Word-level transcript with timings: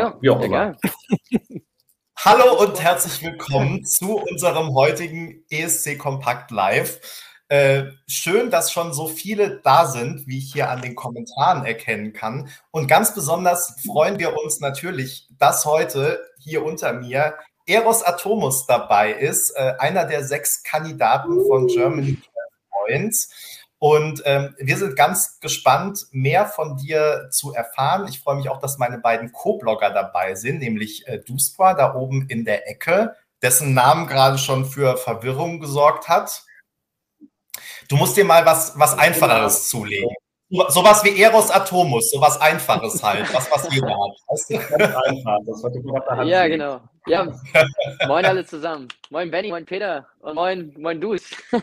Ja, 0.00 0.16
wie 0.22 0.30
auch 0.30 0.40
immer. 0.40 0.74
Hallo 2.18 2.58
und 2.62 2.82
herzlich 2.82 3.22
willkommen 3.22 3.84
zu 3.84 4.16
unserem 4.16 4.74
heutigen 4.74 5.44
ESC 5.50 5.98
Kompakt 5.98 6.50
Live. 6.50 6.98
Äh, 7.48 7.84
schön, 8.08 8.50
dass 8.50 8.72
schon 8.72 8.94
so 8.94 9.06
viele 9.06 9.60
da 9.62 9.86
sind, 9.86 10.26
wie 10.26 10.38
ich 10.38 10.50
hier 10.50 10.70
an 10.70 10.80
den 10.80 10.94
Kommentaren 10.94 11.66
erkennen 11.66 12.14
kann. 12.14 12.48
Und 12.70 12.88
ganz 12.88 13.14
besonders 13.14 13.76
freuen 13.86 14.18
wir 14.18 14.34
uns 14.42 14.60
natürlich, 14.60 15.28
dass 15.38 15.66
heute 15.66 16.18
hier 16.38 16.64
unter 16.64 16.94
mir 16.94 17.34
Eros 17.66 18.02
Atomus 18.02 18.66
dabei 18.66 19.12
ist, 19.12 19.50
äh, 19.50 19.74
einer 19.78 20.06
der 20.06 20.24
sechs 20.24 20.62
Kandidaten 20.62 21.44
von 21.46 21.66
Germany 21.66 22.18
Points. 22.70 23.28
Und 23.78 24.22
ähm, 24.24 24.54
wir 24.58 24.76
sind 24.78 24.96
ganz 24.96 25.38
gespannt, 25.40 26.06
mehr 26.10 26.46
von 26.46 26.76
dir 26.76 27.28
zu 27.30 27.52
erfahren. 27.52 28.08
Ich 28.08 28.20
freue 28.20 28.36
mich 28.36 28.48
auch, 28.48 28.58
dass 28.58 28.78
meine 28.78 28.98
beiden 28.98 29.32
Co-Blogger 29.32 29.90
dabei 29.90 30.34
sind, 30.34 30.60
nämlich 30.60 31.06
äh, 31.06 31.18
Duspra 31.18 31.74
da 31.74 31.94
oben 31.94 32.26
in 32.28 32.44
der 32.44 32.68
Ecke, 32.68 33.14
dessen 33.42 33.74
Namen 33.74 34.06
gerade 34.06 34.38
schon 34.38 34.64
für 34.64 34.96
Verwirrung 34.96 35.60
gesorgt 35.60 36.08
hat. 36.08 36.44
Du 37.88 37.96
musst 37.96 38.16
dir 38.16 38.24
mal 38.24 38.46
was, 38.46 38.78
was 38.78 38.96
Einfacheres 38.98 39.70
genau. 39.70 39.82
zulegen. 39.82 40.14
Sowas 40.48 41.02
wie 41.02 41.20
Eros 41.20 41.50
Atomus, 41.50 42.10
sowas 42.10 42.40
Einfaches 42.40 43.02
halt, 43.02 43.34
was, 43.34 43.50
was 43.50 43.68
jeder 43.74 43.88
hat. 43.88 44.16
Weißt 44.28 44.50
du? 44.50 44.54
einfach, 44.56 45.38
das 45.44 45.60
Ja, 46.28 46.46
genau. 46.46 46.80
Ja, 47.08 47.26
moin 48.06 48.24
alle 48.24 48.46
zusammen. 48.46 48.86
Moin 49.10 49.28
Benny, 49.30 49.48
moin 49.50 49.64
Peter 49.64 50.06
und 50.20 50.36
moin, 50.36 50.72
moin 50.78 51.00
Dus. 51.00 51.30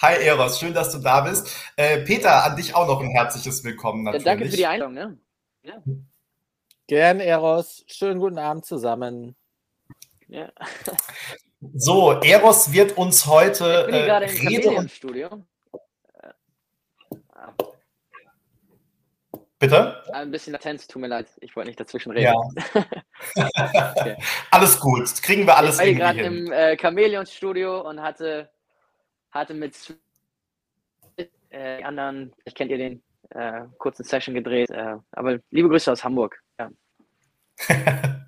Hi 0.00 0.14
Eros, 0.22 0.60
schön, 0.60 0.72
dass 0.72 0.92
du 0.92 0.98
da 0.98 1.22
bist. 1.22 1.52
Äh, 1.76 2.04
Peter, 2.04 2.44
an 2.44 2.56
dich 2.56 2.74
auch 2.74 2.86
noch 2.86 3.00
ein 3.00 3.10
herzliches 3.10 3.64
Willkommen 3.64 4.04
natürlich. 4.04 4.24
Ja, 4.24 4.32
danke 4.32 4.48
für 4.48 4.56
die 4.56 4.66
Einladung. 4.66 4.94
Ne? 4.94 5.18
Ja. 5.62 5.82
Gern, 6.86 7.20
Eros. 7.20 7.84
Schönen 7.86 8.20
guten 8.20 8.38
Abend 8.38 8.64
zusammen. 8.64 9.34
Ja. 10.28 10.50
So, 11.74 12.12
Eros 12.20 12.72
wird 12.72 12.96
uns 12.96 13.26
heute 13.26 13.86
ich 13.88 13.92
bin 13.92 13.94
äh, 13.94 14.12
Rede 14.48 14.70
und 14.70 14.90
Studio. 14.90 15.44
Bitte? 19.60 20.02
Ein 20.14 20.30
bisschen 20.30 20.54
Latenz, 20.54 20.86
tut 20.86 21.02
mir 21.02 21.08
leid. 21.08 21.26
Ich 21.40 21.54
wollte 21.54 21.68
nicht 21.68 21.78
dazwischen 21.78 22.12
reden. 22.12 22.32
Ja. 22.74 22.84
okay. 23.94 24.16
Alles 24.50 24.80
gut, 24.80 25.22
kriegen 25.22 25.46
wir 25.46 25.54
alles 25.54 25.78
ich 25.78 25.98
war 25.98 26.14
gerade 26.14 26.20
im 26.22 26.50
äh, 26.50 26.78
Chamäleons-Studio 26.78 27.86
und 27.86 28.00
hatte, 28.00 28.50
hatte 29.30 29.52
mit 29.52 29.74
äh, 31.50 31.82
anderen, 31.82 32.32
ich 32.46 32.54
kennt 32.54 32.70
ihr 32.70 32.78
den, 32.78 33.02
äh, 33.30 33.62
kurzen 33.76 34.02
Session 34.04 34.34
gedreht. 34.34 34.70
Äh, 34.70 34.96
aber 35.12 35.38
liebe 35.50 35.68
Grüße 35.68 35.92
aus 35.92 36.04
Hamburg. 36.04 36.40
Ja. 36.58 36.70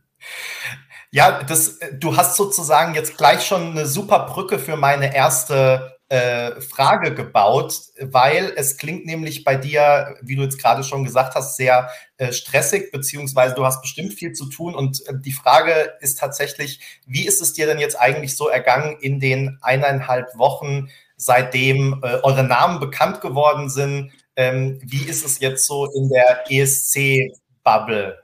ja, 1.10 1.42
das, 1.44 1.78
du 1.94 2.14
hast 2.14 2.36
sozusagen 2.36 2.94
jetzt 2.94 3.16
gleich 3.16 3.42
schon 3.42 3.70
eine 3.70 3.86
super 3.86 4.26
Brücke 4.26 4.58
für 4.58 4.76
meine 4.76 5.14
erste 5.14 5.98
äh, 6.12 6.60
Frage 6.60 7.14
gebaut, 7.14 7.74
weil 7.98 8.52
es 8.56 8.76
klingt 8.76 9.06
nämlich 9.06 9.44
bei 9.44 9.56
dir, 9.56 10.18
wie 10.20 10.36
du 10.36 10.42
jetzt 10.42 10.60
gerade 10.60 10.84
schon 10.84 11.04
gesagt 11.04 11.34
hast, 11.34 11.56
sehr 11.56 11.88
äh, 12.18 12.32
stressig, 12.32 12.92
beziehungsweise 12.92 13.54
du 13.54 13.64
hast 13.64 13.80
bestimmt 13.80 14.12
viel 14.12 14.34
zu 14.34 14.44
tun. 14.50 14.74
Und 14.74 15.06
äh, 15.06 15.14
die 15.18 15.32
Frage 15.32 15.94
ist 16.00 16.18
tatsächlich, 16.18 16.80
wie 17.06 17.26
ist 17.26 17.40
es 17.40 17.54
dir 17.54 17.64
denn 17.64 17.78
jetzt 17.78 17.98
eigentlich 17.98 18.36
so 18.36 18.48
ergangen 18.48 18.98
in 19.00 19.20
den 19.20 19.56
eineinhalb 19.62 20.36
Wochen, 20.36 20.90
seitdem 21.16 22.02
äh, 22.02 22.18
eure 22.22 22.44
Namen 22.44 22.78
bekannt 22.78 23.22
geworden 23.22 23.70
sind? 23.70 24.12
Ähm, 24.36 24.82
wie 24.84 25.08
ist 25.08 25.24
es 25.24 25.40
jetzt 25.40 25.64
so 25.66 25.86
in 25.86 26.10
der 26.10 26.44
ESC-Bubble? 26.50 28.22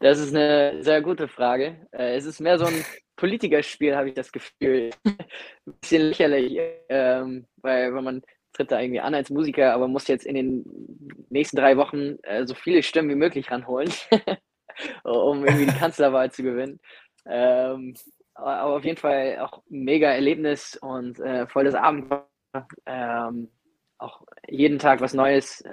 Das 0.00 0.18
ist 0.18 0.34
eine 0.34 0.82
sehr 0.82 1.00
gute 1.00 1.26
Frage. 1.26 1.88
Äh, 1.90 2.16
es 2.16 2.26
ist 2.26 2.38
mehr 2.38 2.58
so 2.58 2.66
ein 2.66 2.84
Politikerspiel, 3.20 3.94
habe 3.94 4.08
ich 4.08 4.14
das 4.14 4.32
Gefühl. 4.32 4.90
Ein 5.04 5.74
bisschen 5.80 6.02
lächerlich, 6.08 6.58
ähm, 6.88 7.46
weil, 7.56 7.94
weil 7.94 8.02
man 8.02 8.22
tritt 8.54 8.72
da 8.72 8.80
irgendwie 8.80 9.00
an 9.00 9.14
als 9.14 9.30
Musiker, 9.30 9.74
aber 9.74 9.88
muss 9.88 10.08
jetzt 10.08 10.26
in 10.26 10.34
den 10.34 10.64
nächsten 11.28 11.56
drei 11.56 11.76
Wochen 11.76 12.16
äh, 12.22 12.46
so 12.46 12.54
viele 12.54 12.82
Stimmen 12.82 13.10
wie 13.10 13.14
möglich 13.14 13.50
ranholen, 13.50 13.92
um 15.04 15.44
irgendwie 15.44 15.66
die 15.66 15.72
Kanzlerwahl 15.78 16.32
zu 16.32 16.42
gewinnen. 16.42 16.80
Ähm, 17.26 17.94
aber 18.34 18.76
auf 18.76 18.84
jeden 18.84 18.96
Fall 18.96 19.38
auch 19.40 19.62
mega 19.68 20.10
Erlebnis 20.10 20.76
und 20.80 21.20
äh, 21.20 21.46
volles 21.46 21.74
Abenteuer. 21.74 22.26
Ähm, 22.86 23.50
auch 23.98 24.22
jeden 24.48 24.78
Tag 24.78 25.02
was 25.02 25.12
Neues. 25.12 25.60
Äh, 25.60 25.72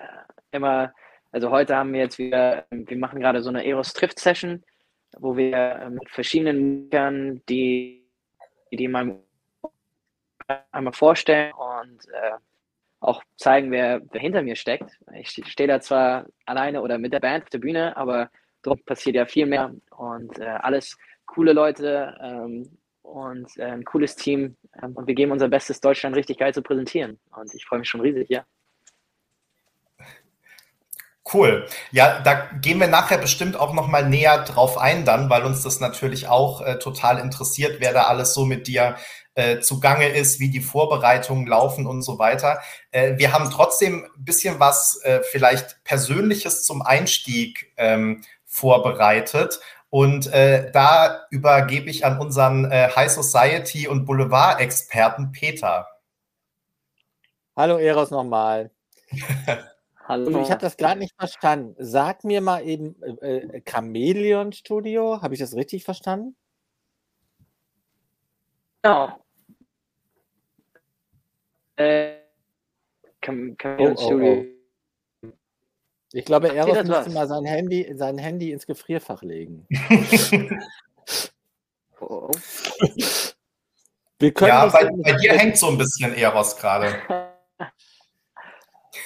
immer, 0.52 0.94
also 1.32 1.50
heute 1.50 1.78
haben 1.78 1.94
wir 1.94 2.02
jetzt 2.02 2.20
wieder, 2.20 2.66
wir 2.70 2.98
machen 2.98 3.22
gerade 3.22 3.42
so 3.42 3.50
eine 3.50 3.66
Eros 3.66 3.94
Trift 3.94 4.20
Session 4.20 4.64
wo 5.18 5.36
wir 5.38 5.54
äh, 5.54 5.90
mit 5.90 6.10
verschiedenen 6.10 6.82
Musikern 6.82 7.42
die, 7.48 8.04
die 8.72 8.88
mal 8.88 9.20
einmal 10.72 10.94
vorstellen 10.94 11.54
und 11.54 12.08
äh, 12.10 12.38
auch 13.00 13.22
zeigen, 13.36 13.72
wer, 13.72 14.02
wer 14.12 14.22
hinter 14.22 14.42
mir 14.42 14.56
steckt. 14.56 14.98
Ich 15.14 15.30
stehe 15.30 15.68
da 15.68 15.80
zwar 15.80 16.26
alleine 16.46 16.82
oder 16.82 16.98
mit 16.98 17.14
der 17.14 17.20
Band 17.20 17.44
auf 17.44 17.50
der 17.50 17.60
Bühne, 17.60 17.96
aber 17.96 18.30
dort 18.64 18.84
passiert 18.86 19.16
ja 19.16 19.26
viel 19.26 19.46
mehr 19.46 19.74
und 19.92 20.40
äh, 20.40 20.46
alles 20.46 20.98
coole 21.26 21.54
Leute 21.54 22.18
ähm, 22.22 22.78
und 23.04 23.56
äh, 23.58 23.66
ein 23.66 23.86
cooles 23.86 24.16
Team. 24.16 24.58
Ähm, 24.82 24.94
und 24.96 25.08
wir 25.08 25.16
geben 25.16 25.32
unser 25.32 25.48
Bestes, 25.48 25.80
Deutschland 25.80 26.16
richtig 26.16 26.40
geil 26.40 26.54
zu 26.54 26.62
präsentieren. 26.62 27.20
Und 27.36 27.54
ich 27.54 27.66
freue 27.66 27.80
mich 27.80 27.90
schon 27.90 28.02
riesig, 28.02 28.30
ja. 28.30 28.46
Cool. 31.34 31.68
Ja, 31.92 32.20
da 32.22 32.50
gehen 32.62 32.80
wir 32.80 32.88
nachher 32.88 33.18
bestimmt 33.18 33.60
auch 33.60 33.74
noch 33.74 33.88
mal 33.88 34.08
näher 34.08 34.44
drauf 34.44 34.78
ein 34.78 35.04
dann, 35.04 35.30
weil 35.30 35.44
uns 35.44 35.64
das 35.64 35.80
natürlich 35.80 36.28
auch 36.28 36.62
äh, 36.62 36.80
total 36.80 37.20
interessiert, 37.20 37.80
wer 37.80 37.92
da 37.92 38.04
alles 38.04 38.34
so 38.34 38.46
mit 38.46 38.68
dir 38.68 38.96
äh, 39.36 39.60
zugange 39.60 40.08
ist, 40.08 40.40
wie 40.40 40.50
die 40.50 40.62
Vorbereitungen 40.62 41.46
laufen 41.46 41.86
und 41.86 42.02
so 42.02 42.18
weiter. 42.18 42.62
Äh, 42.92 43.18
wir 43.18 43.34
haben 43.34 43.50
trotzdem 43.52 44.06
ein 44.06 44.24
bisschen 44.24 44.60
was 44.60 45.02
äh, 45.04 45.22
vielleicht 45.22 45.84
Persönliches 45.84 46.64
zum 46.64 46.82
Einstieg 46.82 47.74
ähm, 47.78 48.24
vorbereitet. 48.46 49.60
Und 49.90 50.28
äh, 50.34 50.72
da 50.72 51.28
übergebe 51.30 51.90
ich 51.90 52.06
an 52.06 52.20
unseren 52.20 52.72
äh, 52.72 52.90
High 52.96 53.12
Society 53.12 53.88
und 53.88 54.06
Boulevard-Experten 54.06 55.32
Peter. 55.32 55.88
Hallo 57.56 57.78
Eros 57.78 58.12
nochmal. 58.12 58.72
Hallo. 60.08 60.42
Ich 60.42 60.50
habe 60.50 60.62
das 60.62 60.78
gerade 60.78 61.00
nicht 61.02 61.14
verstanden. 61.18 61.76
Sag 61.80 62.24
mir 62.24 62.40
mal 62.40 62.66
eben 62.66 62.96
äh, 63.22 63.40
äh 63.40 63.62
Chameleon 63.70 64.54
Studio. 64.54 65.22
Habe 65.22 65.34
ich 65.34 65.42
das 65.42 65.54
richtig 65.54 65.84
verstanden? 65.84 66.38
Genau. 68.82 69.20
Äh, 71.76 72.20
Cham 73.22 73.58
Chameleon 73.58 73.96
oh, 73.98 74.00
oh, 74.00 74.06
Studio. 74.06 74.46
Oh. 75.24 75.30
Ich 76.14 76.24
glaube, 76.24 76.56
Eros 76.56 76.78
müsste 76.78 76.90
was? 76.90 77.14
mal 77.14 77.28
sein 77.28 77.44
Handy, 77.44 77.94
sein 77.98 78.18
Handy 78.18 78.54
ins 78.54 78.66
Gefrierfach 78.66 79.24
legen. 79.24 79.68
oh. 82.00 82.32
ja, 84.22 84.68
bei, 84.68 84.90
bei 85.04 85.14
dir 85.18 85.34
hängt 85.34 85.58
so 85.58 85.68
ein 85.68 85.78
bisschen 85.78 86.14
Eros 86.14 86.56
gerade. 86.56 86.96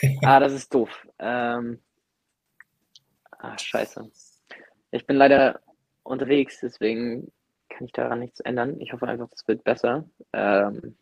ah, 0.24 0.40
das 0.40 0.54
ist 0.54 0.74
doof. 0.74 0.90
Ähm, 1.20 1.80
ah, 3.40 3.58
scheiße. 3.58 4.10
Ich 4.92 5.06
bin 5.06 5.16
leider 5.16 5.62
unterwegs, 6.04 6.60
deswegen 6.62 7.32
kann 7.70 7.86
ich 7.86 7.94
daran 7.94 8.20
nichts 8.20 8.40
ändern. 8.42 8.80
Ich 8.82 8.94
hoffe 8.94 9.08
einfach, 9.08 9.30
es 9.34 9.48
wird 9.48 9.64
besser. 9.64 10.06
Ähm, 10.34 10.98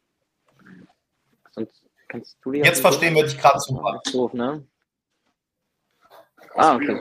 sonst 1.51 1.83
kannst 2.07 2.38
du 2.41 2.51
die 2.51 2.59
Jetzt 2.59 2.81
verstehen 2.81 3.16
wir 3.16 3.23
dich 3.23 3.38
gerade 3.38 3.59
super. 3.59 4.00
Doof, 4.11 4.33
ne? 4.33 4.66
Ah, 6.56 6.75
okay. 6.75 7.00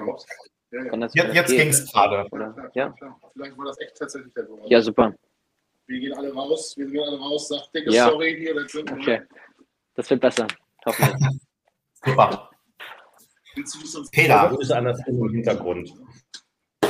Jetzt, 0.70 1.14
jetzt 1.14 1.50
ging 1.50 1.68
es 1.68 1.92
gerade. 1.92 2.26
Ja. 2.74 2.94
Vielleicht 3.32 3.56
war 3.56 3.64
das 3.66 3.80
echt 3.80 3.96
tatsächlich 3.96 4.32
der 4.34 4.44
Grund. 4.44 4.68
Ja, 4.68 4.80
super. 4.80 5.14
Wir 5.86 6.00
gehen 6.00 6.14
alle 6.14 6.32
raus, 6.32 6.76
wir 6.76 6.86
gehen 6.86 7.02
alle 7.02 7.18
raus, 7.18 7.48
sagt 7.48 7.74
dicke 7.74 7.90
ja. 7.90 8.10
Sorry 8.10 8.36
hier. 8.36 8.54
Okay. 8.92 9.22
Das 9.94 10.10
wird 10.10 10.20
besser. 10.20 10.46
Hoffentlich. 10.84 11.40
Super. 12.04 12.50
Peter. 14.12 14.48
Grüße 14.50 14.76
an 14.76 14.84
das 14.84 15.00
im 15.06 15.28
Hintergrund. 15.30 15.92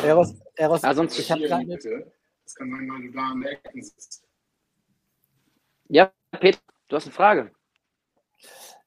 Eros, 0.02 0.34
Eros, 0.54 0.84
ah, 0.84 0.94
sonst 0.94 1.18
ich 1.18 1.30
habe 1.30 1.42
gerade 1.42 1.66
Das 1.66 2.54
kann 2.54 2.70
sein, 2.70 2.88
weil 2.90 3.02
du 3.02 3.12
da 3.12 3.30
an 3.30 3.40
der 3.40 3.52
Ecke 3.52 3.82
sitzt. 3.82 4.24
Ja, 5.88 6.12
Peter, 6.38 6.58
du 6.88 6.96
hast 6.96 7.06
eine 7.06 7.14
Frage. 7.14 7.50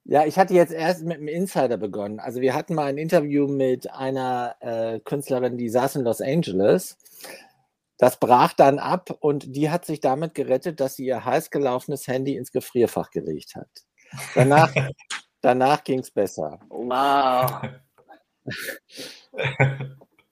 Ja, 0.04 0.26
ich 0.26 0.38
hatte 0.38 0.54
jetzt 0.54 0.74
erst 0.74 1.04
mit 1.04 1.18
einem 1.18 1.28
Insider 1.28 1.78
begonnen. 1.78 2.20
Also 2.20 2.42
wir 2.42 2.56
hatten 2.56 2.76
mal 2.76 2.86
ein 2.86 2.98
Interview 2.98 3.48
mit 3.48 3.92
einer 3.92 4.56
äh, 4.60 5.00
Künstlerin, 5.00 5.58
die 5.58 5.70
saß 5.70 5.98
in 5.98 6.04
Los 6.04 6.22
Angeles. 6.22 6.98
Das 7.98 8.20
brach 8.20 8.54
dann 8.54 8.80
ab 8.80 9.12
und 9.20 9.56
die 9.56 9.70
hat 9.70 9.86
sich 9.86 10.00
damit 10.00 10.34
gerettet, 10.34 10.80
dass 10.80 10.96
sie 10.96 11.06
ihr 11.06 11.24
heiß 11.24 11.52
gelaufenes 11.52 12.08
Handy 12.08 12.36
ins 12.36 12.52
Gefrierfach 12.52 13.12
gelegt 13.12 13.56
hat. 13.56 13.70
Danach 14.34 14.74
Danach 15.42 15.84
ging 15.84 16.00
es 16.00 16.12
besser. 16.12 16.60
Wow. 16.70 17.62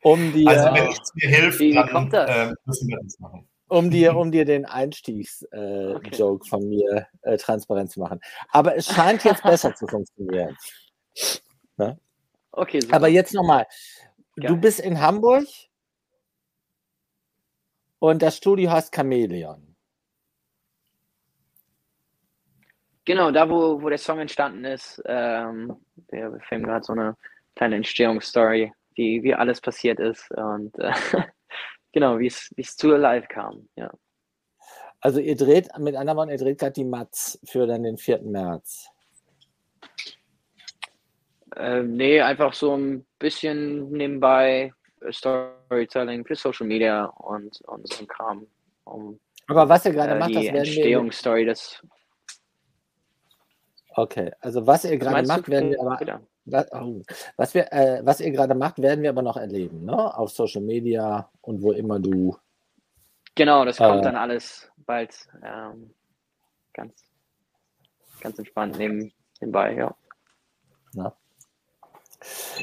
um 0.04 0.32
dir, 0.34 0.50
also 0.50 0.66
wenn 0.74 0.88
nichts 0.88 1.14
mir 1.16 1.30
hilft, 1.30 1.60
Wie 1.60 1.74
dann 1.74 1.90
kommt 1.90 2.14
das? 2.14 2.30
äh, 2.30 2.54
müssen 2.66 2.88
wir 2.88 3.00
das 3.04 3.20
machen. 3.20 3.48
um 3.68 3.90
dir, 3.92 4.16
um 4.16 4.32
dir 4.32 4.46
den 4.46 4.66
Einstiegs-Joke 4.66 5.56
äh, 5.58 6.24
Okay. 6.24 6.50
Von 6.50 6.70
mir 6.70 7.08
äh, 7.22 7.38
transparent 7.38 7.92
zu 7.92 8.00
machen. 8.00 8.20
Aber 8.50 8.76
es 8.76 8.88
scheint 8.88 9.24
jetzt 9.24 9.44
besser 9.44 9.76
zu 9.76 9.88
funktionieren. 9.88 10.56
Okay, 12.52 12.82
super. 12.82 12.96
Aber 12.96 13.08
jetzt 13.08 13.34
nochmal. 13.34 13.68
Du 14.36 14.58
bist 14.58 14.80
in 14.80 15.00
Hamburg 15.00 15.46
und 18.00 18.22
das 18.22 18.38
Studio 18.38 18.72
heißt 18.72 18.94
Chamäleon. 18.96 19.69
Genau, 23.10 23.32
da 23.32 23.50
wo, 23.50 23.82
wo 23.82 23.90
der 23.90 23.98
Song 23.98 24.20
entstanden 24.20 24.66
ist, 24.66 25.02
ähm, 25.08 25.76
wir, 26.12 26.32
wir 26.32 26.40
filmen 26.42 26.66
gerade 26.66 26.86
so 26.86 26.94
eine 26.94 27.18
kleine 27.56 27.78
Entstehungsstory, 27.78 28.72
wie, 28.94 29.24
wie 29.24 29.34
alles 29.34 29.60
passiert 29.62 30.00
ist 30.00 30.30
und 30.30 30.78
äh, 30.78 30.94
genau, 31.92 32.20
wie 32.20 32.28
es 32.28 32.78
zu 32.78 32.90
Live 32.90 33.28
kam. 33.28 33.68
Ja. 33.76 33.90
Also 35.02 35.20
ihr 35.22 35.36
dreht, 35.36 35.76
mit 35.80 35.96
anderen 35.96 36.18
Worten, 36.18 36.30
ihr 36.30 36.38
dreht 36.38 36.60
gerade 36.60 36.74
die 36.74 36.86
Mats 36.86 37.40
für 37.46 37.66
dann 37.66 37.82
den 37.82 37.98
4. 37.98 38.22
März. 38.22 38.88
Ähm, 41.56 41.96
nee, 41.96 42.22
einfach 42.22 42.54
so 42.54 42.78
ein 42.78 43.08
bisschen 43.18 43.90
nebenbei 43.90 44.72
äh, 45.02 45.12
Storytelling 45.12 46.26
für 46.26 46.36
Social 46.36 46.68
Media 46.68 47.06
und, 47.06 47.60
und 47.62 47.92
so 47.92 48.04
ein 48.04 48.08
Kram, 48.08 48.46
um 48.84 49.20
Aber 49.48 49.68
was 49.68 49.84
ihr 49.86 49.94
gerade 49.94 50.12
äh, 50.12 50.20
macht, 50.20 50.36
das 50.36 50.44
werden 50.44 50.54
wir. 50.54 50.60
Entstehungsstory 50.60 51.46
des. 51.46 51.82
Okay, 54.00 54.32
also 54.40 54.66
was 54.66 54.86
ihr 54.86 54.98
gerade 54.98 55.18
Meinst 55.18 55.30
du? 55.30 55.36
macht, 55.36 55.50
werden 55.50 55.72
wir 55.72 55.82
aber 55.82 55.98
Bitte. 55.98 56.22
Was, 56.46 56.72
oh, 56.72 57.02
was, 57.36 57.54
wir, 57.54 57.74
äh, 57.74 58.00
was 58.06 58.22
ihr 58.22 58.32
gerade 58.32 58.56
macht, 58.56 58.82
werden 58.82 59.02
wir 59.04 59.10
aber 59.10 59.22
noch 59.22 59.36
erleben, 59.36 59.84
ne? 59.84 60.18
Auf 60.18 60.32
Social 60.32 60.62
Media 60.62 61.30
und 61.42 61.62
wo 61.62 61.74
immer 61.74 62.00
du. 62.00 62.38
Genau, 63.36 63.66
das 63.66 63.76
kommt 63.76 64.00
Äh. 64.00 64.04
dann 64.04 64.16
alles 64.16 64.72
bald 64.86 65.14
ähm, 65.44 65.94
ganz, 66.74 66.94
ganz 68.22 68.40
entspannt 68.40 68.78
neben, 68.78 69.12
nebenbei, 69.42 69.76
ja. 69.76 69.94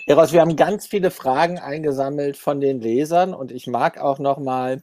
Eros, 0.06 0.32
wir 0.32 0.40
haben 0.40 0.56
ganz 0.56 0.86
viele 0.86 1.10
Fragen 1.10 1.58
eingesammelt 1.58 2.38
von 2.38 2.62
den 2.62 2.80
Lesern 2.80 3.34
und 3.34 3.52
ich 3.52 3.66
mag 3.66 3.98
auch 3.98 4.18
nochmal 4.18 4.82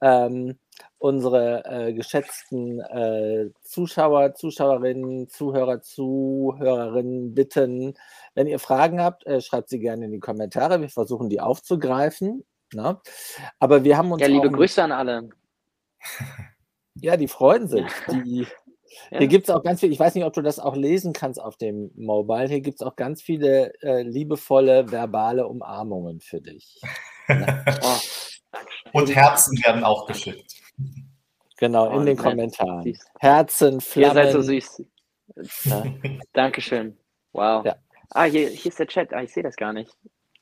ähm, 0.00 0.58
unsere 0.98 1.64
äh, 1.64 1.92
geschätzten 1.92 2.80
äh, 2.80 3.50
Zuschauer, 3.62 4.34
Zuschauerinnen, 4.34 5.28
Zuhörer, 5.28 5.82
Zuhörerinnen 5.82 7.34
bitten, 7.34 7.94
wenn 8.34 8.46
ihr 8.46 8.58
Fragen 8.58 9.00
habt, 9.00 9.26
äh, 9.26 9.40
schreibt 9.40 9.68
sie 9.68 9.78
gerne 9.78 10.06
in 10.06 10.12
die 10.12 10.20
Kommentare. 10.20 10.80
Wir 10.80 10.88
versuchen 10.88 11.28
die 11.28 11.40
aufzugreifen. 11.40 12.44
Ne? 12.72 13.00
Aber 13.58 13.84
wir 13.84 13.96
haben 13.96 14.10
uns 14.10 14.22
Ja, 14.22 14.28
liebe 14.28 14.48
auch, 14.48 14.52
Grüße 14.52 14.82
an 14.82 14.92
alle. 14.92 15.30
Ja, 16.98 17.18
die 17.18 17.28
freuen 17.28 17.68
sich. 17.68 17.84
Die, 18.10 18.46
Ja. 19.10 19.18
Hier 19.18 19.28
gibt 19.28 19.48
es 19.48 19.54
auch 19.54 19.62
ganz 19.62 19.80
viel, 19.80 19.92
ich 19.92 20.00
weiß 20.00 20.14
nicht, 20.14 20.24
ob 20.24 20.32
du 20.32 20.42
das 20.42 20.58
auch 20.58 20.74
lesen 20.74 21.12
kannst 21.12 21.40
auf 21.40 21.56
dem 21.56 21.90
Mobile, 21.96 22.48
hier 22.48 22.60
gibt 22.60 22.80
es 22.80 22.86
auch 22.86 22.96
ganz 22.96 23.22
viele 23.22 23.72
äh, 23.82 24.02
liebevolle 24.02 24.90
verbale 24.90 25.46
Umarmungen 25.46 26.20
für 26.20 26.40
dich. 26.40 26.80
Oh, 27.32 29.00
Und 29.00 29.14
Herzen 29.14 29.58
werden 29.64 29.82
auch 29.82 30.06
geschickt. 30.06 30.54
Genau, 31.58 31.88
Oh, 31.88 31.98
in 32.00 32.06
den 32.06 32.16
nett. 32.16 32.24
Kommentaren. 32.24 32.82
süß. 32.84 32.98
Herzen, 33.18 33.74
Ihr 33.74 33.80
Flammen. 33.80 34.14
seid 34.14 34.32
so 34.32 34.42
süß. 34.42 34.82
Ja. 35.64 35.82
Dankeschön. 36.32 36.96
Wow. 37.32 37.64
Ja. 37.64 37.76
Ah, 38.10 38.24
hier, 38.24 38.48
hier 38.48 38.68
ist 38.70 38.78
der 38.78 38.86
Chat. 38.86 39.12
Ah, 39.12 39.22
ich 39.22 39.32
sehe 39.32 39.42
das 39.42 39.56
gar 39.56 39.72
nicht. 39.72 39.90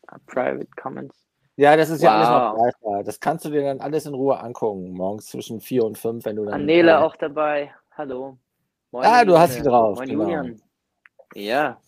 Ah, 0.09 0.19
Private 0.27 0.67
Comments. 0.81 1.17
Ja, 1.57 1.77
das 1.77 1.89
ist 1.89 2.03
ja 2.03 2.11
alles 2.17 2.29
noch 2.29 2.53
Wow. 2.55 2.59
greifbar. 2.63 3.05
Das 3.05 3.21
kannst 3.21 3.45
du 3.45 3.51
dir 3.51 3.63
dann 3.63 3.81
alles 3.81 4.07
in 4.07 4.15
Ruhe 4.15 4.39
angucken, 4.41 4.91
morgens 4.93 5.27
zwischen 5.27 5.61
vier 5.61 5.85
und 5.85 5.97
fünf, 5.97 6.25
wenn 6.25 6.37
du 6.37 6.45
dann. 6.45 6.55
Anela 6.55 7.01
äh, 7.01 7.03
auch 7.05 7.15
dabei. 7.17 7.73
Hallo. 7.97 8.39
Moin, 8.91 9.05
Ah, 9.07 9.25
du 9.25 9.39
hast 9.39 9.53
sie 9.53 9.59
Julian. 9.61 9.73
drauf, 9.73 9.97
Moin, 9.99 10.09
genau. 10.09 10.23
Julian. 10.25 10.63
Ja. 11.35 11.81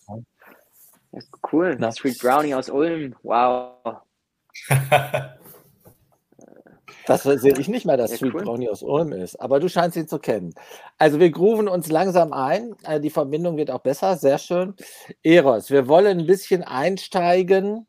ja 1.11 1.21
cool. 1.51 1.75
Na. 1.79 1.91
Street 1.91 2.17
Brownie 2.19 2.55
aus 2.55 2.69
Ulm. 2.69 3.13
Wow. 3.23 3.73
Das 7.07 7.23
sehe 7.23 7.57
ich 7.57 7.67
nicht 7.67 7.85
mehr, 7.85 7.97
dass 7.97 8.11
Ja, 8.11 8.17
Sweet 8.17 8.35
cool. 8.35 8.43
Brownie 8.43 8.69
aus 8.69 8.83
Ulm 8.83 9.11
ist, 9.13 9.39
aber 9.41 9.59
du 9.59 9.69
scheinst 9.69 9.97
ihn 9.97 10.07
zu 10.07 10.19
kennen. 10.19 10.53
Also 10.97 11.19
wir 11.19 11.31
grooven 11.31 11.67
uns 11.67 11.89
langsam 11.89 12.33
ein. 12.33 12.75
Äh, 12.83 12.99
Die 12.99 13.09
Verbindung 13.09 13.57
wird 13.57 13.71
auch 13.71 13.79
besser, 13.81 14.17
sehr 14.17 14.37
schön. 14.37 14.75
Eros, 15.23 15.71
wir 15.71 15.87
wollen 15.87 16.19
ein 16.19 16.27
bisschen 16.27 16.63
einsteigen. 16.63 17.87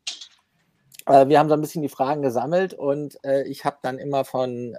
Äh, 1.05 1.27
Wir 1.27 1.37
haben 1.39 1.49
so 1.49 1.55
ein 1.55 1.61
bisschen 1.61 1.81
die 1.81 1.89
Fragen 1.89 2.21
gesammelt 2.21 2.73
und 2.73 3.17
äh, 3.23 3.43
ich 3.43 3.65
habe 3.65 3.77
dann 3.81 3.99
immer 3.99 4.25
von 4.25 4.75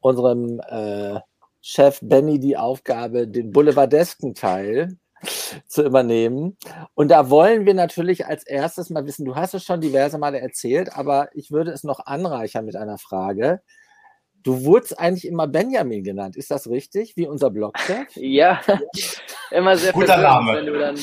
unserem 0.00 0.60
Chef 1.60 2.00
Benny 2.02 2.40
die 2.40 2.56
Aufgabe, 2.56 3.28
den 3.28 3.52
boulevardesken 3.52 4.34
Teil 4.34 4.96
zu 5.66 5.84
übernehmen. 5.84 6.56
Und 6.94 7.10
da 7.10 7.30
wollen 7.30 7.66
wir 7.66 7.74
natürlich 7.74 8.26
als 8.26 8.44
erstes 8.44 8.90
mal 8.90 9.06
wissen, 9.06 9.24
du 9.24 9.36
hast 9.36 9.54
es 9.54 9.64
schon 9.64 9.80
diverse 9.80 10.18
Male 10.18 10.40
erzählt, 10.40 10.96
aber 10.96 11.28
ich 11.34 11.50
würde 11.50 11.70
es 11.70 11.84
noch 11.84 12.00
anreichern 12.06 12.64
mit 12.64 12.76
einer 12.76 12.98
Frage. 12.98 13.62
Du 14.42 14.64
wurdest 14.64 14.98
eigentlich 14.98 15.26
immer 15.26 15.46
Benjamin 15.46 16.02
genannt, 16.02 16.36
ist 16.36 16.50
das 16.50 16.68
richtig? 16.68 17.16
Wie 17.16 17.28
unser 17.28 17.50
Blogchef? 17.50 18.08
Ja, 18.16 18.60
immer 19.50 19.76
sehr 19.76 19.92
Guter 19.92 20.16
Name. 20.16 20.54
wenn 20.54 20.66
du 20.66 20.78
dann, 20.78 20.96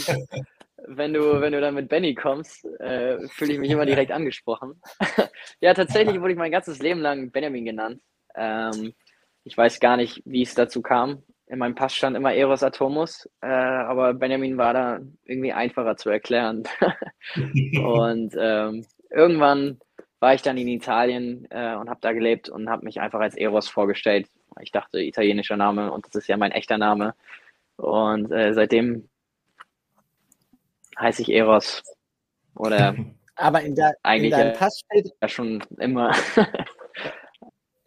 wenn 0.87 1.13
du, 1.13 1.39
wenn 1.39 1.53
du 1.53 1.61
dann 1.61 1.75
mit 1.75 1.87
Benny 1.87 2.15
kommst, 2.15 2.65
äh, 2.79 3.17
fühle 3.29 3.53
ich 3.53 3.59
mich 3.59 3.71
immer 3.71 3.85
direkt 3.85 4.11
angesprochen. 4.11 4.81
ja, 5.61 5.73
tatsächlich 5.73 6.19
wurde 6.19 6.33
ich 6.33 6.37
mein 6.37 6.51
ganzes 6.51 6.79
Leben 6.79 6.99
lang 6.99 7.31
Benjamin 7.31 7.65
genannt. 7.65 8.01
Ähm, 8.35 8.93
ich 9.43 9.57
weiß 9.57 9.79
gar 9.79 9.97
nicht, 9.97 10.21
wie 10.25 10.41
es 10.41 10.53
dazu 10.53 10.81
kam. 10.81 11.23
In 11.49 11.59
meinem 11.59 11.75
Pass 11.75 11.95
stand 11.95 12.15
immer 12.15 12.33
Eros 12.33 12.63
Atomus, 12.63 13.27
äh, 13.41 13.47
aber 13.47 14.13
Benjamin 14.13 14.57
war 14.57 14.73
da 14.73 14.99
irgendwie 15.25 15.51
einfacher 15.51 15.97
zu 15.97 16.09
erklären. 16.09 16.63
und 17.83 18.35
ähm, 18.39 18.85
irgendwann 19.09 19.79
war 20.19 20.35
ich 20.35 20.43
dann 20.43 20.57
in 20.57 20.67
Italien 20.67 21.47
äh, 21.49 21.75
und 21.75 21.89
habe 21.89 21.99
da 22.01 22.13
gelebt 22.13 22.49
und 22.49 22.69
habe 22.69 22.85
mich 22.85 23.01
einfach 23.01 23.19
als 23.19 23.35
Eros 23.35 23.67
vorgestellt. 23.67 24.27
Ich 24.61 24.71
dachte, 24.71 25.01
italienischer 25.01 25.57
Name 25.57 25.91
und 25.91 26.05
das 26.05 26.15
ist 26.15 26.27
ja 26.27 26.37
mein 26.37 26.51
echter 26.51 26.77
Name. 26.77 27.15
Und 27.77 28.31
äh, 28.31 28.53
seitdem 28.53 29.09
heiße 30.99 31.23
ich 31.23 31.29
Eros. 31.29 31.83
Oder 32.55 32.95
Aber 33.39 33.61
in, 33.61 33.73
der, 33.73 33.89
in 33.89 33.95
Eigentlich, 34.03 34.31
deinem 34.31 34.53
äh, 34.53 34.57
Pass 34.57 34.81
steht 34.85 35.13
ja 35.21 35.27
schon 35.27 35.63
immer. 35.79 36.11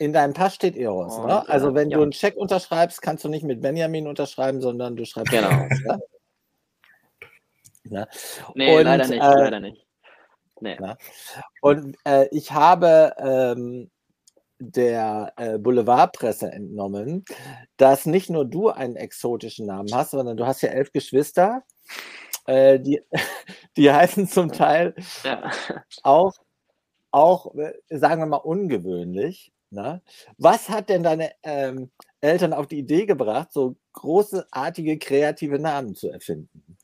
In 0.03 0.13
deinem 0.13 0.33
Pass 0.33 0.57
steht 0.57 0.77
Eros. 0.77 1.17
Ne? 1.19 1.49
Also 1.49 1.77
wenn 1.77 1.89
ja. 1.89 1.97
du 1.97 2.03
einen 2.03 2.13
Scheck 2.13 2.37
unterschreibst, 2.37 3.01
kannst 3.03 3.23
du 3.23 3.29
nicht 3.29 3.45
mit 3.45 3.61
Benjamin 3.61 4.09
unterschreiben, 4.09 4.61
sondern 4.61 4.97
du 4.97 5.05
schreibst 5.05 5.33
Genau. 5.33 5.49
Eros. 5.49 5.81
Ne? 5.85 6.01
Ne? 7.85 8.09
nee, 8.57 8.77
Und, 8.77 8.83
leider 8.83 9.07
nicht, 9.07 9.23
äh, 9.23 9.35
leider 9.35 9.61
nicht. 9.61 9.87
Nee. 10.61 10.77
Ja. 10.81 10.97
Und 11.61 11.97
äh, 12.05 12.27
ich 12.33 12.51
habe 12.51 13.15
ähm, 13.19 13.93
der 14.59 15.35
äh, 15.37 15.59
Boulevardpresse 15.59 16.51
entnommen, 16.51 17.25
dass 17.77 18.05
nicht 18.05 18.29
nur 18.29 18.45
du 18.45 18.71
einen 18.71 18.97
exotischen 18.97 19.67
Namen 19.67 19.95
hast, 19.95 20.11
sondern 20.11 20.37
du 20.37 20.47
hast 20.47 20.63
ja 20.63 20.71
elf 20.71 20.91
Geschwister. 20.91 21.63
Äh, 22.47 22.81
die, 22.81 23.01
die 23.77 23.93
heißen 23.93 24.27
zum 24.27 24.51
Teil 24.51 24.97
Ja. 25.23 25.49
auch, 26.03 26.33
auch 27.13 27.55
äh, 27.55 27.75
sagen 27.89 28.21
wir 28.21 28.27
mal, 28.27 28.37
ungewöhnlich. 28.39 29.53
Ne? 29.73 30.03
Was 30.37 30.69
hat 30.69 30.91
denn 30.91 31.03
deine 31.03 31.33
ähm, 31.43 31.91
Eltern 32.21 32.53
auf 32.53 32.67
die 32.67 32.79
Idee 32.79 33.07
gebracht, 33.07 33.53
so 33.53 33.77
großartige 33.95 34.99
kreative 34.99 35.59
Namen 35.59 35.95
zu 35.95 36.11
erfinden? 36.11 36.77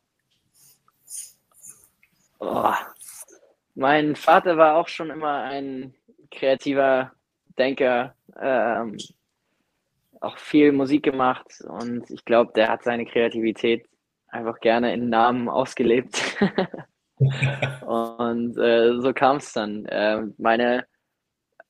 Oh. 2.40 2.72
Mein 3.74 4.16
Vater 4.16 4.56
war 4.56 4.76
auch 4.76 4.88
schon 4.88 5.10
immer 5.10 5.42
ein 5.42 5.94
kreativer 6.30 7.12
Denker, 7.58 8.14
ähm, 8.40 8.96
auch 10.20 10.38
viel 10.38 10.72
Musik 10.72 11.04
gemacht 11.04 11.62
und 11.68 12.10
ich 12.10 12.24
glaube, 12.24 12.52
der 12.54 12.68
hat 12.68 12.84
seine 12.84 13.04
Kreativität 13.04 13.86
einfach 14.28 14.58
gerne 14.60 14.94
in 14.94 15.10
Namen 15.10 15.48
ausgelebt. 15.48 16.20
und 17.86 18.56
äh, 18.58 19.00
so 19.00 19.12
kam 19.12 19.38
es 19.38 19.52
dann. 19.52 19.84
Äh, 19.86 20.22
meine, 20.38 20.86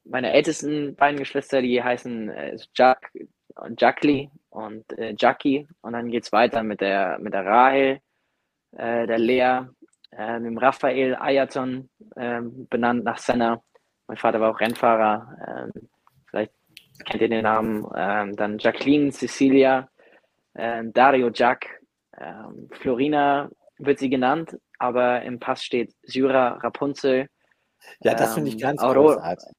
meine 0.09 0.33
ältesten 0.33 0.95
beiden 0.97 1.19
Geschwister, 1.19 1.63
die 1.63 1.83
heißen 1.83 2.31
äh, 2.31 2.57
Jack 2.75 3.11
und 3.57 3.81
Jackli 3.81 4.31
und 4.51 4.85
äh, 4.99 5.15
Jackie 5.19 5.67
und 5.83 5.93
dann 5.93 6.11
geht 6.11 6.25
es 6.25 6.33
weiter 6.33 6.63
mit 6.63 6.81
der, 6.81 7.19
mit 7.19 7.35
der 7.35 7.45
Rahel, 7.45 8.01
äh, 8.77 9.07
der 9.07 9.19
Lea, 9.19 9.61
äh, 10.11 10.41
dem 10.41 10.59
Raphael 10.59 11.17
Ayaton, 11.17 11.89
ähm, 12.17 12.67
benannt 12.69 13.05
nach 13.05 13.19
Senna. 13.19 13.63
Mein 14.07 14.17
Vater 14.17 14.41
war 14.41 14.51
auch 14.51 14.61
Rennfahrer. 14.61 15.37
Ähm, 15.75 15.89
vielleicht 16.27 16.53
kennt 17.05 17.23
ihr 17.23 17.29
den 17.29 17.43
Namen. 17.43 17.87
Ähm, 17.95 18.37
dann 18.37 18.59
Jacqueline 18.59 19.13
Cecilia, 19.13 19.89
Dario 20.55 21.31
Jack, 21.33 21.83
Florina 22.81 23.49
wird 23.79 24.01
sie 24.01 24.09
genannt, 24.11 24.59
aber 24.81 25.23
im 25.23 25.39
Pass 25.39 25.63
steht 25.63 25.95
Syra 26.03 26.55
Rapunzel. 26.55 27.29
Ja, 28.01 28.15
das 28.15 28.35
finde 28.35 28.51
ich 28.51 28.59
ganz 28.59 28.83
Aurora. 28.83 29.15
großartig. 29.15 29.57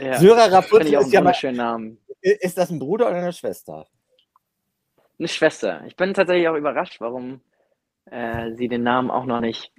Ja, 0.00 0.18
Syra 0.18 0.46
Rapunzel 0.46 0.94
ist 0.94 1.12
ja 1.12 1.20
mal 1.20 1.34
Namen. 1.52 1.98
Ist 2.20 2.58
das 2.58 2.70
ein 2.70 2.78
Bruder 2.78 3.08
oder 3.08 3.16
eine 3.16 3.32
Schwester? 3.32 3.86
Eine 5.18 5.28
Schwester. 5.28 5.82
Ich 5.86 5.96
bin 5.96 6.12
tatsächlich 6.12 6.48
auch 6.48 6.56
überrascht, 6.56 7.00
warum 7.00 7.40
äh, 8.10 8.52
sie 8.54 8.68
den 8.68 8.82
Namen 8.82 9.10
auch 9.10 9.24
noch 9.24 9.40
nicht 9.40 9.72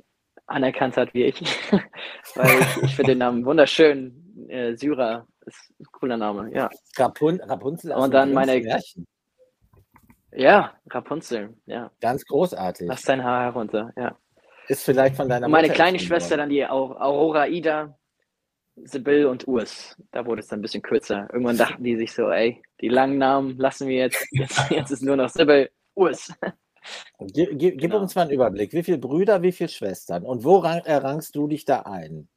anerkannt 0.48 0.98
hat 0.98 1.13
wie 1.13 1.25
ich. 1.25 1.42
Weil 2.36 2.60
ich, 2.60 2.84
ich 2.84 2.96
finde 2.96 3.12
den 3.12 3.20
Namen 3.20 3.46
wunderschön. 3.46 4.48
Äh, 4.50 4.75
Syra 4.75 5.27
ist 5.46 5.74
ein 5.80 5.86
cooler 5.92 6.18
Name, 6.18 6.51
ja. 6.54 6.70
Rapun 6.98 7.42
Rapunzel. 7.42 7.92
Und 7.92 8.13
dann 8.13 8.34
meine. 8.34 8.60
Märchen. 8.60 9.06
Ja, 10.32 10.74
Rapunzel, 10.89 11.56
ja. 11.66 11.92
Ganz 12.00 12.25
großartig. 12.25 12.88
Lass 12.88 13.04
dein 13.04 13.24
Haar 13.24 13.44
herunter, 13.44 13.92
ja. 13.96 14.16
Ist 14.68 14.84
vielleicht 14.84 15.16
von 15.16 15.30
deiner 15.30 15.46
Und 15.46 15.51
meine 15.51 15.70
kleine 15.70 16.00
Schwester 16.00 16.38
dann 16.38 16.50
die 16.50 16.66
Aurora 16.66 17.48
Ida, 17.48 17.98
Sibyl 18.84 19.26
und 19.26 19.48
Urs. 19.48 19.96
Da 20.12 20.26
wurde 20.26 20.42
es 20.42 20.48
dann 20.48 20.60
ein 20.60 20.62
bisschen 20.62 20.82
kürzer. 20.82 21.28
Irgendwann 21.32 21.58
dachten 21.58 21.84
die 21.84 21.96
sich 21.96 22.14
so, 22.14 22.30
ey, 22.30 22.62
die 22.82 22.90
langen 22.90 23.18
Namen 23.18 23.58
lassen 23.58 23.88
wir 23.88 23.98
jetzt. 23.98 24.28
Jetzt, 24.32 24.60
jetzt 24.70 24.92
ist 24.92 25.04
nur 25.04 25.16
noch 25.16 25.30
Sibyl, 25.30 25.70
Urs. 25.96 26.32
Gib, 27.20 27.60
gib 27.60 27.80
genau. 27.80 28.00
uns 28.00 28.16
mal 28.16 28.24
einen 28.24 28.32
Überblick. 28.32 28.74
Wie 28.74 28.84
viele 28.84 28.98
Brüder, 28.98 29.42
wie 29.42 29.52
viele 29.52 29.70
Schwestern? 29.70 30.24
Und 30.24 30.44
wo 30.44 30.62
errangst 30.62 31.36
du 31.36 31.48
dich 31.48 31.66
da 31.66 31.82
ein? 31.82 32.30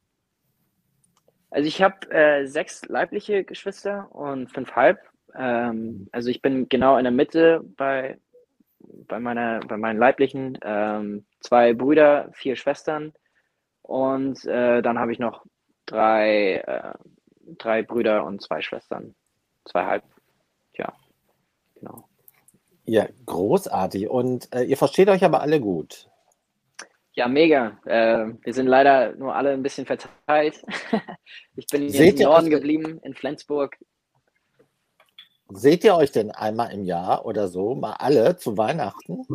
Also 1.50 1.66
ich 1.66 1.82
habe 1.82 2.10
äh, 2.10 2.46
sechs 2.46 2.84
leibliche 2.86 3.44
Geschwister 3.44 4.08
und 4.14 4.50
fünfhalb. 4.50 5.00
Ähm, 5.34 6.08
also 6.12 6.30
ich 6.30 6.42
bin 6.42 6.68
genau 6.68 6.96
in 6.96 7.04
der 7.04 7.12
Mitte 7.12 7.62
bei, 7.76 8.18
bei, 8.78 9.18
meiner, 9.18 9.60
bei 9.60 9.76
meinen 9.76 9.98
leiblichen. 9.98 10.58
Ähm, 10.62 11.26
zwei 11.40 11.74
Brüder, 11.74 12.30
vier 12.32 12.56
Schwestern. 12.56 13.12
Und 13.82 14.44
äh, 14.46 14.82
dann 14.82 14.98
habe 14.98 15.12
ich 15.12 15.18
noch 15.18 15.44
drei, 15.90 16.56
äh, 16.56 16.92
drei 17.58 17.82
Brüder 17.82 18.24
und 18.24 18.42
zwei 18.42 18.60
Schwestern. 18.60 19.14
Zweieinhalb. 19.64 20.04
Ja, 20.76 20.92
genau. 21.74 22.08
Ja, 22.84 23.06
großartig. 23.26 24.08
Und 24.08 24.52
äh, 24.54 24.62
ihr 24.62 24.76
versteht 24.76 25.08
euch 25.08 25.24
aber 25.24 25.40
alle 25.40 25.60
gut. 25.60 26.08
Ja, 27.12 27.28
mega. 27.28 27.78
Äh, 27.84 28.32
wir 28.42 28.54
sind 28.54 28.66
leider 28.66 29.14
nur 29.16 29.34
alle 29.34 29.50
ein 29.50 29.62
bisschen 29.62 29.84
verteilt. 29.84 30.62
ich 31.56 31.66
bin 31.66 31.88
hier 31.88 32.06
im 32.06 32.16
Norden 32.16 32.50
geblieben, 32.50 33.00
in 33.02 33.14
Flensburg. 33.14 33.76
Seht 35.48 35.82
ihr 35.82 35.96
euch 35.96 36.12
denn 36.12 36.30
einmal 36.30 36.72
im 36.72 36.84
Jahr 36.84 37.26
oder 37.26 37.48
so, 37.48 37.74
mal 37.74 37.94
alle 37.94 38.36
zu 38.36 38.56
Weihnachten? 38.56 39.26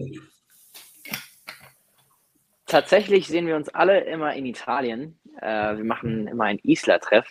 Tatsächlich 2.65 3.27
sehen 3.27 3.47
wir 3.47 3.57
uns 3.57 3.69
alle 3.69 3.99
immer 4.05 4.33
in 4.33 4.45
Italien. 4.45 5.19
Äh, 5.41 5.77
wir 5.77 5.83
machen 5.83 6.27
immer 6.27 6.45
ein 6.45 6.59
Isla-Treff. 6.63 7.27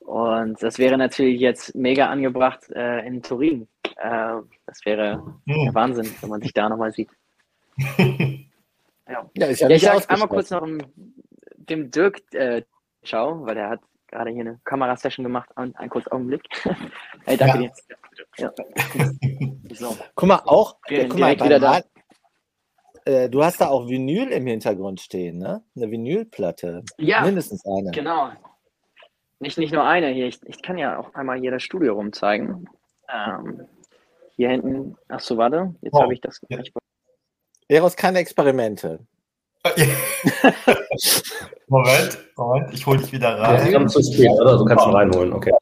Und 0.00 0.62
das 0.62 0.78
wäre 0.78 0.96
natürlich 0.96 1.40
jetzt 1.40 1.74
mega 1.74 2.08
angebracht 2.08 2.70
äh, 2.70 3.04
in 3.06 3.22
Turin. 3.22 3.68
Äh, 3.96 4.36
das 4.66 4.84
wäre 4.84 5.22
hm. 5.46 5.74
Wahnsinn, 5.74 6.08
wenn 6.20 6.30
man 6.30 6.40
sich 6.40 6.52
da 6.52 6.68
nochmal 6.68 6.92
sieht. 6.92 7.10
ja. 7.98 8.06
ja, 9.08 9.26
ja, 9.34 9.50
ja 9.50 9.70
ich 9.70 9.82
sage 9.82 10.08
einmal 10.08 10.28
kurz 10.28 10.50
noch 10.50 10.66
dem 11.56 11.90
Dirk 11.90 12.22
äh, 12.32 12.62
Ciao, 13.04 13.44
weil 13.46 13.54
der 13.54 13.70
hat 13.70 13.80
gerade 14.08 14.30
hier 14.30 14.40
eine 14.40 14.60
Kamerasession 14.64 15.24
gemacht. 15.24 15.48
Und 15.56 15.76
einen 15.76 15.90
kurzen 15.90 16.12
Augenblick. 16.12 16.42
hey, 17.24 17.36
danke 17.36 17.58
dir. 17.58 17.72
Ja. 18.38 18.52
So. 19.74 19.94
Guck 20.14 20.28
mal, 20.28 20.40
auch 20.46 20.76
guck 20.88 21.18
mal, 21.18 21.38
wieder 21.38 21.58
da. 21.58 21.82
Äh, 23.06 23.30
du 23.30 23.42
hast 23.44 23.60
da 23.60 23.68
auch 23.68 23.88
Vinyl 23.88 24.28
im 24.32 24.46
Hintergrund 24.46 25.00
stehen, 25.00 25.38
ne? 25.38 25.62
Eine 25.76 25.90
Vinylplatte. 25.90 26.82
Ja. 26.98 27.22
Mindestens 27.22 27.64
eine. 27.64 27.92
Genau. 27.92 28.30
Nicht, 29.38 29.58
nicht 29.58 29.72
nur 29.72 29.84
eine 29.84 30.08
hier. 30.08 30.26
Ich, 30.26 30.40
ich 30.44 30.60
kann 30.60 30.76
ja 30.76 30.98
auch 30.98 31.14
einmal 31.14 31.38
hier 31.38 31.52
das 31.52 31.62
Studio 31.62 31.94
rumzeigen. 31.94 32.68
Ähm, 33.08 33.68
hier 34.34 34.50
hinten. 34.50 34.96
Achso, 35.08 35.36
warte. 35.36 35.74
Jetzt 35.82 35.94
oh. 35.94 36.02
habe 36.02 36.14
ich 36.14 36.20
das. 36.20 36.40
Ja. 36.48 36.58
Eros 37.68 37.94
keine 37.96 38.18
Experimente. 38.18 39.06
Moment, 41.68 42.18
Moment, 42.36 42.72
ich 42.72 42.86
hole 42.86 42.98
dich 42.98 43.12
wieder 43.12 43.38
rein. 43.38 43.70
Ja, 43.70 43.86
zu 43.86 44.02
spät, 44.02 44.30
oder? 44.30 44.58
So 44.58 44.64
kannst 44.64 44.86
du 44.86 44.90
reinholen, 44.90 45.32
okay. 45.32 45.52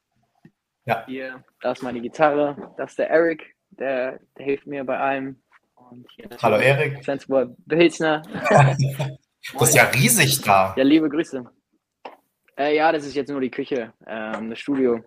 Ja. 0.85 1.05
Hier, 1.07 1.43
da 1.63 1.73
ist 1.73 1.83
meine 1.83 2.03
Gitarre, 2.03 2.75
das 2.77 2.91
ist 2.91 2.99
der 2.99 3.09
Eric, 3.09 3.57
der, 3.71 4.21
der 4.37 4.45
hilft 4.45 4.67
mir 4.67 4.85
bei 4.85 4.99
allem. 4.99 5.43
Hallo 6.43 6.57
Erik. 6.57 7.05
Flensburg 7.05 7.57
Pilsner. 7.69 8.23
das 9.59 9.69
ist 9.69 9.75
ja 9.75 9.85
riesig 9.85 10.43
da. 10.43 10.75
Ja, 10.77 10.85
liebe 10.85 11.09
Grüße. 11.09 11.45
Äh, 12.57 12.77
ja, 12.77 12.93
das 12.93 13.05
ist 13.05 13.15
jetzt 13.15 13.31
nur 13.31 13.41
die 13.41 13.51
Küche, 13.51 13.93
ähm, 14.07 14.51
das 14.51 14.59
Studio. 14.59 15.01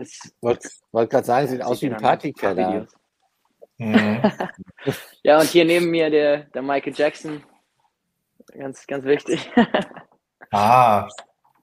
Ich 0.00 0.18
wollte 0.40 0.68
wollt 0.90 1.10
gerade 1.10 1.26
sagen, 1.26 1.46
sieht 1.46 1.62
aus 1.62 1.80
wie 1.82 1.86
ein 1.86 1.96
Partykeller. 1.96 2.86
Mhm. 3.78 4.22
ja, 5.22 5.38
und 5.38 5.46
hier 5.46 5.64
neben 5.64 5.90
mir 5.90 6.10
der, 6.10 6.44
der 6.44 6.62
Michael 6.62 6.94
Jackson. 6.94 7.42
Ganz, 8.52 8.86
ganz 8.86 9.04
wichtig. 9.04 9.50
ah. 10.50 11.08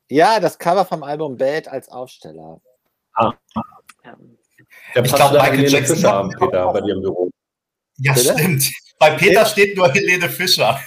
Ja, 0.10 0.40
das 0.40 0.58
Cover 0.58 0.86
vom 0.86 1.04
Album 1.04 1.38
Bad 1.38 1.68
als 1.68 1.90
Aufsteller. 1.90 2.62
Ah. 3.14 3.34
Ja. 4.04 4.18
Ich 4.96 5.14
glaube, 5.14 5.38
Michael 5.38 5.70
Jackson 5.70 6.04
haben, 6.04 6.30
Peter, 6.38 6.72
bei 6.72 6.82
dir 6.82 6.96
im 6.96 7.02
Büro. 7.02 7.31
Ja, 7.98 8.14
Bitte? 8.14 8.34
stimmt. 8.38 8.72
Bei 9.00 9.12
Peter 9.12 9.46
steht 9.46 9.76
nur 9.76 9.92
Helene 9.92 10.30
Fischer. 10.30 10.80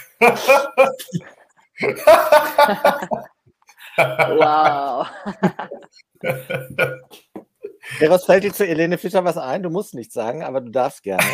wow. 3.97 5.07
Ja, 7.99 8.09
was 8.09 8.25
fällt 8.25 8.43
dir 8.43 8.53
zu 8.53 8.65
Helene 8.65 8.97
Fischer 8.97 9.23
was 9.23 9.37
ein? 9.37 9.63
Du 9.63 9.69
musst 9.69 9.93
nichts 9.93 10.13
sagen, 10.13 10.43
aber 10.43 10.61
du 10.61 10.71
darfst 10.71 11.03
gerne. 11.03 11.23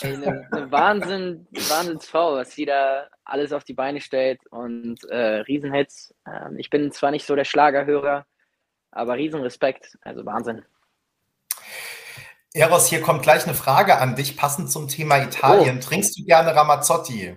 Eine, 0.00 0.46
eine 0.52 0.70
Wahnsinn, 0.70 1.48
Wahnsinnsfrau, 1.50 2.34
was 2.36 2.52
sie 2.52 2.64
da 2.64 3.08
alles 3.24 3.52
auf 3.52 3.64
die 3.64 3.74
Beine 3.74 4.00
stellt 4.00 4.38
und 4.50 5.02
äh, 5.10 5.40
Riesenhits. 5.40 6.14
Ähm, 6.24 6.56
ich 6.56 6.70
bin 6.70 6.92
zwar 6.92 7.10
nicht 7.10 7.26
so 7.26 7.34
der 7.34 7.44
Schlagerhörer, 7.44 8.24
aber 8.92 9.16
Riesenrespekt, 9.16 9.98
also 10.02 10.24
Wahnsinn. 10.24 10.64
Eros, 12.58 12.88
hier 12.88 13.00
kommt 13.00 13.22
gleich 13.22 13.44
eine 13.44 13.54
Frage 13.54 13.98
an 13.98 14.16
dich, 14.16 14.36
passend 14.36 14.68
zum 14.70 14.88
Thema 14.88 15.22
Italien. 15.22 15.78
Oh. 15.78 15.80
Trinkst 15.80 16.18
du 16.18 16.24
gerne 16.24 16.56
Ramazzotti? 16.56 17.36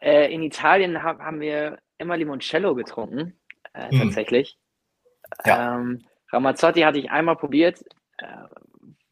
Äh, 0.00 0.32
in 0.32 0.42
Italien 0.42 1.02
hab, 1.02 1.20
haben 1.20 1.40
wir 1.40 1.78
immer 1.96 2.18
Limoncello 2.18 2.74
getrunken, 2.74 3.38
äh, 3.72 3.90
hm. 3.90 3.98
tatsächlich. 4.00 4.58
Ja. 5.46 5.76
Ähm, 5.76 6.04
Ramazzotti 6.30 6.82
hatte 6.82 6.98
ich 6.98 7.10
einmal 7.10 7.36
probiert, 7.36 7.82
äh, 8.18 8.26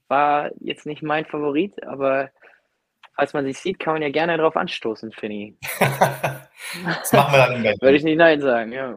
war 0.09 0.51
jetzt 0.61 0.85
nicht 0.85 1.03
mein 1.03 1.25
Favorit, 1.25 1.83
aber 1.85 2.31
falls 3.15 3.33
man 3.33 3.47
sich 3.47 3.59
sieht, 3.59 3.79
kann 3.79 3.95
man 3.95 4.03
ja 4.03 4.11
gerne 4.11 4.37
darauf 4.37 4.57
anstoßen, 4.57 5.11
Finny. 5.13 5.57
das 5.81 7.13
machen 7.15 7.33
wir 7.33 7.39
dann 7.39 7.65
im. 7.65 7.81
Würde 7.81 7.97
ich 7.97 8.05
nicht 8.05 8.19
Nein 8.19 8.43
sagen, 8.43 8.73
ja. 8.73 8.95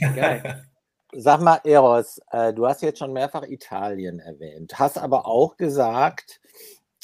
ja. 0.00 0.12
Geil. 0.12 0.66
Sag 1.14 1.40
mal, 1.40 1.60
Eros, 1.64 2.20
äh, 2.30 2.54
du 2.54 2.66
hast 2.66 2.82
jetzt 2.82 2.98
schon 2.98 3.12
mehrfach 3.12 3.42
Italien 3.42 4.18
erwähnt, 4.18 4.78
hast 4.78 4.96
aber 4.96 5.26
auch 5.26 5.56
gesagt, 5.56 6.40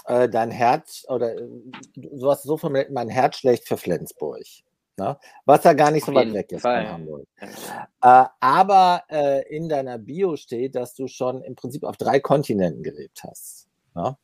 äh, 0.06 0.28
dein 0.28 0.50
Herz 0.50 1.04
oder 1.08 1.36
äh, 1.36 1.48
du 1.94 2.30
hast 2.30 2.44
so 2.44 2.56
formuliert, 2.56 2.90
mein 2.90 3.08
Herz 3.08 3.36
schlecht 3.36 3.68
für 3.68 3.76
Flensburg. 3.76 4.44
Ne? 4.96 5.16
Was 5.44 5.62
ja 5.64 5.74
gar 5.74 5.90
nicht 5.90 6.04
so 6.04 6.14
weit 6.14 6.32
weg 6.32 6.50
ist 6.50 6.62
Fall. 6.62 6.84
von 6.84 6.92
Hamburg. 6.94 7.28
Äh, 7.40 8.24
aber 8.40 9.04
äh, 9.10 9.54
in 9.54 9.68
deiner 9.68 9.98
Bio 9.98 10.36
steht, 10.36 10.74
dass 10.74 10.94
du 10.94 11.06
schon 11.06 11.42
im 11.42 11.54
Prinzip 11.54 11.84
auf 11.84 11.96
drei 11.96 12.18
Kontinenten 12.18 12.82
gelebt 12.82 13.22
hast. 13.22 13.68
Ne? 13.94 14.16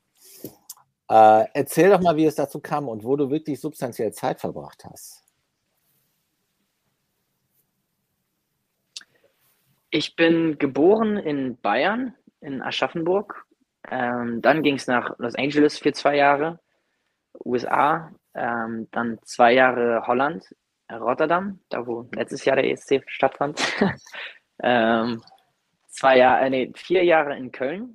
Äh, 1.11 1.45
erzähl 1.53 1.91
doch 1.91 2.01
mal, 2.01 2.17
wie 2.17 2.25
es 2.25 2.35
dazu 2.35 2.61
kam 2.61 2.89
und 2.89 3.05
wo 3.05 3.17
du 3.17 3.31
wirklich 3.31 3.61
substanziell 3.61 4.13
Zeit 4.13 4.41
verbracht 4.41 4.85
hast. 4.85 5.24
Ich 9.97 10.17
bin 10.17 10.59
geboren 10.59 11.17
in 11.19 11.57
Bayern, 11.61 12.17
in 12.41 12.63
Aschaffenburg. 12.63 13.47
Ähm, 13.89 14.43
dann 14.43 14.65
ging 14.65 14.75
es 14.75 14.89
nach 14.89 15.17
Los 15.21 15.37
Angeles 15.37 15.79
für 15.79 15.93
zwei 15.93 16.17
Jahre, 16.17 16.59
USA. 17.45 18.11
Ähm, 18.35 18.89
dann 18.91 19.21
zwei 19.23 19.53
Jahre 19.53 20.05
Holland, 20.09 20.53
Rotterdam, 20.91 21.61
da 21.69 21.87
wo 21.87 22.09
letztes 22.13 22.45
Jahr 22.45 22.57
der 22.57 22.69
ESC 22.73 23.05
stattfand. 23.07 23.63
ähm, 24.65 25.23
zwei 25.87 26.19
Jahre, 26.19 26.45
äh, 26.47 26.51
nee, 26.51 26.73
vier 26.75 27.05
Jahre 27.05 27.37
in 27.37 27.53
Köln. 27.53 27.95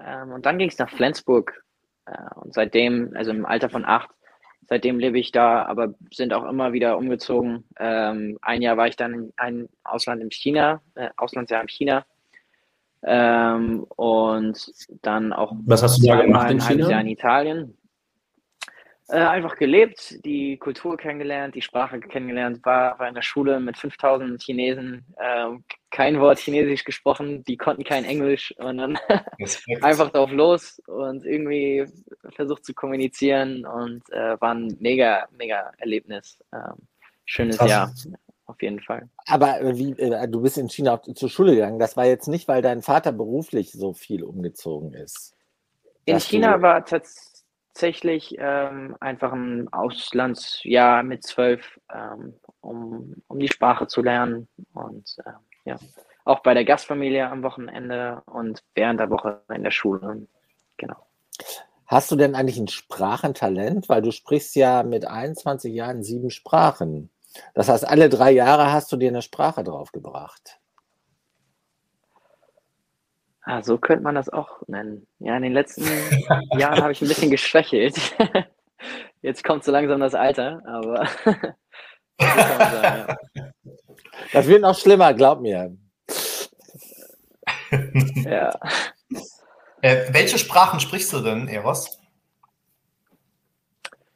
Ähm, 0.00 0.32
und 0.32 0.44
dann 0.44 0.58
ging 0.58 0.70
es 0.70 0.78
nach 0.78 0.90
Flensburg. 0.90 1.62
Äh, 2.06 2.34
und 2.34 2.52
seitdem, 2.52 3.12
also 3.14 3.30
im 3.30 3.46
Alter 3.46 3.70
von 3.70 3.84
acht, 3.84 4.10
Seitdem 4.68 4.98
lebe 4.98 5.18
ich 5.18 5.32
da, 5.32 5.64
aber 5.64 5.94
sind 6.12 6.34
auch 6.34 6.44
immer 6.44 6.74
wieder 6.74 6.98
umgezogen. 6.98 7.64
Ähm, 7.78 8.38
ein 8.42 8.60
Jahr 8.60 8.76
war 8.76 8.86
ich 8.86 8.96
dann 8.96 9.14
in 9.14 9.32
ein 9.36 9.68
Ausland 9.82 10.22
in 10.22 10.30
China, 10.30 10.82
äh, 10.94 11.08
Auslandsjahr 11.16 11.62
in 11.62 11.68
China. 11.68 12.04
Ähm, 13.02 13.84
und 13.96 14.70
dann 15.02 15.32
auch 15.32 15.54
Was 15.64 15.82
hast 15.82 16.02
du 16.02 16.06
da 16.06 16.20
gemacht 16.20 16.50
in 16.50 16.60
China? 16.60 16.90
Jahr 16.90 17.00
in 17.00 17.06
Italien. 17.06 17.78
Äh, 19.10 19.20
einfach 19.20 19.56
gelebt, 19.56 20.22
die 20.26 20.58
Kultur 20.58 20.98
kennengelernt, 20.98 21.54
die 21.54 21.62
Sprache 21.62 21.98
kennengelernt, 21.98 22.62
war, 22.66 22.98
war 22.98 23.08
in 23.08 23.14
der 23.14 23.22
Schule 23.22 23.58
mit 23.58 23.78
5000 23.78 24.42
Chinesen, 24.42 25.02
äh, 25.16 25.46
kein 25.90 26.20
Wort 26.20 26.38
Chinesisch 26.38 26.84
gesprochen, 26.84 27.42
die 27.44 27.56
konnten 27.56 27.84
kein 27.84 28.04
Englisch 28.04 28.54
und 28.58 28.76
dann 28.76 28.98
einfach 29.80 30.10
drauf 30.10 30.30
los 30.30 30.78
und 30.86 31.24
irgendwie 31.24 31.86
versucht 32.34 32.66
zu 32.66 32.74
kommunizieren 32.74 33.64
und 33.64 34.02
äh, 34.12 34.38
war 34.42 34.54
ein 34.54 34.76
mega, 34.78 35.26
mega 35.38 35.72
Erlebnis. 35.78 36.38
Ähm, 36.52 36.74
schönes 37.24 37.56
Krass. 37.56 37.70
Jahr, 37.70 37.94
auf 38.44 38.60
jeden 38.60 38.80
Fall. 38.80 39.08
Aber 39.26 39.58
wie, 39.74 39.92
äh, 39.92 40.28
du 40.28 40.42
bist 40.42 40.58
in 40.58 40.68
China 40.68 40.92
auch 40.92 41.14
zur 41.14 41.30
Schule 41.30 41.54
gegangen, 41.54 41.78
das 41.78 41.96
war 41.96 42.04
jetzt 42.04 42.28
nicht, 42.28 42.46
weil 42.46 42.60
dein 42.60 42.82
Vater 42.82 43.12
beruflich 43.12 43.72
so 43.72 43.94
viel 43.94 44.22
umgezogen 44.22 44.92
ist. 44.92 45.34
In 46.04 46.20
China 46.20 46.60
war 46.60 46.84
tatsächlich 46.84 47.37
tatsächlich 47.78 48.34
ähm, 48.40 48.96
einfach 48.98 49.32
ein 49.32 49.72
Auslandsjahr 49.72 51.04
mit 51.04 51.22
zwölf, 51.22 51.78
ähm, 51.94 52.34
um, 52.60 53.14
um 53.28 53.38
die 53.38 53.46
Sprache 53.46 53.86
zu 53.86 54.02
lernen 54.02 54.48
und 54.74 55.16
äh, 55.24 55.30
ja, 55.64 55.76
auch 56.24 56.40
bei 56.40 56.54
der 56.54 56.64
Gastfamilie 56.64 57.28
am 57.28 57.44
Wochenende 57.44 58.22
und 58.26 58.64
während 58.74 58.98
der 58.98 59.10
Woche 59.10 59.42
in 59.54 59.62
der 59.62 59.70
Schule. 59.70 60.26
Genau. 60.76 60.96
Hast 61.86 62.10
du 62.10 62.16
denn 62.16 62.34
eigentlich 62.34 62.58
ein 62.58 62.66
Sprachentalent? 62.66 63.88
Weil 63.88 64.02
du 64.02 64.10
sprichst 64.10 64.56
ja 64.56 64.82
mit 64.82 65.06
21 65.06 65.72
Jahren 65.72 66.02
sieben 66.02 66.30
Sprachen. 66.30 67.10
Das 67.54 67.68
heißt, 67.68 67.86
alle 67.86 68.08
drei 68.08 68.32
Jahre 68.32 68.72
hast 68.72 68.90
du 68.90 68.96
dir 68.96 69.08
eine 69.08 69.22
Sprache 69.22 69.62
draufgebracht. 69.62 70.58
Ah, 73.48 73.62
so 73.62 73.78
könnte 73.78 74.04
man 74.04 74.14
das 74.14 74.28
auch 74.28 74.60
nennen. 74.66 75.06
Ja, 75.20 75.34
in 75.34 75.42
den 75.42 75.54
letzten 75.54 75.82
Jahren 76.58 76.82
habe 76.82 76.92
ich 76.92 77.00
ein 77.00 77.08
bisschen 77.08 77.30
geschwächelt. 77.30 77.96
Jetzt 79.22 79.42
kommt 79.42 79.64
so 79.64 79.72
langsam 79.72 80.00
das 80.00 80.14
Alter, 80.14 80.60
aber 80.66 81.08
das 84.34 84.46
wird 84.46 84.60
noch 84.60 84.78
schlimmer, 84.78 85.14
glaub 85.14 85.40
mir. 85.40 85.74
ja. 88.16 88.50
Äh, 89.80 90.12
welche 90.12 90.36
Sprachen 90.36 90.78
sprichst 90.78 91.10
du 91.14 91.20
denn, 91.20 91.48
Eros? 91.48 91.98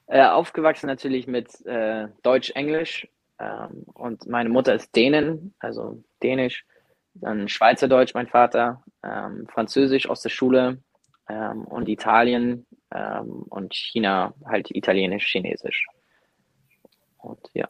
Äh, 0.09 0.27
aufgewachsen 0.27 0.89
natürlich 0.89 1.27
mit 1.27 1.65
äh, 1.65 2.09
Deutsch, 2.23 2.51
Englisch 2.51 3.09
ähm, 3.39 3.87
und 3.95 4.27
meine 4.27 4.51
Mutter 4.51 4.75
ist 4.75 4.95
Dänen, 4.95 5.55
also 5.59 6.05
Dänisch 6.23 6.67
dann 7.15 7.49
Schweizerdeutsch, 7.49 8.15
mein 8.15 8.29
Vater, 8.29 8.83
ähm, 9.05 9.47
Französisch 9.53 10.09
aus 10.09 10.23
der 10.23 10.31
Schule 10.31 10.79
ähm, 11.29 11.65
und 11.65 11.89
Italien 11.89 12.67
ähm, 12.93 13.45
und 13.49 13.75
China 13.75 14.35
halt 14.45 14.71
Italienisch, 14.71 15.27
Chinesisch. 15.27 15.87
Und 17.19 17.41
ja. 17.55 17.69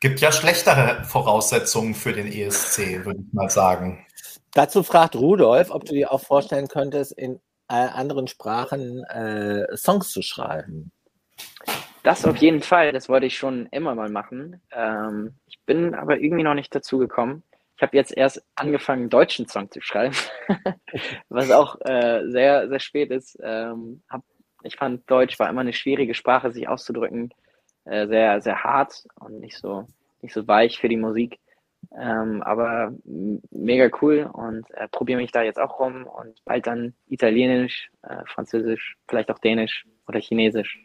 Gibt 0.00 0.20
ja 0.20 0.32
schlechtere 0.32 1.04
Voraussetzungen 1.04 1.94
für 1.94 2.12
den 2.12 2.26
ESC, 2.26 3.04
würde 3.04 3.20
ich 3.20 3.32
mal 3.32 3.50
sagen. 3.50 4.06
Dazu 4.52 4.82
fragt 4.82 5.16
Rudolf, 5.16 5.70
ob 5.70 5.84
du 5.84 5.92
dir 5.92 6.12
auch 6.12 6.20
vorstellen 6.20 6.68
könntest, 6.68 7.12
in 7.12 7.40
äh, 7.68 7.74
anderen 7.74 8.26
Sprachen 8.26 9.04
äh, 9.04 9.76
Songs 9.76 10.10
zu 10.10 10.22
schreiben. 10.22 10.92
Das 12.02 12.24
auf 12.24 12.36
jeden 12.36 12.62
Fall, 12.62 12.92
das 12.92 13.08
wollte 13.08 13.26
ich 13.26 13.36
schon 13.36 13.66
immer 13.72 13.94
mal 13.94 14.08
machen. 14.08 14.62
Ähm, 14.70 15.34
ich 15.46 15.58
bin 15.66 15.94
aber 15.94 16.18
irgendwie 16.18 16.44
noch 16.44 16.54
nicht 16.54 16.74
dazu 16.74 16.98
gekommen. 16.98 17.42
Ich 17.76 17.82
habe 17.82 17.96
jetzt 17.96 18.16
erst 18.16 18.42
angefangen, 18.54 19.02
einen 19.02 19.10
deutschen 19.10 19.46
Song 19.46 19.70
zu 19.70 19.82
schreiben, 19.82 20.16
was 21.28 21.50
auch 21.50 21.76
äh, 21.84 22.22
sehr, 22.28 22.68
sehr 22.68 22.80
spät 22.80 23.10
ist. 23.10 23.38
Ähm, 23.42 24.02
hab, 24.08 24.22
ich 24.62 24.76
fand 24.76 25.08
Deutsch 25.10 25.38
war 25.38 25.50
immer 25.50 25.60
eine 25.60 25.74
schwierige 25.74 26.14
Sprache, 26.14 26.52
sich 26.52 26.68
auszudrücken. 26.68 27.32
Äh, 27.84 28.08
sehr, 28.08 28.40
sehr 28.40 28.64
hart 28.64 29.04
und 29.20 29.40
nicht 29.40 29.58
so, 29.58 29.86
nicht 30.22 30.32
so 30.32 30.48
weich 30.48 30.80
für 30.80 30.88
die 30.88 30.96
Musik. 30.96 31.38
Ähm, 31.96 32.42
aber 32.42 32.92
mega 33.50 33.88
cool 34.00 34.28
und 34.32 34.68
äh, 34.72 34.88
probiere 34.88 35.20
mich 35.20 35.30
da 35.30 35.42
jetzt 35.42 35.60
auch 35.60 35.78
rum 35.78 36.04
und 36.06 36.44
bald 36.44 36.66
dann 36.66 36.94
Italienisch, 37.06 37.90
äh, 38.02 38.24
Französisch, 38.26 38.96
vielleicht 39.06 39.30
auch 39.30 39.38
Dänisch 39.38 39.86
oder 40.08 40.18
Chinesisch. 40.18 40.84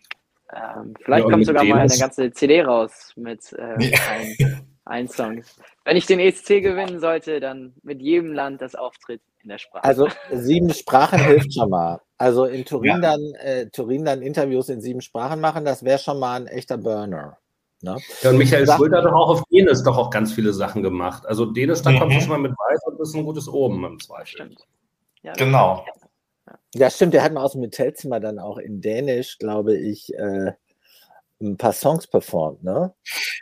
Ähm, 0.54 0.94
vielleicht 1.04 1.26
ja, 1.26 1.32
kommt 1.32 1.46
sogar 1.46 1.64
mal 1.64 1.80
eine 1.80 1.98
ganze 1.98 2.32
CD 2.32 2.62
raus 2.62 3.14
mit 3.16 3.52
äh, 3.54 3.84
ja. 3.84 4.00
ein, 4.10 4.68
ein 4.86 5.08
Song. 5.08 5.44
Wenn 5.86 5.98
ich 5.98 6.06
den 6.06 6.20
ESC 6.20 6.62
gewinnen 6.62 7.00
sollte, 7.00 7.40
dann 7.40 7.74
mit 7.84 8.02
jedem 8.02 8.34
Land 8.34 8.62
das 8.62 8.76
Auftritt 8.76 9.22
in 9.44 9.50
der 9.50 9.58
Sprache. 9.58 9.84
Also 9.84 10.08
sieben 10.32 10.74
Sprachen 10.74 11.20
hilft 11.20 11.54
schon 11.54 11.70
mal. 11.70 12.02
Also 12.18 12.46
in 12.46 12.66
Turin, 12.66 12.90
ja. 12.90 13.00
dann, 13.00 13.34
äh, 13.36 13.70
Turin 13.70 14.06
dann 14.06 14.22
Interviews 14.22 14.70
in 14.70 14.82
sieben 14.82 15.02
Sprachen 15.02 15.40
machen, 15.40 15.66
das 15.66 15.84
wäre 15.84 16.00
schon 16.00 16.20
mal 16.20 16.42
ein 16.42 16.48
echter 16.48 16.78
Burner. 16.78 17.38
Ne? 17.82 17.98
Ja, 18.22 18.30
und 18.30 18.38
Michael 18.38 18.68
Schröder 18.68 19.00
hat 19.00 19.06
doch 19.06 19.14
auch 19.14 19.30
auf 19.30 19.44
Dänisch 19.52 19.82
doch 19.84 19.98
auch 19.98 20.12
ganz 20.12 20.34
viele 20.34 20.54
Sachen 20.54 20.84
gemacht. 20.84 21.26
Also 21.26 21.46
Dänisch, 21.46 21.82
da 21.82 21.92
mhm. 21.92 22.00
kommt 22.00 22.14
schon 22.14 22.30
mal 22.30 22.38
mit 22.38 22.52
weiß 22.52 22.80
und 22.86 23.00
ist 23.00 23.16
ein 23.16 23.26
gutes 23.26 23.48
Oben 23.48 23.84
im 23.86 24.00
Zweifel. 24.00 24.28
Stimmt. 24.28 24.68
Ja, 25.24 25.34
genau. 25.34 25.84
Ja, 26.76 26.90
stimmt. 26.90 27.14
Der 27.14 27.24
hat 27.24 27.34
mal 27.34 27.44
aus 27.44 27.54
dem 27.54 27.62
Hotelzimmer 27.62 28.20
dann 28.20 28.38
auch 28.38 28.58
in 28.58 28.82
Dänisch, 28.82 29.40
glaube 29.40 29.76
ich, 29.76 30.14
äh, 30.14 30.52
ein 31.42 31.58
paar 31.58 31.74
Songs 31.74 32.08
performt, 32.08 32.64
ne? 32.64 32.94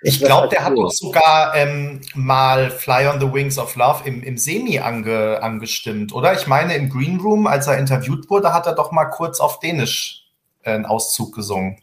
Ich 0.02 0.20
glaube, 0.20 0.48
der 0.48 0.60
cool. 0.60 0.66
hat 0.66 0.78
auch 0.78 0.92
sogar 0.92 1.56
ähm, 1.56 2.02
mal 2.16 2.72
Fly 2.72 3.08
on 3.08 3.20
the 3.20 3.32
Wings 3.32 3.58
of 3.58 3.76
Love 3.76 4.08
im, 4.08 4.24
im 4.24 4.38
Semi 4.38 4.80
ange, 4.80 5.42
angestimmt, 5.42 6.14
oder? 6.14 6.34
Ich 6.34 6.48
meine, 6.48 6.76
im 6.76 6.90
Green 6.90 7.20
Room, 7.20 7.48
als 7.48 7.68
er 7.68 7.78
interviewt 7.78 8.30
wurde, 8.30 8.54
hat 8.54 8.66
er 8.66 8.74
doch 8.74 8.92
mal 8.92 9.06
kurz 9.06 9.40
auf 9.40 9.60
Dänisch 9.60 10.26
äh, 10.64 10.72
einen 10.72 10.86
Auszug 10.86 11.36
gesungen. 11.36 11.82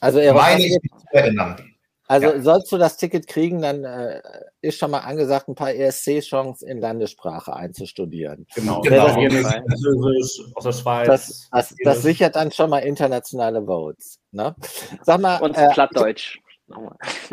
Also 0.00 0.18
er 0.18 0.34
meine 0.34 0.64
ich 0.64 0.78
mich 0.82 0.92
zu 0.92 1.06
erinnern. 1.12 1.75
Also 2.08 2.28
ja. 2.28 2.40
sollst 2.40 2.70
du 2.70 2.78
das 2.78 2.96
Ticket 2.96 3.26
kriegen, 3.26 3.60
dann 3.60 3.84
äh, 3.84 4.22
ist 4.60 4.78
schon 4.78 4.92
mal 4.92 5.00
angesagt, 5.00 5.48
ein 5.48 5.56
paar 5.56 5.74
ESC-Songs 5.74 6.62
in 6.62 6.78
Landessprache 6.78 7.54
einzustudieren. 7.54 8.46
Genau, 8.54 8.80
genau. 8.82 9.06
Das, 9.06 10.40
aus 10.54 10.64
der 10.64 10.72
Schweiz. 10.72 11.06
Das, 11.08 11.48
das, 11.50 11.74
das, 11.82 12.02
sichert 12.02 12.36
dann 12.36 12.52
schon 12.52 12.70
mal 12.70 12.80
internationale 12.80 13.64
Votes. 13.64 14.20
Ne? 14.30 14.54
Sag 15.02 15.20
mal, 15.20 15.38
Und 15.38 15.56
äh, 15.56 15.68
Plattdeutsch. 15.72 16.38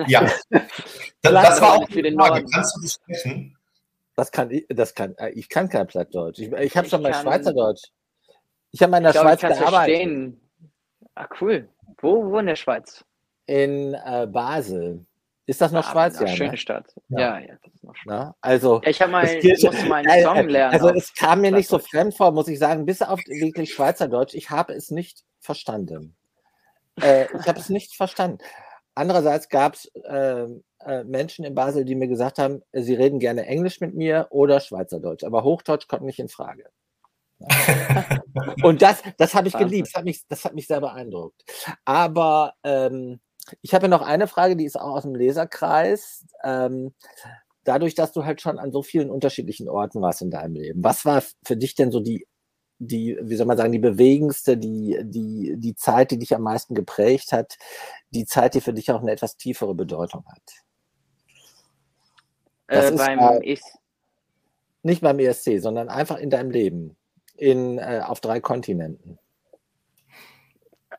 Ja, 0.07 0.29
das, 0.51 0.61
das 1.23 1.61
war 1.61 1.77
auch 1.77 1.89
für 1.89 2.03
den 2.03 2.15
Norden. 2.15 2.47
Kannst 2.51 2.77
du 2.77 2.81
das 2.81 2.93
sprechen? 2.93 3.57
Das 4.15 4.31
kann 4.31 4.51
ich, 4.51 4.65
das 4.69 4.93
kann, 4.93 5.15
äh, 5.17 5.29
ich 5.31 5.49
kann 5.49 5.69
kein 5.69 5.87
Plattdeutsch. 5.87 6.37
Ich, 6.39 6.51
ich 6.51 6.77
habe 6.77 6.87
schon 6.87 7.01
mal 7.01 7.13
Schweizerdeutsch. 7.13 7.89
Ich 8.71 8.81
habe 8.81 8.91
mal 8.91 8.97
in 8.97 9.03
der 9.05 9.13
Schweiz 9.13 9.41
gearbeitet. 9.41 9.69
Verstehen. 9.69 10.41
Ah, 11.15 11.27
cool. 11.41 11.67
Wo, 11.99 12.31
wo 12.31 12.39
in 12.39 12.45
der 12.45 12.55
Schweiz? 12.55 13.03
In 13.45 13.93
äh, 13.93 14.27
Basel. 14.29 15.05
Ist 15.45 15.59
das 15.59 15.73
noch 15.73 15.85
ah, 15.85 15.91
Schweiz? 15.91 16.19
Ja, 16.19 16.27
schöne 16.27 16.51
ne? 16.51 16.57
Stadt. 16.57 16.85
Ja, 17.09 17.19
ja, 17.19 17.39
ja 17.39 17.55
das 17.61 17.73
ist 17.73 17.83
noch 17.83 17.95
Schweiz. 17.95 18.13
Na, 18.15 18.35
also, 18.39 18.81
ich 18.85 19.01
habe 19.01 19.11
mal, 19.11 19.23
musste 19.23 19.85
mal 19.87 20.05
einen 20.07 20.23
Song 20.23 20.47
lernen. 20.47 20.73
Also 20.73 20.89
es 20.89 21.13
kam 21.13 21.41
mir 21.41 21.51
nicht 21.51 21.67
so 21.67 21.79
fremd 21.79 22.15
vor, 22.15 22.31
muss 22.31 22.47
ich 22.47 22.59
sagen, 22.59 22.85
bis 22.85 23.01
auf 23.01 23.19
wirklich 23.27 23.73
Schweizerdeutsch. 23.73 24.35
Ich 24.35 24.49
habe 24.49 24.73
es 24.73 24.89
nicht 24.89 25.23
verstanden. 25.41 26.15
äh, 27.01 27.25
ich 27.25 27.47
habe 27.47 27.59
es 27.59 27.69
nicht 27.69 27.95
verstanden. 27.95 28.37
Andererseits 28.95 29.49
gab 29.49 29.73
es 29.73 29.91
äh, 30.05 30.45
äh, 30.85 31.03
Menschen 31.03 31.43
in 31.45 31.55
Basel, 31.55 31.83
die 31.83 31.95
mir 31.95 32.07
gesagt 32.07 32.37
haben, 32.39 32.61
sie 32.71 32.93
reden 32.93 33.19
gerne 33.19 33.45
Englisch 33.45 33.81
mit 33.81 33.95
mir 33.95 34.27
oder 34.29 34.59
Schweizerdeutsch, 34.59 35.23
aber 35.23 35.43
Hochdeutsch 35.43 35.87
kommt 35.87 36.03
nicht 36.03 36.19
in 36.19 36.29
Frage. 36.29 36.65
Und 38.63 38.81
das, 38.81 39.01
das 39.17 39.33
habe 39.33 39.47
ich 39.47 39.57
geliebt, 39.57 39.87
das 39.87 39.95
hat, 39.95 40.05
mich, 40.05 40.21
das 40.27 40.45
hat 40.45 40.53
mich 40.53 40.67
sehr 40.67 40.79
beeindruckt. 40.79 41.43
Aber 41.83 42.53
ähm, 42.63 43.19
ich 43.61 43.73
habe 43.73 43.89
noch 43.89 44.01
eine 44.01 44.27
Frage, 44.27 44.55
die 44.55 44.65
ist 44.65 44.79
auch 44.79 44.95
aus 44.95 45.03
dem 45.03 45.15
Leserkreis. 45.15 46.25
Ähm, 46.43 46.93
dadurch, 47.63 47.95
dass 47.95 48.11
du 48.11 48.25
halt 48.25 48.41
schon 48.41 48.59
an 48.59 48.71
so 48.71 48.83
vielen 48.83 49.09
unterschiedlichen 49.09 49.69
Orten 49.69 50.01
warst 50.01 50.21
in 50.21 50.31
deinem 50.31 50.55
Leben, 50.55 50.83
was 50.83 51.05
war 51.05 51.23
für 51.43 51.57
dich 51.57 51.75
denn 51.75 51.91
so 51.91 51.99
die, 51.99 52.27
die, 52.79 53.17
wie 53.21 53.35
soll 53.35 53.45
man 53.45 53.57
sagen, 53.57 53.71
die 53.71 53.79
bewegendste, 53.79 54.57
die, 54.57 54.99
die, 55.03 55.55
die 55.57 55.75
Zeit, 55.75 56.11
die 56.11 56.19
dich 56.19 56.35
am 56.35 56.41
meisten 56.41 56.75
geprägt 56.75 57.31
hat, 57.31 57.57
die 58.11 58.25
Zeit, 58.25 58.55
die 58.55 58.61
für 58.61 58.73
dich 58.73 58.91
auch 58.91 59.01
eine 59.01 59.11
etwas 59.11 59.37
tiefere 59.37 59.75
Bedeutung 59.75 60.25
hat? 60.27 60.41
Das 62.67 62.91
äh, 62.91 62.95
beim 62.95 63.41
ist, 63.41 63.65
äh, 63.65 63.77
nicht 64.83 65.01
beim 65.01 65.19
ESC, 65.19 65.59
sondern 65.59 65.89
einfach 65.89 66.17
in 66.17 66.29
deinem 66.29 66.51
Leben, 66.51 66.97
in, 67.37 67.77
äh, 67.77 68.01
auf 68.05 68.19
drei 68.19 68.39
Kontinenten. 68.39 69.17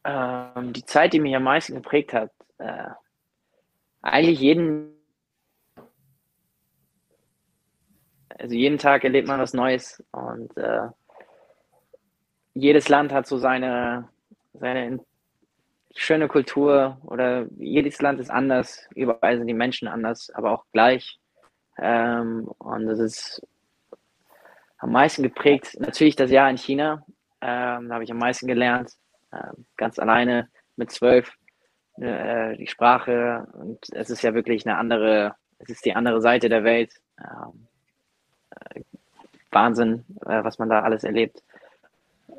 Ähm, 0.05 0.73
die 0.73 0.85
Zeit, 0.85 1.13
die 1.13 1.21
mich 1.21 1.35
am 1.35 1.45
meisten 1.45 1.75
geprägt 1.75 2.13
hat, 2.13 2.31
äh, 2.59 2.91
eigentlich 4.03 4.41
jeden, 4.41 4.95
also 8.29 8.55
jeden 8.55 8.79
Tag 8.79 9.05
erlebt 9.05 9.29
man 9.29 9.41
was 9.41 9.55
Neues 9.55 10.03
und 10.13 10.57
äh, 10.57 10.89
jedes 12.55 12.89
Land 12.89 13.13
hat 13.13 13.27
so 13.27 13.39
seine, 13.39 14.09
seine 14.53 15.01
schöne 15.95 16.29
Kultur 16.29 16.99
oder 17.03 17.47
jedes 17.57 18.01
Land 18.01 18.21
ist 18.21 18.31
anders, 18.31 18.87
überall 18.95 19.39
sind 19.39 19.47
die 19.47 19.55
Menschen 19.55 19.89
anders, 19.89 20.31
aber 20.31 20.53
auch 20.53 20.65
gleich. 20.73 21.19
Ähm, 21.79 22.49
und 22.59 22.87
das 22.87 22.99
ist 22.99 23.47
am 24.79 24.93
meisten 24.93 25.23
geprägt, 25.23 25.77
natürlich 25.79 26.17
das 26.17 26.31
Jahr 26.31 26.51
in 26.51 26.59
China, 26.59 27.05
ähm, 27.41 27.89
da 27.89 27.95
habe 27.95 28.05
ich 28.05 28.11
am 28.11 28.19
meisten 28.19 28.47
gelernt 28.47 28.93
ähm, 29.33 29.67
ganz 29.77 29.99
alleine 29.99 30.49
mit 30.77 30.91
zwölf 30.91 31.33
äh, 31.99 32.57
die 32.57 32.67
Sprache 32.67 33.47
und 33.53 33.79
es 33.93 34.11
ist 34.11 34.23
ja 34.23 34.35
wirklich 34.35 34.67
eine 34.67 34.79
andere, 34.79 35.35
es 35.59 35.71
ist 35.71 35.85
die 35.85 35.95
andere 35.95 36.21
Seite 36.21 36.49
der 36.49 36.65
Welt. 36.65 36.95
Ähm, 37.19 37.67
äh, 38.51 38.81
Wahnsinn, 39.51 40.05
äh, 40.27 40.43
was 40.43 40.59
man 40.59 40.69
da 40.69 40.83
alles 40.83 41.05
erlebt. 41.05 41.43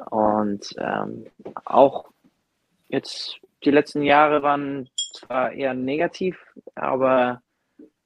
Und 0.09 0.75
ähm, 0.77 1.27
auch 1.63 2.09
jetzt 2.89 3.39
die 3.63 3.71
letzten 3.71 4.01
Jahre 4.01 4.43
waren 4.43 4.89
zwar 5.13 5.53
eher 5.53 5.73
negativ, 5.73 6.37
aber 6.75 7.41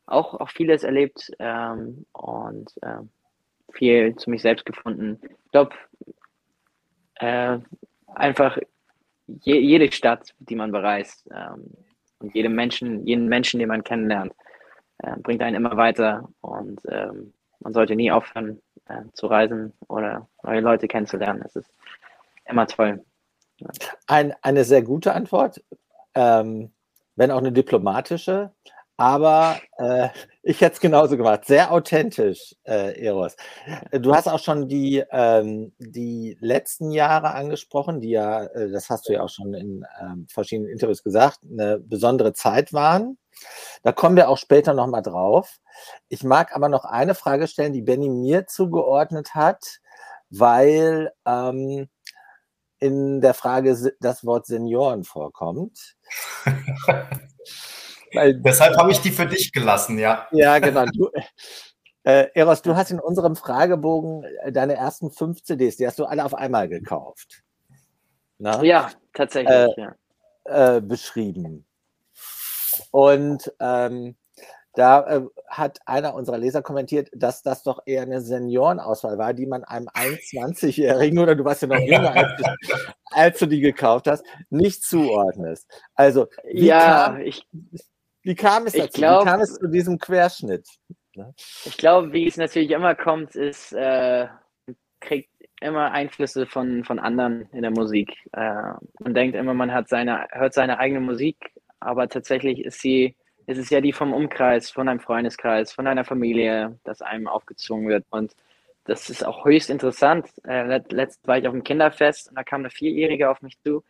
auch, 0.06 0.36
auch 0.36 0.50
vieles 0.50 0.84
erlebt 0.84 1.32
ähm, 1.40 2.06
und 2.14 2.72
ähm, 2.84 3.10
viel 3.72 4.16
zu 4.16 4.30
mich 4.30 4.42
selbst 4.42 4.66
gefunden. 4.66 5.20
Ich 5.46 5.52
glaube, 5.52 5.76
äh, 7.16 7.60
einfach 8.08 8.58
je, 9.42 9.60
jede 9.60 9.92
Stadt, 9.92 10.34
die 10.40 10.56
man 10.56 10.72
bereist 10.72 11.28
ähm, 11.34 11.72
und 12.20 12.34
jedem 12.34 12.56
Menschen, 12.56 13.06
jeden 13.06 13.28
Menschen, 13.28 13.60
den 13.60 13.70
man 13.70 13.84
kennenlernt, 13.84 14.34
äh, 15.00 15.16
bringt 15.18 15.42
einen 15.42 15.56
immer 15.56 15.78
weiter 15.78 16.30
und 16.42 16.82
ähm, 16.90 17.34
man 17.60 17.74
sollte 17.74 17.96
nie 17.96 18.12
aufhören 18.12 18.62
äh, 18.88 19.04
zu 19.14 19.28
reisen 19.28 19.74
oder 19.88 20.28
neue 20.44 20.62
Leute 20.62 20.88
kennenzulernen. 20.88 21.44
Es 21.46 21.56
ist 21.56 21.72
immer 22.46 22.68
toll. 22.68 23.04
Ein, 24.08 24.34
eine 24.42 24.64
sehr 24.64 24.82
gute 24.82 25.14
Antwort, 25.14 25.64
ähm, 26.16 26.72
wenn 27.16 27.32
auch 27.32 27.40
eine 27.40 27.52
diplomatische. 27.52 28.52
Aber 29.00 29.62
äh, 29.78 30.10
ich 30.44 30.60
hätte 30.60 30.74
es 30.74 30.80
genauso 30.82 31.16
gemacht. 31.16 31.46
Sehr 31.46 31.72
authentisch, 31.72 32.54
äh, 32.66 33.02
Eros. 33.02 33.38
Du 33.94 34.14
hast 34.14 34.28
auch 34.28 34.40
schon 34.40 34.68
die, 34.68 35.02
ähm, 35.10 35.72
die 35.80 36.38
letzten 36.42 36.92
Jahre 36.92 37.32
angesprochen, 37.32 38.02
die 38.02 38.10
ja, 38.10 38.44
äh, 38.44 38.70
das 38.70 38.90
hast 38.90 39.08
du 39.08 39.14
ja 39.14 39.22
auch 39.22 39.30
schon 39.30 39.54
in 39.54 39.86
ähm, 40.02 40.28
verschiedenen 40.30 40.70
Interviews 40.70 41.02
gesagt, 41.02 41.40
eine 41.50 41.80
besondere 41.80 42.34
Zeit 42.34 42.74
waren. 42.74 43.18
Da 43.84 43.94
kommen 43.94 44.18
wir 44.18 44.28
auch 44.28 44.38
später 44.38 44.74
nochmal 44.74 45.02
drauf. 45.02 45.60
Ich 46.10 46.26
mag 46.26 46.54
aber 46.54 46.68
noch 46.68 46.84
eine 46.84 47.16
Frage 47.16 47.48
stellen, 47.48 47.72
die 47.72 47.82
Benny 47.82 48.10
mir 48.10 48.48
zugeordnet 48.48 49.34
hat, 49.34 49.80
weil 50.30 51.14
ähm, 51.26 51.88
in 52.80 53.22
der 53.22 53.34
Frage 53.34 53.78
das 54.02 54.26
Wort 54.26 54.46
Senioren 54.46 55.06
vorkommt. 55.06 55.96
Weil, 58.14 58.36
Deshalb 58.36 58.78
habe 58.78 58.92
ich 58.92 59.00
die 59.00 59.12
für 59.12 59.26
dich 59.26 59.52
gelassen, 59.52 60.00
ja. 60.00 60.28
Ja, 60.32 60.60
genau. 60.60 60.86
Du, 60.86 61.10
äh, 62.04 62.28
Eros, 62.34 62.62
du 62.62 62.76
hast 62.76 62.92
in 62.92 63.00
unserem 63.00 63.36
Fragebogen 63.36 64.24
äh, 64.44 64.52
deine 64.52 64.76
ersten 64.76 65.12
fünf 65.12 65.44
CDs, 65.44 65.78
die 65.78 65.86
hast 65.86 66.00
du 66.00 66.06
alle 66.06 66.26
auf 66.26 66.34
einmal 66.34 66.68
gekauft. 66.68 67.44
Na? 68.38 68.64
Ja, 68.64 68.90
tatsächlich. 69.14 69.54
Äh, 69.54 69.68
ja. 69.78 70.78
Äh, 70.78 70.82
beschrieben. 70.82 71.66
Und 72.92 73.54
ähm, 73.60 74.16
da 74.74 75.02
äh, 75.08 75.22
hat 75.48 75.80
einer 75.86 76.14
unserer 76.14 76.38
Leser 76.38 76.62
kommentiert, 76.62 77.10
dass 77.14 77.42
das 77.44 77.64
doch 77.64 77.82
eher 77.86 78.04
eine 78.04 78.22
Seniorenauswahl 78.22 79.18
war, 79.18 79.34
die 79.34 79.46
man 79.46 79.64
einem 79.64 79.90
21-Jährigen, 79.90 81.20
oder 81.20 81.36
du 81.36 81.44
warst 81.44 81.64
ja 81.64 81.68
noch 81.68 81.80
jünger, 81.80 82.16
als, 82.16 82.42
als, 83.12 83.40
du 83.40 83.48
die 83.48 83.60
gekauft 83.60 84.08
hast, 84.08 84.24
nicht 84.50 84.84
zuordnest. 84.84 85.68
Also, 85.96 86.28
wie 86.46 86.68
ja, 86.68 87.10
kam, 87.10 87.22
ich, 87.22 87.46
wie 88.22 88.36
kam 88.36 88.68
es 88.68 88.74
dazu? 88.74 89.00
Glaub, 89.00 89.22
wie 89.22 89.30
kam 89.30 89.42
es 89.42 89.56
zu 89.56 89.68
diesem 89.68 89.98
Querschnitt? 89.98 90.68
Ne? 91.16 91.34
Ich 91.66 91.78
glaube, 91.78 92.12
wie 92.14 92.28
es 92.28 92.38
natürlich 92.38 92.72
immer 92.72 92.96
kommt, 92.96 93.36
ist, 93.36 93.74
äh, 93.74 94.28
kriegt 95.00 95.30
immer 95.62 95.92
Einflüsse 95.92 96.46
von, 96.46 96.84
von 96.84 97.00
anderen 97.00 97.50
in 97.52 97.62
der 97.62 97.72
Musik. 97.72 98.16
Äh, 98.34 98.74
man 99.00 99.14
denkt 99.14 99.36
immer, 99.36 99.54
man 99.54 99.74
hat 99.74 99.90
seine, 99.90 100.28
hört 100.32 100.54
seine 100.54 100.80
eigene 100.80 101.02
Musik, 101.02 101.52
aber 101.80 102.08
tatsächlich 102.08 102.64
ist 102.64 102.82
sie, 102.82 103.16
ist 103.46 103.58
es 103.58 103.70
ja 103.70 103.82
die 103.82 103.94
vom 103.94 104.14
Umkreis, 104.14 104.70
von 104.70 104.88
einem 104.88 105.00
Freundeskreis, 105.00 105.72
von 105.72 105.88
einer 105.88 106.06
Familie, 106.06 106.80
das 106.84 107.02
einem 107.02 107.28
aufgezwungen 107.28 107.90
wird. 107.90 108.06
Und 108.10 108.36
das 108.86 109.10
ist 109.10 109.26
auch 109.26 109.46
höchst 109.46 109.70
interessant. 109.70 110.28
Äh, 110.46 110.82
letzt 110.90 111.28
war 111.28 111.38
ich 111.38 111.48
auf 111.48 111.54
dem 111.54 111.64
Kinderfest 111.64 112.30
und 112.30 112.36
da 112.36 112.44
kam 112.44 112.62
eine 112.62 112.70
Vierjährige 112.70 113.30
auf 113.30 113.42
mich 113.42 113.58
zu 113.60 113.84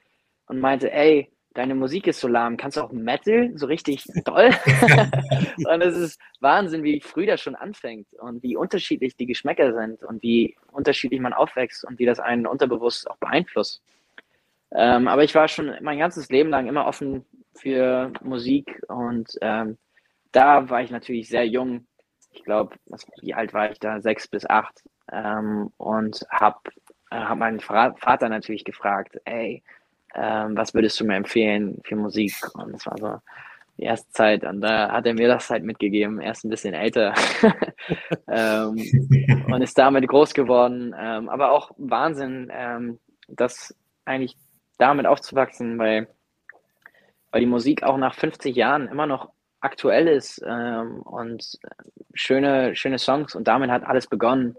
und 0.48 0.60
meinte, 0.60 0.92
ey, 0.92 1.32
deine 1.54 1.76
Musik 1.76 2.08
ist 2.08 2.20
so 2.20 2.28
lahm, 2.28 2.58
kannst 2.58 2.78
du 2.78 2.82
auch 2.82 2.92
Metal 2.92 3.52
so 3.56 3.66
richtig 3.66 4.06
toll? 4.26 4.50
und 5.58 5.82
es 5.82 5.98
ist 5.98 6.20
Wahnsinn, 6.40 6.84
wie 6.84 7.02
früh 7.02 7.26
das 7.26 7.42
schon 7.42 7.56
anfängt 7.56 8.08
und 8.14 8.44
wie 8.44 8.56
unterschiedlich 8.56 9.16
die 9.16 9.26
Geschmäcker 9.26 9.74
sind 9.74 10.04
und 10.04 10.22
wie 10.22 10.56
unterschiedlich 10.72 11.20
man 11.20 11.34
aufwächst 11.34 11.86
und 11.86 12.00
wie 12.00 12.06
das 12.06 12.20
einen 12.20 12.48
unterbewusst 12.48 13.10
auch 13.10 13.18
beeinflusst. 13.18 13.82
Ähm, 14.72 15.08
aber 15.08 15.24
ich 15.24 15.34
war 15.34 15.48
schon 15.48 15.74
mein 15.82 15.98
ganzes 15.98 16.30
Leben 16.30 16.50
lang 16.50 16.68
immer 16.68 16.86
offen 16.86 17.26
für 17.56 18.12
Musik 18.22 18.82
und 18.88 19.32
ähm, 19.42 19.78
da 20.32 20.70
war 20.70 20.82
ich 20.82 20.92
natürlich 20.92 21.28
sehr 21.28 21.48
jung. 21.48 21.88
Ich 22.32 22.44
glaube, 22.44 22.76
wie 23.22 23.34
alt 23.34 23.54
war 23.54 23.72
ich 23.72 23.80
da? 23.80 24.00
Sechs 24.02 24.28
bis 24.28 24.48
acht. 24.48 24.84
Ähm, 25.12 25.72
und 25.78 26.24
habe 26.30 26.60
hab 27.10 27.40
meinen 27.40 27.60
Vater 27.60 28.30
natürlich 28.30 28.64
gefragt, 28.64 29.18
ey, 29.26 29.64
ähm, 30.16 30.56
was 30.58 30.74
würdest 30.74 31.00
du 31.00 31.06
mir 31.06 31.16
empfehlen 31.16 31.80
für 31.84 31.96
Musik? 31.96 32.34
Und 32.56 32.74
das 32.74 32.86
war 32.86 32.98
so 32.98 33.20
die 33.78 33.84
erste 33.84 34.12
Zeit. 34.12 34.44
Und 34.44 34.62
da 34.62 34.92
hat 34.92 35.06
er 35.06 35.14
mir 35.14 35.28
das 35.28 35.50
halt 35.50 35.64
mitgegeben, 35.64 36.20
erst 36.20 36.44
ein 36.44 36.50
bisschen 36.50 36.74
älter. 36.74 37.14
ähm, 38.28 39.46
und 39.48 39.62
ist 39.62 39.78
damit 39.78 40.08
groß 40.08 40.34
geworden. 40.34 40.96
Ähm, 41.00 41.30
aber 41.30 41.52
auch 41.52 41.72
Wahnsinn, 41.78 42.52
ähm, 42.54 43.00
das 43.28 43.76
eigentlich 44.06 44.36
damit 44.78 45.06
aufzuwachsen, 45.06 45.78
weil, 45.78 46.08
weil 47.32 47.42
die 47.42 47.48
Musik 47.48 47.84
auch 47.84 47.98
nach 47.98 48.16
50 48.16 48.56
Jahren 48.56 48.88
immer 48.88 49.06
noch 49.06 49.32
aktuell 49.62 50.08
ist 50.08 50.42
ähm, 50.46 51.02
und 51.02 51.60
schöne, 52.14 52.76
schöne 52.76 52.98
Songs 52.98 53.36
und 53.36 53.48
damit 53.48 53.70
hat 53.70 53.84
alles 53.84 54.08
begonnen 54.08 54.56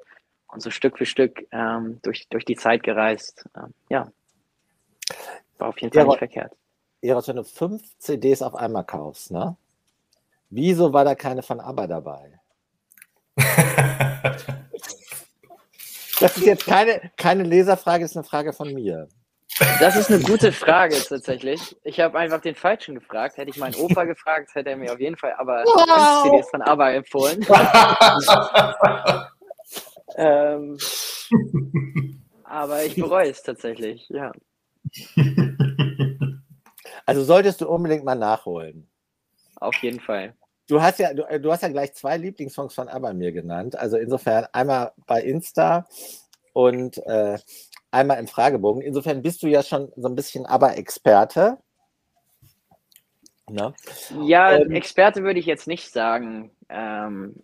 und 0.48 0.60
so 0.60 0.70
Stück 0.70 0.98
für 0.98 1.06
Stück 1.06 1.46
ähm, 1.52 2.00
durch, 2.02 2.28
durch 2.28 2.44
die 2.44 2.56
Zeit 2.56 2.82
gereist. 2.82 3.48
Ähm, 3.56 3.72
ja, 3.88 4.12
war 5.58 5.68
auf 5.68 5.80
jeden 5.80 5.92
Fall 5.92 6.06
nicht 6.06 6.18
verkehrt. 6.18 6.52
Eros, 7.02 7.28
wenn 7.28 7.36
du 7.36 7.44
fünf 7.44 7.82
CDs 7.98 8.42
auf 8.42 8.54
einmal 8.54 8.84
kaufst, 8.84 9.30
ne? 9.30 9.56
Wieso 10.50 10.92
war 10.92 11.04
da 11.04 11.14
keine 11.14 11.42
von 11.42 11.60
ABBA 11.60 11.86
dabei? 11.86 12.40
das 16.20 16.36
ist 16.36 16.44
jetzt 16.44 16.66
keine, 16.66 17.10
keine 17.16 17.44
Leserfrage, 17.44 18.04
das 18.04 18.10
ist 18.10 18.16
eine 18.16 18.24
Frage 18.24 18.52
von 18.52 18.74
mir. 18.74 19.08
Das 19.78 19.96
ist 19.96 20.10
eine 20.10 20.22
gute 20.22 20.52
Frage 20.52 20.96
tatsächlich. 20.96 21.76
Ich 21.84 22.00
habe 22.00 22.18
einfach 22.18 22.40
den 22.40 22.54
Falschen 22.54 22.94
gefragt. 22.94 23.36
Hätte 23.36 23.50
ich 23.50 23.58
meinen 23.58 23.74
Opa 23.74 24.04
gefragt, 24.04 24.54
hätte 24.54 24.70
er 24.70 24.76
mir 24.76 24.92
auf 24.92 25.00
jeden 25.00 25.16
Fall 25.16 25.34
aber 25.36 25.64
wow. 25.64 26.22
CDs 26.24 26.48
von 26.50 26.62
ABBA 26.62 26.92
empfohlen. 26.92 27.46
ähm, 30.16 30.78
aber 32.44 32.84
ich 32.84 32.94
bereue 32.96 33.28
es 33.30 33.42
tatsächlich, 33.42 34.08
ja. 34.08 34.32
Also 37.06 37.24
solltest 37.24 37.60
du 37.60 37.68
unbedingt 37.68 38.04
mal 38.04 38.14
nachholen. 38.14 38.88
Auf 39.56 39.74
jeden 39.82 39.98
Fall. 39.98 40.34
Du 40.68 40.80
hast 40.80 41.00
ja, 41.00 41.12
du, 41.12 41.24
du 41.40 41.50
hast 41.50 41.62
ja 41.62 41.68
gleich 41.68 41.92
zwei 41.94 42.16
Lieblingssongs 42.16 42.72
von 42.72 42.88
ABBA 42.88 43.12
mir 43.14 43.32
genannt. 43.32 43.76
Also 43.76 43.96
insofern 43.96 44.46
einmal 44.52 44.92
bei 45.06 45.20
Insta 45.20 45.88
und 46.52 46.98
äh, 47.06 47.36
einmal 47.90 48.20
im 48.20 48.28
Fragebogen. 48.28 48.82
Insofern 48.82 49.22
bist 49.22 49.42
du 49.42 49.48
ja 49.48 49.64
schon 49.64 49.90
so 49.96 50.08
ein 50.08 50.14
bisschen 50.14 50.46
ABBA-Experte. 50.46 51.58
Ne? 53.50 53.74
Ja, 54.22 54.52
ähm, 54.52 54.70
Experte 54.70 55.24
würde 55.24 55.40
ich 55.40 55.46
jetzt 55.46 55.66
nicht 55.66 55.92
sagen. 55.92 56.52
Ähm, 56.68 57.42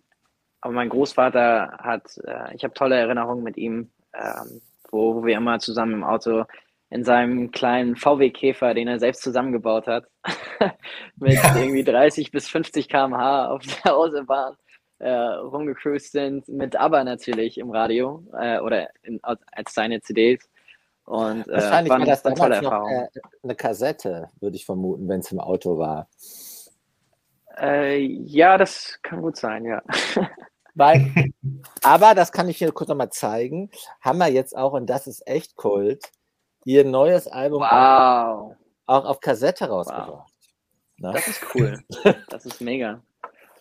aber 0.61 0.73
mein 0.73 0.87
Großvater 0.89 1.77
hat, 1.79 2.17
äh, 2.23 2.55
ich 2.55 2.63
habe 2.63 2.73
tolle 2.73 2.95
Erinnerungen 2.95 3.43
mit 3.43 3.57
ihm, 3.57 3.91
ähm, 4.13 4.61
wo, 4.89 5.15
wo, 5.15 5.25
wir 5.25 5.35
immer 5.35 5.59
zusammen 5.59 5.93
im 5.93 6.03
Auto 6.05 6.45
in 6.89 7.03
seinem 7.03 7.51
kleinen 7.51 7.95
VW-Käfer, 7.95 8.73
den 8.73 8.87
er 8.87 8.99
selbst 8.99 9.21
zusammengebaut 9.21 9.87
hat, 9.87 10.05
mit 11.17 11.33
ja. 11.33 11.55
irgendwie 11.55 11.83
30 11.83 12.31
bis 12.31 12.47
50 12.47 12.87
km/h 12.87 13.49
auf 13.49 13.61
der 13.83 13.95
Autobahn 13.95 14.55
äh, 14.99 15.09
rumgecruised 15.09 16.11
sind, 16.11 16.47
mit 16.47 16.75
ABBA 16.75 17.03
natürlich 17.03 17.57
im 17.57 17.71
Radio 17.71 18.23
äh, 18.39 18.59
oder 18.59 18.89
in, 19.03 19.19
als 19.23 19.73
seine 19.73 20.01
CDs. 20.01 20.47
Und, 21.05 21.47
äh, 21.47 21.53
Wahrscheinlich 21.53 21.91
war, 21.91 21.99
war 21.99 22.05
das 22.05 22.23
damals 22.23 22.61
noch 22.61 22.89
äh, 22.89 23.07
eine 23.43 23.55
Kassette, 23.55 24.29
würde 24.39 24.55
ich 24.55 24.65
vermuten, 24.65 25.07
wenn 25.07 25.19
es 25.19 25.31
im 25.31 25.39
Auto 25.39 25.77
war. 25.77 26.07
Äh, 27.59 27.99
ja, 27.99 28.57
das 28.57 28.99
kann 29.01 29.21
gut 29.21 29.37
sein, 29.37 29.65
ja. 29.65 29.81
Weil, 30.75 31.11
aber 31.81 32.13
das 32.13 32.31
kann 32.31 32.49
ich 32.49 32.57
hier 32.57 32.71
kurz 32.71 32.87
nochmal 32.87 33.09
zeigen. 33.09 33.71
Haben 33.99 34.19
wir 34.19 34.27
jetzt 34.27 34.55
auch, 34.55 34.73
und 34.73 34.87
das 34.87 35.07
ist 35.07 35.27
echt 35.27 35.55
Kult, 35.55 36.11
ihr 36.67 36.83
neues 36.83 37.27
Album 37.27 37.61
wow. 37.61 38.55
auch, 38.87 39.05
auf 39.05 39.21
Kassette 39.21 39.69
rausgebracht. 39.69 40.09
Wow. 40.99 41.13
Das 41.13 41.27
ist 41.27 41.41
cool. 41.55 41.79
Das 42.29 42.45
ist 42.45 42.59
mega. 42.59 43.01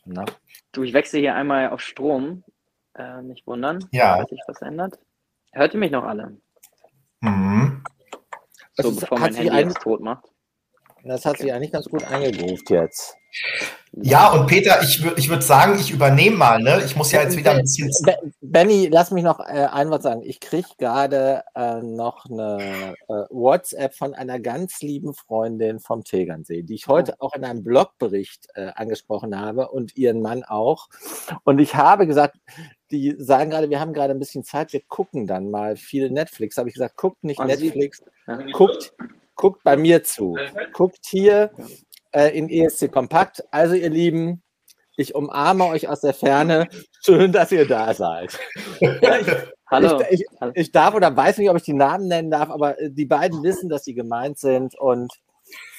Na? 0.05 0.25
Du, 0.73 0.83
ich 0.83 0.92
wechsle 0.92 1.21
hier 1.21 1.35
einmal 1.35 1.71
auf 1.71 1.81
Strom. 1.81 2.42
Äh, 2.95 3.23
nicht 3.23 3.47
wundern, 3.47 3.87
ja. 3.92 4.19
dass 4.19 4.31
sich 4.31 4.40
was 4.49 4.61
ändert. 4.62 4.99
Hört 5.53 5.75
ihr 5.75 5.81
mich 5.81 5.90
noch 5.90 6.05
alle? 6.05 6.37
Mhm. 7.21 7.85
So, 8.75 8.92
bevor 8.92 9.19
mein 9.19 9.35
Handy 9.35 9.55
jetzt 9.55 9.81
tot 9.81 10.01
macht. 10.01 10.25
Das 11.07 11.25
hat 11.25 11.38
sich 11.38 11.53
eigentlich 11.53 11.73
ganz 11.73 11.87
gut 11.87 12.05
eingegroovt 12.05 12.71
jetzt. 12.71 13.16
Ja, 13.92 14.33
und 14.33 14.47
Peter, 14.47 14.83
ich, 14.83 15.05
ich 15.16 15.29
würde 15.29 15.42
sagen, 15.42 15.79
ich 15.79 15.90
übernehme 15.90 16.37
mal, 16.37 16.61
ne? 16.61 16.83
Ich 16.85 16.97
muss 16.97 17.12
ja 17.12 17.23
jetzt 17.23 17.37
wieder 17.37 17.53
ein 17.53 17.62
bisschen. 17.62 17.90
Benny, 18.40 18.88
lass 18.90 19.11
mich 19.11 19.25
noch 19.25 19.40
äh, 19.40 19.69
ein 19.73 19.90
Wort 19.90 20.03
sagen. 20.03 20.23
Ich 20.23 20.40
kriege 20.40 20.69
gerade 20.79 21.42
äh, 21.55 21.81
noch 21.83 22.27
eine 22.27 22.95
äh, 23.09 23.12
WhatsApp 23.31 23.95
von 23.95 24.14
einer 24.14 24.38
ganz 24.38 24.81
lieben 24.83 25.14
Freundin 25.14 25.81
vom 25.81 26.05
Tegernsee, 26.05 26.62
die 26.62 26.75
ich 26.75 26.88
heute 26.88 27.21
auch 27.21 27.35
in 27.35 27.45
einem 27.45 27.62
Blogbericht 27.62 28.49
äh, 28.55 28.71
angesprochen 28.75 29.38
habe 29.38 29.69
und 29.69 29.97
ihren 29.97 30.21
Mann 30.21 30.45
auch. 30.45 30.88
Und 31.45 31.59
ich 31.59 31.75
habe 31.75 32.07
gesagt, 32.07 32.37
die 32.90 33.14
sagen 33.19 33.51
gerade, 33.51 33.71
wir 33.71 33.81
haben 33.81 33.92
gerade 33.92 34.12
ein 34.12 34.19
bisschen 34.19 34.45
Zeit, 34.45 34.73
wir 34.73 34.83
gucken 34.88 35.27
dann 35.27 35.51
mal 35.51 35.77
viel 35.77 36.11
Netflix. 36.11 36.59
Habe 36.59 36.69
ich 36.69 36.75
gesagt, 36.75 36.97
guckt 36.97 37.25
nicht 37.25 37.42
Netflix, 37.42 38.03
guckt, 38.53 38.92
guckt 39.37 39.62
bei 39.62 39.77
mir 39.77 40.03
zu. 40.03 40.37
Guckt 40.72 41.07
hier 41.07 41.51
äh, 42.12 42.37
in 42.37 42.49
ESC 42.49 42.90
Kompakt. 42.90 43.44
Also, 43.51 43.75
ihr 43.75 43.90
Lieben, 43.90 44.42
ich 44.96 45.14
umarme 45.14 45.66
euch 45.66 45.88
aus 45.88 46.01
der 46.01 46.14
Ferne. 46.14 46.66
Schön, 47.05 47.31
dass 47.31 47.53
ihr 47.53 47.68
da 47.68 47.94
seid. 47.94 48.38
ich, 48.81 48.99
Hallo. 49.68 50.01
Ich, 50.11 50.20
ich, 50.20 50.27
ich, 50.55 50.72
darf 50.72 50.94
oder 50.94 51.14
weiß 51.16 51.38
nicht, 51.38 51.51
ob 51.51 51.57
ich 51.57 51.64
die 51.64 51.75
Namen 51.75 52.09
nennen 52.09 52.31
darf, 52.31 52.51
aber 52.51 52.81
äh, 52.81 52.90
die 52.90 53.07
beiden 53.07 53.42
wissen, 53.42 53.68
dass 53.68 53.85
sie 53.85 53.94
gemeint 53.94 54.38
sind 54.38 54.75
und 54.79 55.12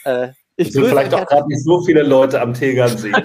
äh, 0.05 0.29
ich 0.55 0.71
sind 0.71 0.85
vielleicht 0.87 1.13
auch 1.13 1.25
gerade 1.25 1.47
nicht 1.47 1.63
so 1.63 1.81
viele 1.83 2.03
Leute 2.03 2.41
am 2.41 2.53
Tegernsee. 2.53 3.11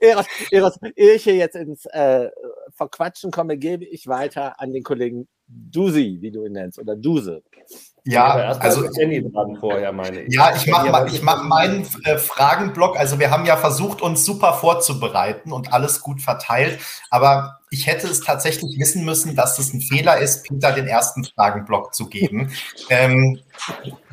Eros, 0.00 0.26
Eros, 0.50 0.78
ehe 0.96 1.12
ich 1.12 1.24
hier 1.24 1.36
jetzt 1.36 1.56
ins 1.56 1.84
äh, 1.86 2.30
Verquatschen 2.74 3.30
komme, 3.30 3.56
gebe 3.58 3.84
ich 3.84 4.08
weiter 4.08 4.60
an 4.60 4.72
den 4.72 4.82
Kollegen 4.82 5.28
Dusi, 5.46 6.18
wie 6.20 6.30
du 6.30 6.44
ihn 6.44 6.52
nennst, 6.52 6.78
oder 6.78 6.96
Duse. 6.96 7.42
Ja, 8.06 8.34
also 8.58 8.82
dran 8.82 9.56
vorher, 9.58 9.90
meine 9.92 10.22
ich. 10.22 10.34
Ja, 10.34 10.54
ich 10.54 10.66
mache 10.66 10.90
mal, 10.90 11.06
ich 11.08 11.22
mach 11.22 11.42
meinen 11.42 11.86
äh, 12.04 12.18
Fragenblock. 12.18 12.98
Also 12.98 13.18
wir 13.18 13.30
haben 13.30 13.46
ja 13.46 13.56
versucht, 13.56 14.02
uns 14.02 14.26
super 14.26 14.52
vorzubereiten 14.52 15.52
und 15.52 15.72
alles 15.72 16.02
gut 16.02 16.20
verteilt. 16.20 16.80
Aber 17.08 17.60
ich 17.74 17.88
hätte 17.88 18.06
es 18.06 18.20
tatsächlich 18.20 18.78
wissen 18.78 19.04
müssen, 19.04 19.34
dass 19.34 19.58
es 19.58 19.74
ein 19.74 19.80
Fehler 19.80 20.18
ist, 20.18 20.44
Peter 20.44 20.70
den 20.70 20.86
ersten 20.86 21.24
Fragenblock 21.24 21.92
zu 21.92 22.06
geben. 22.06 22.52
ähm, 22.88 23.40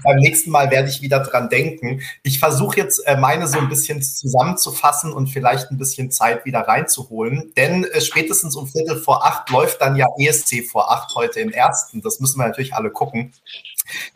beim 0.03 0.17
nächsten 0.17 0.49
Mal 0.49 0.71
werde 0.71 0.89
ich 0.89 1.03
wieder 1.03 1.19
dran 1.19 1.47
denken. 1.47 2.01
Ich 2.23 2.39
versuche 2.39 2.77
jetzt 2.77 3.05
äh, 3.05 3.17
meine 3.17 3.47
so 3.47 3.59
ein 3.59 3.69
bisschen 3.69 4.01
zusammenzufassen 4.01 5.13
und 5.13 5.27
vielleicht 5.27 5.69
ein 5.69 5.77
bisschen 5.77 6.09
Zeit 6.09 6.43
wieder 6.43 6.61
reinzuholen. 6.61 7.53
Denn 7.55 7.83
äh, 7.83 8.01
spätestens 8.01 8.55
um 8.55 8.67
Viertel 8.67 8.97
vor 8.97 9.23
acht 9.23 9.51
läuft 9.51 9.79
dann 9.81 9.95
ja 9.95 10.07
ESC 10.17 10.65
vor 10.65 10.91
acht 10.91 11.13
heute 11.13 11.39
im 11.39 11.51
ersten. 11.51 12.01
Das 12.01 12.19
müssen 12.19 12.39
wir 12.39 12.47
natürlich 12.47 12.73
alle 12.73 12.89
gucken. 12.89 13.31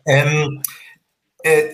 Ähm, 0.06 0.64
äh, 1.44 1.66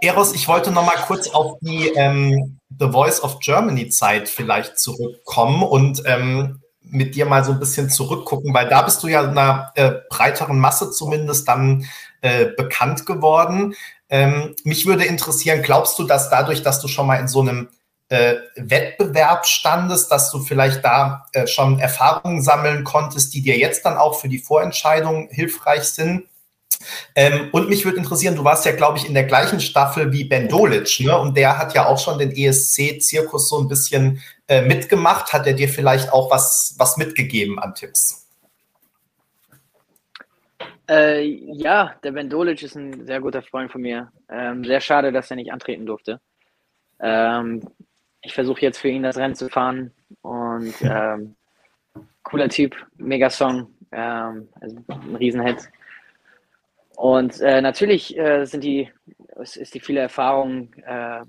Eros, 0.00 0.34
ich 0.34 0.48
wollte 0.48 0.72
noch 0.72 0.84
mal 0.84 1.00
kurz 1.06 1.28
auf 1.28 1.58
die 1.60 1.88
ähm, 1.90 2.58
The 2.80 2.90
Voice 2.90 3.22
of 3.22 3.38
Germany 3.38 3.90
Zeit 3.90 4.28
vielleicht 4.28 4.80
zurückkommen 4.80 5.62
und 5.62 6.02
ähm, 6.04 6.61
mit 6.92 7.14
dir 7.14 7.24
mal 7.24 7.42
so 7.42 7.52
ein 7.52 7.58
bisschen 7.58 7.88
zurückgucken, 7.88 8.52
weil 8.52 8.68
da 8.68 8.82
bist 8.82 9.02
du 9.02 9.08
ja 9.08 9.22
einer 9.22 9.72
äh, 9.74 9.92
breiteren 10.10 10.58
Masse 10.58 10.90
zumindest 10.90 11.48
dann 11.48 11.86
äh, 12.20 12.46
bekannt 12.56 13.06
geworden. 13.06 13.74
Ähm, 14.10 14.54
mich 14.64 14.86
würde 14.86 15.04
interessieren, 15.04 15.62
glaubst 15.62 15.98
du, 15.98 16.04
dass 16.04 16.28
dadurch, 16.28 16.62
dass 16.62 16.80
du 16.80 16.88
schon 16.88 17.06
mal 17.06 17.16
in 17.16 17.28
so 17.28 17.40
einem 17.40 17.68
äh, 18.10 18.34
Wettbewerb 18.56 19.46
standest, 19.46 20.12
dass 20.12 20.30
du 20.30 20.40
vielleicht 20.40 20.84
da 20.84 21.24
äh, 21.32 21.46
schon 21.46 21.78
Erfahrungen 21.78 22.42
sammeln 22.42 22.84
konntest, 22.84 23.32
die 23.32 23.40
dir 23.40 23.56
jetzt 23.56 23.86
dann 23.86 23.96
auch 23.96 24.20
für 24.20 24.28
die 24.28 24.38
Vorentscheidung 24.38 25.28
hilfreich 25.30 25.84
sind? 25.84 26.24
Ähm, 27.14 27.48
und 27.52 27.68
mich 27.68 27.84
würde 27.84 27.98
interessieren, 27.98 28.36
du 28.36 28.44
warst 28.44 28.64
ja, 28.64 28.72
glaube 28.72 28.98
ich, 28.98 29.06
in 29.06 29.14
der 29.14 29.24
gleichen 29.24 29.60
Staffel 29.60 30.12
wie 30.12 30.24
Ben 30.24 30.48
Dolic, 30.48 31.00
ne? 31.00 31.18
Und 31.18 31.36
der 31.36 31.58
hat 31.58 31.74
ja 31.74 31.86
auch 31.86 31.98
schon 31.98 32.18
den 32.18 32.30
ESC-Zirkus 32.30 33.48
so 33.48 33.58
ein 33.58 33.68
bisschen 33.68 34.20
äh, 34.48 34.62
mitgemacht. 34.62 35.32
Hat 35.32 35.46
er 35.46 35.54
dir 35.54 35.68
vielleicht 35.68 36.12
auch 36.12 36.30
was, 36.30 36.74
was 36.78 36.96
mitgegeben 36.96 37.58
an 37.58 37.74
Tipps? 37.74 38.22
Äh, 40.88 41.22
ja, 41.22 41.94
der 42.02 42.12
Ben 42.12 42.28
Dolic 42.28 42.62
ist 42.62 42.76
ein 42.76 43.06
sehr 43.06 43.20
guter 43.20 43.42
Freund 43.42 43.70
von 43.70 43.80
mir. 43.80 44.12
Ähm, 44.28 44.64
sehr 44.64 44.80
schade, 44.80 45.12
dass 45.12 45.30
er 45.30 45.36
nicht 45.36 45.52
antreten 45.52 45.86
durfte. 45.86 46.20
Ähm, 47.00 47.62
ich 48.22 48.34
versuche 48.34 48.60
jetzt 48.60 48.78
für 48.78 48.88
ihn 48.88 49.02
das 49.02 49.16
Rennen 49.16 49.34
zu 49.34 49.48
fahren 49.48 49.92
und 50.22 50.74
ähm, 50.82 51.34
cooler 52.22 52.48
Typ, 52.48 52.74
mega 52.96 53.30
Song, 53.30 53.68
ähm, 53.90 54.48
also 54.60 54.76
ein 54.88 55.16
Riesenhit. 55.16 55.68
Und 56.96 57.40
äh, 57.40 57.60
natürlich 57.60 58.16
äh, 58.16 58.44
sind 58.44 58.64
die, 58.64 58.90
ist, 59.40 59.56
ist 59.56 59.74
die 59.74 59.80
viele 59.80 60.00
Erfahrung 60.00 60.72
ein 60.84 61.22
äh, 61.22 61.24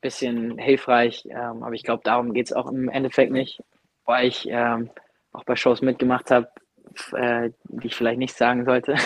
bisschen 0.00 0.58
hilfreich, 0.58 1.24
ähm, 1.30 1.62
aber 1.62 1.72
ich 1.72 1.82
glaube, 1.82 2.02
darum 2.04 2.34
geht 2.34 2.46
es 2.46 2.52
auch 2.52 2.70
im 2.70 2.88
Endeffekt 2.88 3.32
nicht, 3.32 3.62
weil 4.04 4.26
ich 4.26 4.46
ähm, 4.48 4.90
auch 5.32 5.44
bei 5.44 5.56
Shows 5.56 5.80
mitgemacht 5.80 6.30
habe, 6.30 6.48
äh, 7.12 7.50
die 7.64 7.86
ich 7.86 7.94
vielleicht 7.94 8.18
nicht 8.18 8.36
sagen 8.36 8.64
sollte. 8.64 8.96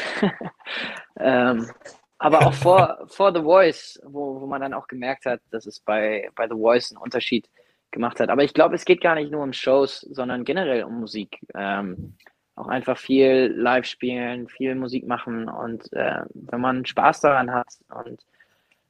ähm, 1.21 1.71
aber 2.18 2.47
auch 2.47 2.55
vor, 2.55 2.99
vor 3.07 3.33
The 3.33 3.42
Voice, 3.42 4.01
wo, 4.05 4.40
wo 4.40 4.47
man 4.47 4.61
dann 4.61 4.75
auch 4.75 4.88
gemerkt 4.88 5.25
hat, 5.27 5.40
dass 5.51 5.66
es 5.66 5.81
bei, 5.81 6.29
bei 6.35 6.49
The 6.49 6.57
Voice 6.57 6.90
einen 6.90 7.03
Unterschied 7.03 7.49
gemacht 7.90 8.21
hat. 8.21 8.29
Aber 8.29 8.42
ich 8.42 8.55
glaube, 8.55 8.75
es 8.75 8.85
geht 8.85 9.01
gar 9.01 9.14
nicht 9.14 9.31
nur 9.31 9.42
um 9.42 9.53
Shows, 9.53 10.01
sondern 10.01 10.44
generell 10.44 10.85
um 10.85 11.01
Musik. 11.01 11.38
Ähm, 11.55 12.16
auch 12.59 12.68
einfach 12.68 12.99
viel 12.99 13.53
live 13.57 13.87
spielen, 13.87 14.49
viel 14.49 14.75
Musik 14.75 15.07
machen 15.07 15.49
und 15.49 15.92
äh, 15.92 16.23
wenn 16.35 16.61
man 16.61 16.87
Spaß 16.87 17.21
daran 17.21 17.53
hat 17.53 17.68
und 17.88 18.25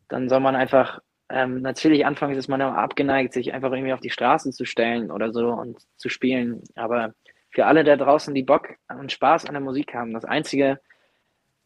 dann 0.09 0.29
soll 0.29 0.41
man 0.41 0.57
einfach, 0.57 1.01
ähm, 1.29 1.61
natürlich 1.61 2.07
anfangs 2.07 2.37
ist 2.37 2.49
man 2.49 2.61
immer 2.61 2.79
abgeneigt, 2.79 3.35
sich 3.35 3.53
einfach 3.53 3.73
irgendwie 3.73 3.93
auf 3.93 4.01
die 4.01 4.11
Straße 4.11 4.51
zu 4.51 4.65
stellen 4.65 5.11
oder 5.11 5.33
so 5.33 5.51
und 5.51 5.79
zu 5.97 6.09
spielen, 6.09 6.63
aber 6.75 7.15
für 7.51 7.67
alle 7.67 7.85
da 7.85 7.97
draußen, 7.97 8.35
die 8.35 8.43
Bock 8.43 8.69
und 8.89 9.13
Spaß 9.13 9.47
an 9.47 9.55
der 9.55 9.61
Musik 9.61 9.95
haben, 9.95 10.13
das 10.13 10.25
Einzige, 10.25 10.81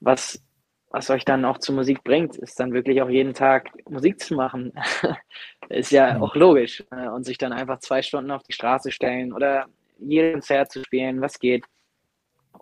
was, 0.00 0.42
was 0.90 1.10
euch 1.10 1.24
dann 1.24 1.44
auch 1.44 1.58
zur 1.58 1.74
Musik 1.74 2.04
bringt, 2.04 2.36
ist 2.36 2.58
dann 2.60 2.72
wirklich 2.72 3.02
auch 3.02 3.08
jeden 3.08 3.34
Tag 3.34 3.70
Musik 3.88 4.20
zu 4.20 4.34
machen. 4.34 4.72
ist 5.68 5.90
ja 5.90 6.20
auch 6.20 6.34
logisch. 6.34 6.84
Äh, 6.90 7.08
und 7.08 7.24
sich 7.24 7.38
dann 7.38 7.52
einfach 7.52 7.78
zwei 7.80 8.02
Stunden 8.02 8.30
auf 8.30 8.42
die 8.42 8.52
Straße 8.52 8.90
stellen 8.90 9.32
oder 9.32 9.66
jedes 9.98 10.32
Konzert 10.32 10.72
zu 10.72 10.82
spielen, 10.84 11.20
was 11.20 11.38
geht. 11.38 11.64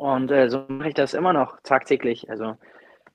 Und 0.00 0.30
äh, 0.30 0.48
so 0.48 0.64
mache 0.68 0.88
ich 0.88 0.94
das 0.94 1.12
immer 1.12 1.34
noch 1.34 1.60
tagtäglich. 1.62 2.30
Also, 2.30 2.56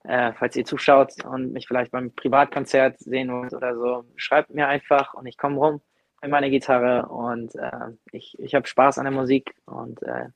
äh, 0.03 0.33
falls 0.33 0.55
ihr 0.55 0.65
zuschaut 0.65 1.25
und 1.25 1.51
mich 1.51 1.67
vielleicht 1.67 1.89
beim 1.89 2.11
Privatkonzert 2.11 2.99
sehen 2.99 3.33
wollt 3.33 3.53
oder 3.53 3.73
so, 3.73 4.05
schreibt 4.17 4.53
mir 4.53 4.67
einfach 4.67 5.15
und 5.15 5.25
ich 5.25 5.35
komme 5.35 5.57
rum 5.57 5.81
mit 6.21 6.29
meiner 6.29 6.51
Gitarre 6.51 7.07
und 7.07 7.55
äh, 7.55 7.71
ich, 8.11 8.37
ich 8.37 8.53
habe 8.53 8.67
Spaß 8.67 8.99
an 8.99 9.05
der 9.05 9.13
Musik 9.13 9.55
und 9.65 10.03
äh, 10.03 10.27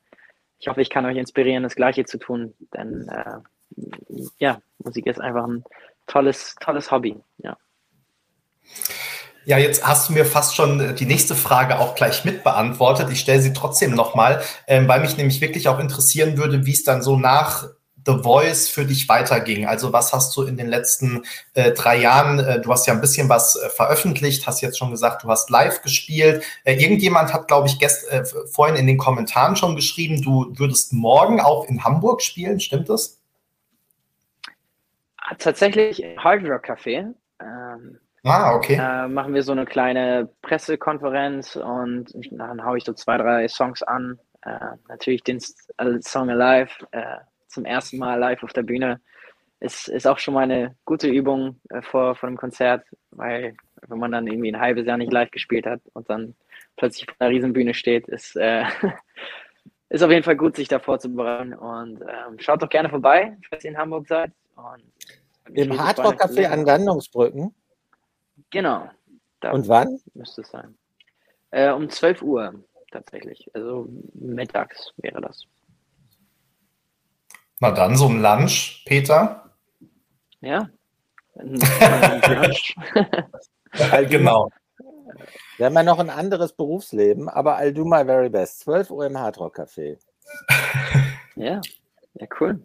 ich 0.57 0.67
hoffe, 0.67 0.81
ich 0.81 0.89
kann 0.89 1.05
euch 1.05 1.17
inspirieren, 1.17 1.61
das 1.61 1.75
Gleiche 1.75 2.05
zu 2.05 2.17
tun, 2.17 2.55
denn 2.73 3.07
äh, 3.09 3.37
ja, 4.39 4.59
Musik 4.79 5.05
ist 5.05 5.21
einfach 5.21 5.45
ein 5.45 5.63
tolles, 6.07 6.55
tolles 6.59 6.89
Hobby. 6.89 7.15
Ja. 7.37 7.57
Ja, 9.49 9.57
jetzt 9.57 9.83
hast 9.83 10.07
du 10.07 10.13
mir 10.13 10.25
fast 10.25 10.55
schon 10.55 10.79
äh, 10.79 10.93
die 10.93 11.07
nächste 11.07 11.33
Frage 11.33 11.79
auch 11.79 11.95
gleich 11.95 12.23
mitbeantwortet. 12.23 13.09
Ich 13.09 13.19
stelle 13.19 13.41
sie 13.41 13.51
trotzdem 13.51 13.95
nochmal, 13.95 14.43
ähm, 14.67 14.87
weil 14.87 15.01
mich 15.01 15.17
nämlich 15.17 15.41
wirklich 15.41 15.67
auch 15.67 15.79
interessieren 15.79 16.37
würde, 16.37 16.67
wie 16.67 16.71
es 16.71 16.83
dann 16.83 17.01
so 17.01 17.17
nach 17.17 17.67
The 18.05 18.19
Voice 18.21 18.69
für 18.69 18.85
dich 18.85 19.09
weiterging. 19.09 19.65
Also 19.65 19.91
was 19.91 20.13
hast 20.13 20.37
du 20.37 20.43
in 20.43 20.55
den 20.55 20.67
letzten 20.67 21.23
äh, 21.55 21.71
drei 21.71 21.97
Jahren, 21.97 22.37
äh, 22.37 22.61
du 22.61 22.71
hast 22.71 22.85
ja 22.85 22.93
ein 22.93 23.01
bisschen 23.01 23.27
was 23.27 23.55
äh, 23.55 23.69
veröffentlicht, 23.71 24.45
hast 24.45 24.61
jetzt 24.61 24.77
schon 24.77 24.91
gesagt, 24.91 25.23
du 25.23 25.29
hast 25.29 25.49
live 25.49 25.81
gespielt. 25.81 26.43
Äh, 26.63 26.75
irgendjemand 26.75 27.33
hat, 27.33 27.47
glaube 27.47 27.67
ich, 27.69 27.79
gest, 27.79 28.07
äh, 28.11 28.23
vorhin 28.51 28.75
in 28.75 28.85
den 28.85 28.99
Kommentaren 28.99 29.55
schon 29.55 29.75
geschrieben, 29.75 30.21
du 30.21 30.53
würdest 30.59 30.93
morgen 30.93 31.41
auch 31.41 31.67
in 31.67 31.83
Hamburg 31.83 32.21
spielen, 32.21 32.59
stimmt 32.59 32.87
das? 32.87 33.17
Tatsächlich 35.39 36.03
Hard 36.19 36.43
Rock 36.43 36.69
Café. 36.69 37.15
Ähm 37.41 37.99
Ah, 38.23 38.53
okay. 38.55 38.75
Äh, 38.75 39.07
machen 39.07 39.33
wir 39.33 39.43
so 39.43 39.51
eine 39.51 39.65
kleine 39.65 40.29
Pressekonferenz 40.41 41.55
und 41.55 42.11
dann 42.31 42.65
haue 42.65 42.77
ich 42.77 42.83
so 42.83 42.93
zwei, 42.93 43.17
drei 43.17 43.47
Songs 43.47 43.81
an. 43.83 44.19
Äh, 44.41 44.57
natürlich 44.87 45.23
den 45.23 45.39
Song 45.39 46.29
Alive 46.29 46.71
äh, 46.91 47.17
zum 47.47 47.65
ersten 47.65 47.97
Mal 47.97 48.15
live 48.19 48.43
auf 48.43 48.53
der 48.53 48.63
Bühne. 48.63 49.01
Ist, 49.61 49.89
ist 49.89 50.07
auch 50.07 50.19
schon 50.19 50.33
mal 50.33 50.43
eine 50.43 50.75
gute 50.85 51.09
Übung 51.09 51.59
äh, 51.69 51.81
vor, 51.81 52.15
vor 52.15 52.29
dem 52.29 52.37
Konzert, 52.37 52.85
weil 53.11 53.55
wenn 53.87 53.99
man 53.99 54.11
dann 54.11 54.27
irgendwie 54.27 54.51
ein 54.51 54.61
halbes 54.61 54.85
Jahr 54.85 54.97
nicht 54.97 55.11
live 55.11 55.31
gespielt 55.31 55.65
hat 55.65 55.81
und 55.93 56.09
dann 56.09 56.35
plötzlich 56.77 57.05
vor 57.05 57.15
einer 57.19 57.29
Riesenbühne 57.29 57.73
steht, 57.73 58.07
ist, 58.07 58.37
äh, 58.37 58.63
ist 59.89 60.01
auf 60.03 60.11
jeden 60.11 60.23
Fall 60.23 60.37
gut, 60.37 60.55
sich 60.55 60.69
da 60.69 60.79
vorzubereiten. 60.79 61.53
Und 61.53 62.01
ähm, 62.01 62.39
schaut 62.39 62.61
doch 62.61 62.69
gerne 62.69 62.89
vorbei, 62.89 63.37
falls 63.49 63.63
ihr 63.65 63.71
in 63.71 63.77
Hamburg 63.77 64.07
seid. 64.07 64.31
Im 65.53 65.77
Hardrock 65.77 66.21
Café 66.21 66.45
an 66.45 66.65
Landungsbrücken? 66.65 67.53
Genau. 68.51 68.89
Und 69.51 69.67
wann? 69.67 69.99
Müsste 70.13 70.41
es 70.41 70.49
sein. 70.49 70.77
Äh, 71.51 71.71
um 71.71 71.89
12 71.89 72.21
Uhr 72.21 72.53
tatsächlich. 72.91 73.49
Also 73.53 73.87
mittags 74.13 74.93
wäre 74.97 75.21
das. 75.21 75.45
Na 77.59 77.71
dann, 77.71 77.95
so 77.95 78.07
ein 78.07 78.21
Lunch, 78.21 78.83
Peter. 78.85 79.51
Ja. 80.41 80.69
genau. 84.09 84.49
Wir 85.57 85.65
haben 85.65 85.75
ja 85.75 85.83
noch 85.83 85.99
ein 85.99 86.09
anderes 86.09 86.53
Berufsleben, 86.53 87.27
aber 87.29 87.59
I'll 87.59 87.73
do 87.73 87.83
my 87.85 88.05
very 88.05 88.29
best. 88.29 88.61
12 88.61 88.91
Uhr 88.91 89.05
im 89.05 89.17
Hardrock 89.17 89.59
Café. 89.59 89.97
Ja, 91.35 91.61
ja, 92.13 92.27
cool. 92.39 92.61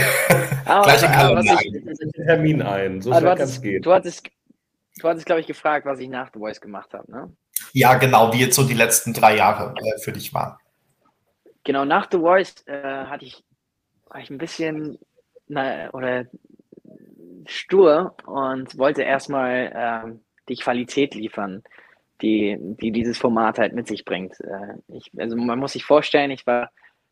aber, 0.64 0.84
Gleich 0.84 1.02
im 1.02 1.12
Kalender 1.12 1.58
ich, 1.62 2.12
Termin 2.12 2.62
ein. 2.62 3.00
So 3.00 3.12
schnell 3.12 3.36
kann 3.36 3.40
es 3.40 3.60
gehen. 3.60 3.82
Du 3.82 3.92
hattest, 3.92 4.28
du 5.00 5.08
hattest, 5.08 5.26
glaube 5.26 5.40
ich, 5.40 5.46
gefragt, 5.46 5.86
was 5.86 5.98
ich 6.00 6.08
nach 6.08 6.30
The 6.32 6.38
Voice 6.38 6.60
gemacht 6.60 6.92
habe, 6.94 7.10
ne? 7.10 7.32
Ja, 7.72 7.94
genau, 7.94 8.32
wie 8.32 8.40
jetzt 8.40 8.56
so 8.56 8.64
die 8.64 8.74
letzten 8.74 9.12
drei 9.12 9.36
Jahre 9.36 9.74
äh, 9.76 9.98
für 9.98 10.12
dich 10.12 10.32
waren. 10.32 10.56
Genau, 11.64 11.84
nach 11.84 12.08
The 12.10 12.18
Voice 12.18 12.64
äh, 12.66 13.04
hatte 13.06 13.24
ich, 13.24 13.44
war 14.06 14.20
ich 14.20 14.30
ein 14.30 14.38
bisschen 14.38 14.98
na, 15.48 15.90
oder 15.92 16.26
stur 17.46 18.14
und 18.26 18.78
wollte 18.78 19.02
erstmal 19.02 19.72
äh, 20.06 20.18
die 20.48 20.56
Qualität 20.56 21.14
liefern, 21.14 21.62
die, 22.22 22.56
die 22.60 22.92
dieses 22.92 23.18
Format 23.18 23.58
halt 23.58 23.74
mit 23.74 23.86
sich 23.86 24.04
bringt. 24.04 24.38
Äh, 24.40 24.74
ich, 24.88 25.10
also 25.16 25.36
man 25.36 25.58
muss 25.58 25.72
sich 25.72 25.84
vorstellen, 25.84 26.30
ich 26.30 26.46
war 26.46 26.70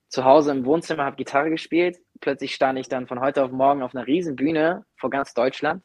zu 0.09 0.25
Hause 0.25 0.53
im 0.53 0.65
Wohnzimmer, 0.65 1.05
habe 1.05 1.17
Gitarre 1.17 1.51
gespielt. 1.51 1.99
Plötzlich 2.21 2.55
stand 2.55 2.79
ich 2.79 2.89
dann 2.89 3.07
von 3.07 3.21
heute 3.21 3.45
auf 3.45 3.51
morgen 3.51 3.83
auf 3.83 3.95
einer 3.95 4.07
riesen 4.07 4.37
Bühne 4.37 4.85
vor 4.97 5.11
ganz 5.11 5.35
Deutschland. 5.35 5.83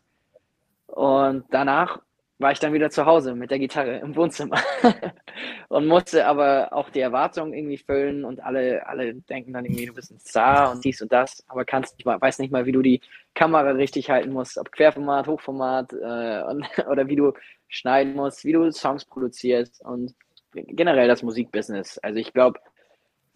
Und 0.88 1.46
danach 1.52 2.00
war 2.42 2.52
ich 2.52 2.60
dann 2.60 2.74
wieder 2.74 2.90
zu 2.90 3.06
Hause 3.06 3.36
mit 3.36 3.52
der 3.52 3.60
Gitarre 3.60 3.98
im 4.00 4.16
Wohnzimmer 4.16 4.60
und 5.70 5.88
musste 5.88 6.26
aber 6.26 6.74
auch 6.74 6.90
die 6.90 7.00
Erwartungen 7.00 7.54
irgendwie 7.54 7.78
füllen 7.78 8.26
und 8.26 8.44
alle, 8.44 8.88
alle 8.88 9.14
denken 9.14 9.54
dann 9.54 9.66
irgendwie, 9.66 9.86
du 9.86 9.94
bist 9.94 10.12
ein 10.12 10.20
Star 10.20 10.72
und 10.72 10.84
dies 10.84 11.02
und 11.02 11.12
das, 11.12 11.44
aber 11.48 11.66
kannst 11.66 11.98
nicht 11.98 12.06
mal, 12.06 12.20
weiß 12.20 12.40
nicht 12.40 12.52
mal, 12.52 12.66
wie 12.66 12.72
du 12.72 12.82
die 12.82 13.02
Kamera 13.36 13.72
richtig 13.72 14.10
halten 14.10 14.34
musst, 14.34 14.58
ob 14.58 14.72
Querformat, 14.72 15.28
Hochformat 15.28 15.94
äh, 15.94 16.42
und, 16.50 16.68
oder 16.90 17.08
wie 17.08 17.16
du 17.16 17.34
schneiden 17.68 18.16
musst, 18.16 18.44
wie 18.44 18.54
du 18.54 18.72
Songs 18.72 19.06
produzierst 19.06 19.84
und 19.86 20.16
generell 20.54 21.08
das 21.08 21.24
Musikbusiness. 21.24 22.00
Also 22.00 22.20
ich 22.20 22.34
glaube, 22.34 22.60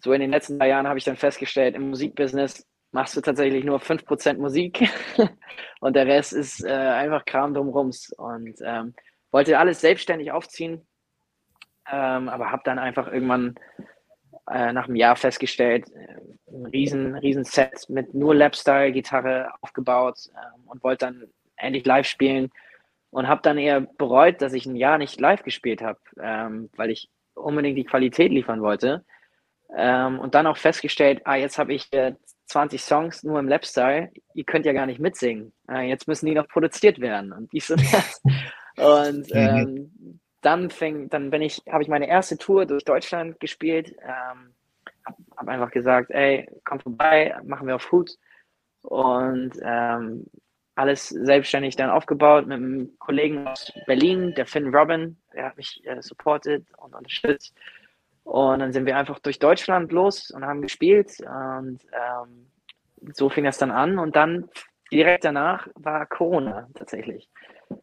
so 0.00 0.12
in 0.12 0.20
den 0.20 0.30
letzten 0.30 0.58
drei 0.58 0.68
Jahren 0.68 0.86
habe 0.86 0.98
ich 0.98 1.04
dann 1.04 1.16
festgestellt, 1.16 1.74
im 1.74 1.88
Musikbusiness 1.90 2.66
machst 2.92 3.16
du 3.16 3.20
tatsächlich 3.20 3.64
nur 3.64 3.80
5% 3.80 4.38
Musik 4.38 4.88
und 5.80 5.96
der 5.96 6.06
Rest 6.06 6.32
ist 6.32 6.64
äh, 6.64 6.70
einfach 6.70 7.24
Kram 7.24 7.54
drumrums. 7.54 8.12
Und 8.12 8.54
ähm, 8.64 8.94
wollte 9.30 9.58
alles 9.58 9.80
selbstständig 9.80 10.32
aufziehen, 10.32 10.86
ähm, 11.90 12.28
aber 12.28 12.50
habe 12.50 12.62
dann 12.64 12.78
einfach 12.78 13.06
irgendwann 13.06 13.54
äh, 14.50 14.72
nach 14.72 14.86
einem 14.86 14.96
Jahr 14.96 15.16
festgestellt, 15.16 15.90
äh, 15.94 16.16
ein 16.50 16.66
riesen, 16.66 17.14
riesen 17.16 17.44
Set 17.44 17.88
mit 17.88 18.14
nur 18.14 18.34
Lapstyle-Gitarre 18.34 19.50
aufgebaut 19.60 20.18
ähm, 20.30 20.62
und 20.66 20.82
wollte 20.82 21.06
dann 21.06 21.24
endlich 21.56 21.84
live 21.84 22.06
spielen 22.06 22.50
und 23.10 23.28
habe 23.28 23.42
dann 23.42 23.58
eher 23.58 23.80
bereut, 23.80 24.40
dass 24.40 24.52
ich 24.52 24.66
ein 24.66 24.76
Jahr 24.76 24.98
nicht 24.98 25.20
live 25.20 25.42
gespielt 25.42 25.82
habe, 25.82 25.98
ähm, 26.20 26.70
weil 26.76 26.90
ich 26.90 27.10
unbedingt 27.34 27.76
die 27.76 27.84
Qualität 27.84 28.30
liefern 28.30 28.62
wollte. 28.62 29.04
Ähm, 29.74 30.20
und 30.20 30.34
dann 30.34 30.46
auch 30.46 30.56
festgestellt, 30.56 31.22
ah, 31.24 31.34
jetzt 31.34 31.58
habe 31.58 31.74
ich 31.74 31.92
äh, 31.92 32.14
20 32.46 32.82
Songs 32.82 33.22
nur 33.22 33.38
im 33.38 33.48
Lapstyle, 33.48 34.10
ihr 34.34 34.44
könnt 34.44 34.66
ja 34.66 34.72
gar 34.72 34.86
nicht 34.86 35.00
mitsingen. 35.00 35.52
Äh, 35.68 35.88
jetzt 35.88 36.08
müssen 36.08 36.26
die 36.26 36.34
noch 36.34 36.48
produziert 36.48 37.00
werden 37.00 37.32
und 37.32 37.52
dies 37.52 37.70
und 37.70 37.82
das. 37.92 38.22
und 38.76 39.34
mhm. 39.34 39.34
ähm, 39.34 40.20
dann 40.40 40.70
fäng, 40.70 41.08
dann 41.08 41.30
bin 41.30 41.42
ich, 41.42 41.62
habe 41.70 41.82
ich 41.82 41.88
meine 41.88 42.08
erste 42.08 42.38
Tour 42.38 42.66
durch 42.66 42.84
Deutschland 42.84 43.40
gespielt, 43.40 43.96
ähm, 44.02 44.54
habe 45.04 45.16
hab 45.36 45.48
einfach 45.48 45.70
gesagt, 45.70 46.10
ey, 46.10 46.48
komm 46.64 46.80
vorbei, 46.80 47.36
machen 47.44 47.66
wir 47.66 47.76
auf 47.76 47.90
Hut 47.90 48.12
und 48.82 49.52
ähm, 49.62 50.26
alles 50.76 51.08
selbstständig 51.08 51.74
dann 51.76 51.90
aufgebaut 51.90 52.46
mit 52.46 52.58
einem 52.58 52.96
Kollegen 52.98 53.48
aus 53.48 53.72
Berlin, 53.86 54.34
der 54.36 54.46
Finn 54.46 54.74
Robin, 54.74 55.16
der 55.34 55.46
hat 55.46 55.56
mich 55.56 55.82
äh, 55.84 56.00
supportet 56.02 56.66
und 56.76 56.94
unterstützt. 56.94 57.54
Und 58.26 58.58
dann 58.58 58.72
sind 58.72 58.86
wir 58.86 58.96
einfach 58.96 59.20
durch 59.20 59.38
Deutschland 59.38 59.92
los 59.92 60.32
und 60.32 60.44
haben 60.44 60.60
gespielt. 60.60 61.20
Und 61.20 61.78
ähm, 61.92 62.46
so 63.14 63.28
fing 63.28 63.44
das 63.44 63.56
dann 63.56 63.70
an. 63.70 64.00
Und 64.00 64.16
dann 64.16 64.48
direkt 64.90 65.24
danach 65.24 65.68
war 65.76 66.06
Corona 66.06 66.66
tatsächlich. 66.74 67.28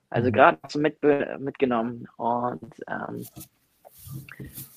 Also 0.09 0.27
mhm. 0.27 0.33
gerade 0.33 0.57
so 0.67 0.79
mit, 0.79 1.01
mitgenommen. 1.39 2.09
Und, 2.17 2.73
ähm, 2.89 3.25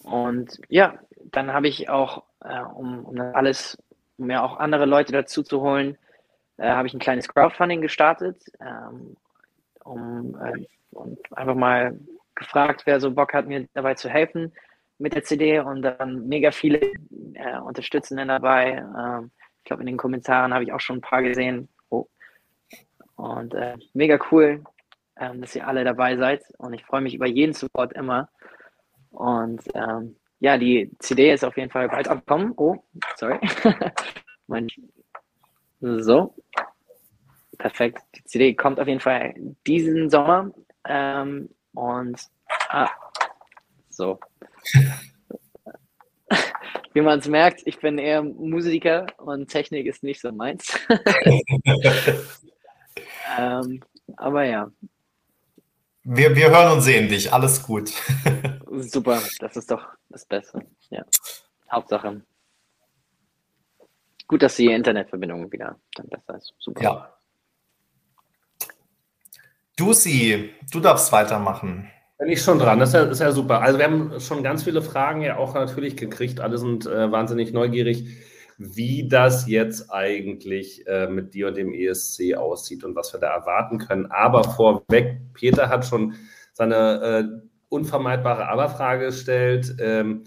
und 0.05 0.61
ja, 0.69 1.01
dann 1.33 1.53
habe 1.53 1.67
ich 1.67 1.89
auch, 1.89 2.23
äh, 2.45 2.61
um, 2.61 3.05
um 3.05 3.21
alles, 3.21 3.77
um 4.19 4.29
mir 4.29 4.45
auch 4.45 4.59
andere 4.61 4.87
Leute 4.87 5.13
dazu 5.13 5.43
zu 5.43 5.63
holen, 5.63 5.99
äh, 6.59 6.71
habe 6.71 6.87
ich 6.87 6.95
ein 6.95 7.01
kleines 7.01 7.27
Crowdfunding 7.27 7.81
gestartet, 7.81 8.41
ähm, 8.61 9.17
um 9.83 10.41
äh, 10.41 10.65
und 10.93 11.19
einfach 11.37 11.57
mal 11.57 11.99
gefragt, 12.37 12.83
wer 12.85 13.01
so 13.01 13.11
Bock 13.11 13.35
hat, 13.35 13.49
mir 13.49 13.67
dabei 13.75 13.95
zu 13.95 14.09
helfen 14.09 14.53
mit 14.99 15.15
der 15.15 15.25
CD 15.25 15.61
und 15.61 15.83
dann 15.83 16.27
mega 16.27 16.51
viele 16.51 16.81
äh, 17.35 17.59
Unterstützenden 17.59 18.29
dabei. 18.29 18.85
Ähm, 18.99 19.31
ich 19.59 19.65
glaube, 19.65 19.83
in 19.83 19.87
den 19.87 19.97
Kommentaren 19.97 20.55
habe 20.55 20.65
ich 20.65 20.73
auch 20.73 20.81
schon 20.81 20.99
ein 20.99 21.03
paar 21.03 21.23
gesehen. 21.23 21.69
Oh. 21.91 22.07
Und 23.17 23.55
äh, 23.55 23.77
mega 23.95 24.19
cool, 24.31 24.65
ähm, 25.19 25.41
dass 25.41 25.57
ihr 25.57 25.67
alle 25.67 25.85
dabei 25.85 26.17
seid. 26.17 26.45
Und 26.59 26.73
ich 26.73 26.85
freue 26.85 27.01
mich 27.01 27.15
über 27.15 27.27
jeden 27.27 27.53
Support 27.53 27.93
immer. 27.95 28.29
Und 29.11 29.63
ähm, 29.75 30.17
ja, 30.41 30.59
die 30.59 30.91
CD 30.99 31.33
ist 31.33 31.45
auf 31.45 31.57
jeden 31.57 31.71
Fall 31.71 31.89
bald 31.89 32.09
abgekommen. 32.09 32.53
Oh, 32.57 32.77
sorry. 33.17 33.39
so. 35.81 36.35
Perfekt. 37.59 38.03
Die 38.15 38.25
CD 38.25 38.55
kommt 38.55 38.79
auf 38.79 38.87
jeden 38.87 39.01
Fall 39.01 39.35
diesen 39.67 40.11
Sommer. 40.11 40.53
Ähm, 40.87 41.49
und 41.75 42.21
ah, 42.69 42.91
so. 43.89 44.21
Wie 46.93 47.01
man 47.03 47.19
es 47.19 47.29
merkt, 47.29 47.63
ich 47.67 47.79
bin 47.79 47.99
eher 47.99 48.23
Musiker 48.23 49.07
und 49.19 49.49
Technik 49.49 49.87
ist 49.87 50.03
nicht 50.03 50.21
so 50.21 50.33
meins. 50.33 50.79
ähm, 53.39 53.83
aber 54.17 54.45
ja. 54.45 54.71
Wir, 56.05 56.35
wir 56.35 56.51
hören 56.51 56.73
und 56.73 56.83
sehen 56.83 57.09
dich. 57.09 57.33
Alles 57.33 57.63
gut. 57.63 57.93
Super, 58.71 59.23
das 59.41 59.57
ist 59.57 59.71
doch 59.71 59.87
das 60.09 60.25
Beste. 60.25 60.61
Ja. 60.91 61.05
Hauptsache. 61.71 62.23
Gut, 64.27 64.43
dass 64.43 64.57
die 64.57 64.67
Internetverbindung 64.67 65.53
wieder 65.53 65.79
dann 65.95 66.09
besser 66.09 66.37
ist. 66.37 66.53
Super. 66.59 66.83
Ja. 66.83 67.13
Dusi, 69.77 70.55
du 70.71 70.81
darfst 70.81 71.13
weitermachen. 71.13 71.91
Bin 72.19 72.29
ich 72.29 72.41
schon 72.41 72.59
dran, 72.59 72.79
das 72.79 72.91
ist 72.91 72.95
ja, 72.95 73.03
ist 73.03 73.21
ja, 73.21 73.33
super. 73.33 73.61
Also 73.61 73.79
wir 73.79 73.85
haben 73.85 74.21
schon 74.21 74.43
ganz 74.43 74.63
viele 74.63 74.81
Fragen 74.81 75.21
ja 75.21 75.37
auch 75.37 75.55
natürlich 75.55 75.97
gekriegt. 75.97 76.41
Alle 76.41 76.57
sind 76.57 76.87
äh, 76.87 77.13
wahnsinnig 77.13 77.53
neugierig, 77.53 78.09
wie 78.57 79.07
das 79.07 79.47
jetzt 79.47 79.93
eigentlich 79.93 80.87
äh, 80.87 81.09
mit 81.09 81.35
dir 81.35 81.49
und 81.49 81.59
dem 81.59 81.75
ESC 81.75 82.35
aussieht 82.35 82.85
und 82.85 82.97
was 82.97 83.13
wir 83.13 83.21
da 83.21 83.35
erwarten 83.35 83.79
können. 83.79 84.07
Aber 84.07 84.45
vorweg, 84.45 85.21
Peter 85.35 85.69
hat 85.69 85.85
schon 85.85 86.15
seine 86.55 87.03
äh, 87.03 87.47
unvermeidbare 87.69 88.49
Aber-Frage 88.49 89.07
gestellt. 89.07 89.77
Ähm, 89.79 90.25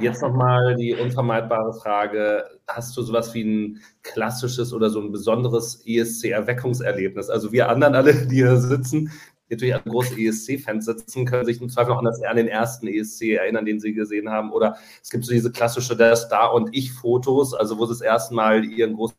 jetzt 0.00 0.22
nochmal 0.22 0.74
die 0.74 0.94
unvermeidbare 0.94 1.74
Frage. 1.74 2.44
Hast 2.66 2.96
du 2.96 3.02
sowas 3.02 3.34
wie 3.34 3.44
ein 3.44 3.80
klassisches 4.02 4.72
oder 4.72 4.90
so 4.90 5.00
ein 5.00 5.12
besonderes 5.12 5.84
ESC-Erweckungserlebnis? 5.86 7.30
Also 7.30 7.52
wir 7.52 7.68
anderen 7.68 7.94
alle, 7.94 8.14
die 8.26 8.36
hier 8.36 8.56
sitzen, 8.56 9.12
die 9.50 9.54
natürlich 9.54 9.74
alle 9.74 9.84
große 9.84 10.14
ESC-Fans 10.16 10.84
sitzen, 10.84 11.24
können 11.24 11.44
sich 11.44 11.60
im 11.60 11.68
Zweifel 11.68 11.90
noch 11.90 11.98
an, 11.98 12.06
an 12.06 12.36
den 12.36 12.48
ersten 12.48 12.86
ESC 12.86 13.32
erinnern, 13.32 13.64
den 13.64 13.80
sie 13.80 13.92
gesehen 13.92 14.30
haben. 14.30 14.52
Oder 14.52 14.78
es 15.02 15.10
gibt 15.10 15.24
so 15.24 15.32
diese 15.32 15.50
klassische 15.50 15.96
Der 15.96 16.14
Star 16.16 16.54
und 16.54 16.74
Ich-Fotos, 16.74 17.54
also 17.54 17.78
wo 17.78 17.86
sie 17.86 17.92
das 17.92 18.00
erste 18.00 18.34
Mal 18.34 18.64
ihren 18.64 18.94
großen 18.94 19.16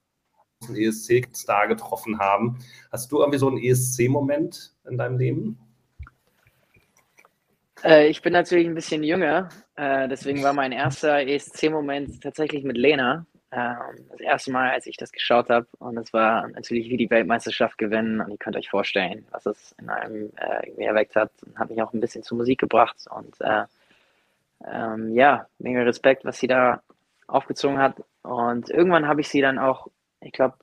ESC-Star 0.74 1.68
getroffen 1.68 2.20
haben. 2.20 2.60
Hast 2.92 3.12
du 3.12 3.20
irgendwie 3.20 3.40
so 3.40 3.48
einen 3.48 3.58
ESC-Moment 3.58 4.74
in 4.90 4.98
deinem 4.98 5.18
Leben? 5.18 5.60
Äh, 7.84 8.08
ich 8.08 8.22
bin 8.22 8.32
natürlich 8.32 8.68
ein 8.68 8.76
bisschen 8.76 9.04
jünger, 9.04 9.50
äh, 9.76 10.08
deswegen 10.08 10.44
war 10.44 10.54
mein 10.54 10.72
erster 10.72 11.28
ESC-Moment 11.28 12.22
tatsächlich 12.22 12.64
mit 12.64 12.78
Lena. 12.78 13.26
Ähm, 13.52 14.08
das 14.10 14.22
erste 14.22 14.52
Mal, 14.52 14.72
als 14.72 14.88
ich 14.88 14.95
das 14.97 15.12
geschaut 15.12 15.49
habe. 15.49 15.68
Und 15.80 15.97
es 15.97 16.14
war 16.14 16.47
natürlich 16.49 16.89
wie 16.89 16.97
die 16.97 17.10
Weltmeisterschaft 17.10 17.78
gewinnen. 17.78 18.22
Und 18.22 18.32
ihr 18.32 18.38
könnt 18.38 18.56
euch 18.56 18.70
vorstellen, 18.70 19.26
was 19.32 19.45
es 19.45 19.76
in 19.80 19.89
einem 19.89 20.32
äh, 20.38 20.68
irgendwie 20.68 20.86
erweckt 20.86 21.16
hat. 21.16 21.32
Und 21.45 21.60
hat 21.60 21.70
mich 21.70 21.82
auch 21.82 21.93
ein 21.93 21.99
bisschen 21.99 22.24
zur 22.24 22.38
Musik 22.38 22.60
gebracht. 22.60 22.97
Und 23.10 23.39
äh, 23.41 23.66
ähm, 24.66 25.14
ja, 25.16 25.47
mega 25.60 25.82
Respekt, 25.82 26.24
was 26.24 26.38
sie 26.38 26.47
da 26.47 26.82
aufgezogen 27.28 27.80
hat. 27.80 28.02
Und 28.24 28.70
irgendwann 28.70 29.08
habe 29.08 29.22
ich 29.22 29.30
sie 29.30 29.41
dann 29.41 29.60
auch, 29.60 29.88
ich 30.22 30.32
glaube, 30.32 30.56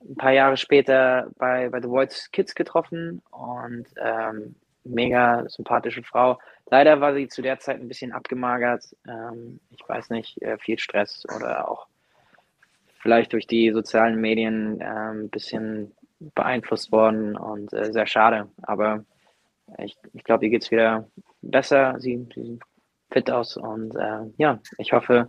ein 0.00 0.16
paar 0.16 0.32
Jahre 0.32 0.56
später 0.56 1.28
bei, 1.38 1.68
bei 1.68 1.80
The 1.80 1.88
Voice 1.88 2.30
Kids 2.32 2.54
getroffen. 2.54 3.22
Und 3.30 3.86
ähm, 3.96 4.56
mega 4.82 5.48
sympathische 5.48 6.02
Frau. 6.02 6.38
Leider 6.70 7.00
war 7.00 7.14
sie 7.14 7.28
zu 7.28 7.42
der 7.42 7.58
Zeit 7.58 7.80
ein 7.80 7.88
bisschen 7.88 8.12
abgemagert. 8.12 8.84
Ähm, 9.06 9.60
ich 9.70 9.86
weiß 9.86 10.10
nicht, 10.10 10.40
äh, 10.42 10.58
viel 10.58 10.78
Stress 10.78 11.24
oder 11.34 11.68
auch 11.70 11.86
vielleicht 13.00 13.32
durch 13.32 13.46
die 13.46 13.70
sozialen 13.70 14.20
Medien 14.20 14.80
äh, 14.80 14.84
ein 14.84 15.28
bisschen 15.28 15.94
beeinflusst 16.34 16.90
worden 16.90 17.36
und 17.36 17.72
äh, 17.72 17.92
sehr 17.92 18.06
schade. 18.06 18.48
Aber 18.62 19.04
ich, 19.78 19.96
ich 20.12 20.24
glaube, 20.24 20.46
ihr 20.46 20.50
geht 20.50 20.62
es 20.62 20.70
wieder 20.70 21.06
besser. 21.42 21.96
Sie, 21.98 22.26
sie 22.34 22.42
sieht 22.42 22.62
fit 23.10 23.30
aus 23.30 23.56
und 23.56 23.94
äh, 23.94 24.30
ja, 24.38 24.58
ich 24.78 24.92
hoffe, 24.92 25.28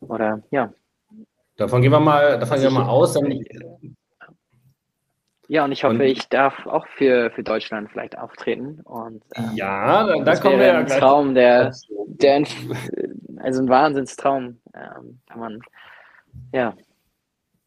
oder 0.00 0.42
ja. 0.50 0.72
Davon 1.56 1.80
gehen 1.80 1.92
wir 1.92 2.00
mal, 2.00 2.38
davon 2.38 2.60
gehen 2.60 2.72
wir 2.72 2.80
mal 2.82 2.88
aus. 2.88 3.14
Dann, 3.14 3.42
ja, 5.48 5.64
und 5.64 5.72
ich 5.72 5.84
hoffe, 5.84 5.94
und, 5.94 6.00
ich 6.00 6.28
darf 6.28 6.66
auch 6.66 6.86
für, 6.88 7.30
für 7.30 7.42
Deutschland 7.42 7.90
vielleicht 7.90 8.18
auftreten. 8.18 8.80
Und, 8.84 9.22
ähm, 9.36 9.50
ja, 9.54 10.06
da, 10.06 10.22
da 10.22 10.36
kommen 10.36 10.58
wir 10.58 10.66
ja 10.66 10.78
ein 10.78 10.86
Traum, 10.86 11.34
der, 11.34 11.72
der 12.06 12.44
also 13.38 13.62
ein 13.62 13.68
Wahnsinnstraum, 13.68 14.60
ähm, 14.74 15.20
kann 15.28 15.40
man, 15.40 15.60
ja, 16.52 16.74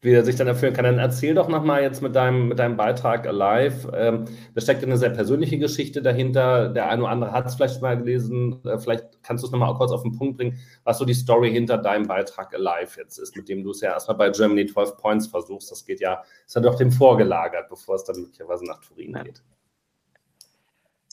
wie 0.02 0.12
er 0.12 0.24
sich 0.24 0.36
dann 0.36 0.46
erfüllen 0.46 0.72
kann. 0.72 0.84
Dann 0.84 0.98
erzähl 0.98 1.34
doch 1.34 1.48
nochmal 1.48 1.82
jetzt 1.82 2.00
mit 2.00 2.16
deinem, 2.16 2.48
mit 2.48 2.58
deinem 2.58 2.76
Beitrag 2.76 3.26
Alive. 3.26 3.92
Ähm, 3.94 4.24
da 4.54 4.60
steckt 4.60 4.82
eine 4.82 4.96
sehr 4.96 5.10
persönliche 5.10 5.58
Geschichte 5.58 6.00
dahinter. 6.00 6.70
Der 6.70 6.88
eine 6.88 7.02
oder 7.02 7.10
andere 7.10 7.32
hat 7.32 7.46
es 7.46 7.54
vielleicht 7.54 7.82
mal 7.82 7.98
gelesen. 7.98 8.64
Äh, 8.64 8.78
vielleicht 8.78 9.22
kannst 9.22 9.44
du 9.44 9.46
es 9.46 9.52
nochmal 9.52 9.74
kurz 9.74 9.92
auf 9.92 10.02
den 10.02 10.16
Punkt 10.16 10.38
bringen, 10.38 10.58
was 10.84 10.98
so 10.98 11.04
die 11.04 11.14
Story 11.14 11.50
hinter 11.50 11.76
deinem 11.76 12.06
Beitrag 12.06 12.54
Alive 12.54 12.98
jetzt 12.98 13.18
ist, 13.18 13.36
mit 13.36 13.48
dem 13.48 13.62
du 13.62 13.70
es 13.72 13.82
ja 13.82 13.92
erstmal 13.92 14.16
bei 14.16 14.30
Germany 14.30 14.64
12 14.64 14.96
Points 14.96 15.26
versuchst. 15.26 15.70
Das 15.70 15.84
geht 15.84 16.00
ja, 16.00 16.22
ist 16.46 16.56
ja 16.56 16.62
doch 16.62 16.76
dem 16.76 16.90
vorgelagert, 16.90 17.68
bevor 17.68 17.96
es 17.96 18.04
dann 18.04 18.20
möglicherweise 18.20 18.64
nach 18.64 18.80
Turin 18.80 19.12
ja. 19.14 19.22
geht. 19.22 19.42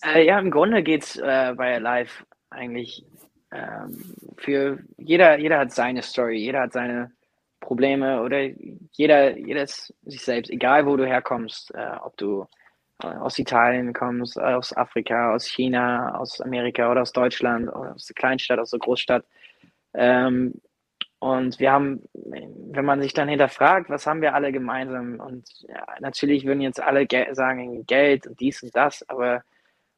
Äh, 0.05 0.25
ja, 0.25 0.39
im 0.39 0.49
Grunde 0.49 0.81
geht 0.81 1.03
es 1.03 1.17
äh, 1.17 1.53
bei 1.57 1.75
Alive 1.75 2.23
eigentlich 2.49 3.05
ähm, 3.51 4.13
für 4.38 4.79
jeder, 4.97 5.39
jeder 5.39 5.59
hat 5.59 5.73
seine 5.73 6.01
Story, 6.01 6.38
jeder 6.38 6.61
hat 6.61 6.73
seine 6.73 7.11
Probleme 7.60 8.22
oder 8.22 8.49
jeder, 8.91 9.36
ist 9.36 9.93
sich 10.03 10.22
selbst, 10.22 10.49
egal 10.51 10.86
wo 10.86 10.95
du 10.95 11.05
herkommst, 11.05 11.74
äh, 11.74 11.97
ob 12.01 12.16
du 12.18 12.47
äh, 13.03 13.08
aus 13.08 13.38
Italien 13.39 13.93
kommst, 13.93 14.39
aus 14.39 14.76
Afrika, 14.76 15.34
aus 15.34 15.45
China, 15.45 16.16
aus 16.18 16.41
Amerika 16.41 16.91
oder 16.91 17.01
aus 17.01 17.12
Deutschland 17.12 17.68
oder 17.70 17.95
aus 17.95 18.05
der 18.05 18.16
Kleinstadt, 18.16 18.60
aus 18.60 18.72
der 18.72 18.80
Großstadt. 18.80 19.26
Ähm, 19.93 20.53
und 21.20 21.60
wir 21.60 21.72
haben, 21.72 22.03
wenn 22.14 22.86
man 22.86 23.01
sich 23.01 23.14
dann 23.14 23.28
hinterfragt, 23.28 23.89
was 23.89 24.05
haben 24.05 24.22
wir 24.22 24.36
alle 24.36 24.51
gemeinsam? 24.51 25.20
Und 25.20 25.49
ja, 25.68 25.86
natürlich 25.99 26.45
würden 26.45 26.62
jetzt 26.62 26.82
alle 26.82 27.08
ge 27.08 27.34
sagen, 27.34 27.86
Geld 27.88 28.28
und 28.28 28.39
dies 28.39 28.62
und 28.62 28.76
das, 28.76 29.08
aber 29.10 29.43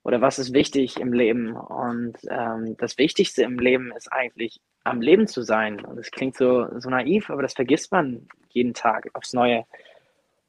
oder 0.03 0.21
was 0.21 0.39
ist 0.39 0.53
wichtig 0.53 0.99
im 0.99 1.11
Leben? 1.11 1.55
Und 1.55 2.17
ähm, 2.29 2.75
das 2.77 2.97
Wichtigste 2.97 3.43
im 3.43 3.59
Leben 3.59 3.91
ist 3.95 4.11
eigentlich 4.11 4.61
am 4.83 5.01
Leben 5.01 5.27
zu 5.27 5.41
sein. 5.41 5.83
Und 5.83 5.97
das 5.97 6.11
klingt 6.11 6.35
so, 6.35 6.67
so 6.79 6.89
naiv, 6.89 7.29
aber 7.29 7.41
das 7.41 7.53
vergisst 7.53 7.91
man 7.91 8.27
jeden 8.49 8.73
Tag 8.73 9.09
aufs 9.13 9.33
Neue. 9.33 9.65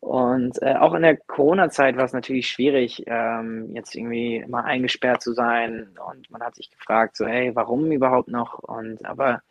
Und 0.00 0.62
äh, 0.62 0.76
auch 0.76 0.94
in 0.94 1.02
der 1.02 1.18
Corona-Zeit 1.18 1.96
war 1.96 2.04
es 2.04 2.14
natürlich 2.14 2.48
schwierig, 2.48 3.04
ähm, 3.06 3.70
jetzt 3.74 3.94
irgendwie 3.94 4.36
immer 4.36 4.64
eingesperrt 4.64 5.22
zu 5.22 5.34
sein. 5.34 5.90
Und 6.10 6.30
man 6.30 6.42
hat 6.42 6.54
sich 6.54 6.70
gefragt, 6.70 7.16
so, 7.16 7.26
hey, 7.26 7.54
warum 7.54 7.92
überhaupt 7.92 8.28
noch? 8.28 8.58
Und 8.60 9.04
aber 9.04 9.42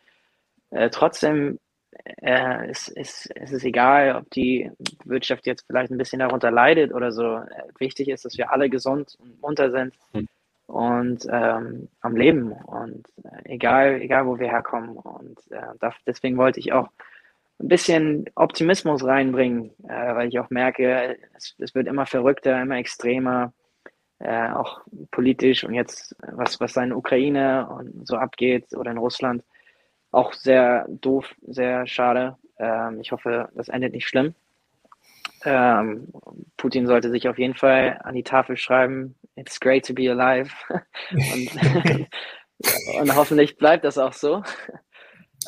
äh, 0.71 0.89
trotzdem 0.89 1.59
äh, 2.21 2.71
ist, 2.71 2.87
ist, 2.89 3.27
ist 3.27 3.53
es 3.53 3.63
egal, 3.63 4.15
ob 4.15 4.29
die 4.31 4.71
Wirtschaft 5.05 5.45
jetzt 5.45 5.65
vielleicht 5.67 5.91
ein 5.91 5.97
bisschen 5.99 6.19
darunter 6.19 6.49
leidet 6.49 6.93
oder 6.93 7.11
so. 7.11 7.35
Äh, 7.35 7.63
wichtig 7.77 8.09
ist, 8.09 8.25
dass 8.25 8.37
wir 8.37 8.51
alle 8.51 8.69
gesund 8.69 9.17
und 9.21 9.39
munter 9.41 9.69
sind. 9.69 9.93
Hm 10.13 10.27
und 10.69 11.25
ähm, 11.31 11.89
am 12.01 12.15
Leben 12.15 12.51
und 12.51 13.07
äh, 13.23 13.53
egal, 13.55 14.01
egal 14.01 14.27
wo 14.27 14.37
wir 14.37 14.49
herkommen. 14.49 14.97
Und 14.97 15.39
äh, 15.49 15.61
das, 15.79 15.95
deswegen 16.05 16.37
wollte 16.37 16.59
ich 16.59 16.71
auch 16.73 16.89
ein 17.59 17.67
bisschen 17.67 18.25
Optimismus 18.35 19.03
reinbringen, 19.03 19.71
äh, 19.83 20.15
weil 20.15 20.29
ich 20.29 20.39
auch 20.39 20.51
merke, 20.51 21.17
es, 21.35 21.55
es, 21.57 21.73
wird 21.73 21.87
immer 21.87 22.05
verrückter, 22.05 22.61
immer 22.61 22.77
extremer, 22.77 23.51
äh, 24.19 24.49
auch 24.51 24.81
politisch 25.09 25.63
und 25.63 25.73
jetzt, 25.73 26.15
was, 26.21 26.59
was 26.59 26.77
in 26.77 26.93
Ukraine 26.93 27.67
und 27.67 28.07
so 28.07 28.17
abgeht 28.17 28.73
oder 28.75 28.91
in 28.91 28.99
Russland, 28.99 29.43
auch 30.11 30.33
sehr 30.33 30.85
doof, 30.87 31.33
sehr 31.47 31.87
schade. 31.87 32.37
Ähm, 32.59 32.99
ich 33.01 33.11
hoffe, 33.11 33.49
das 33.55 33.69
endet 33.69 33.93
nicht 33.93 34.07
schlimm. 34.07 34.35
Ähm, 35.45 36.09
Putin 36.57 36.85
sollte 36.85 37.09
sich 37.09 37.27
auf 37.27 37.39
jeden 37.39 37.55
Fall 37.55 37.99
an 38.03 38.13
die 38.13 38.23
Tafel 38.23 38.55
schreiben, 38.55 39.15
it's 39.39 39.59
great 39.59 39.85
to 39.85 39.93
be 39.93 40.07
alive. 40.07 40.51
und, 41.11 41.49
und, 42.99 43.15
hoffentlich 43.15 43.57
bleibt 43.57 43.85
das 43.85 43.97
auch 43.97 44.13
so. 44.13 44.43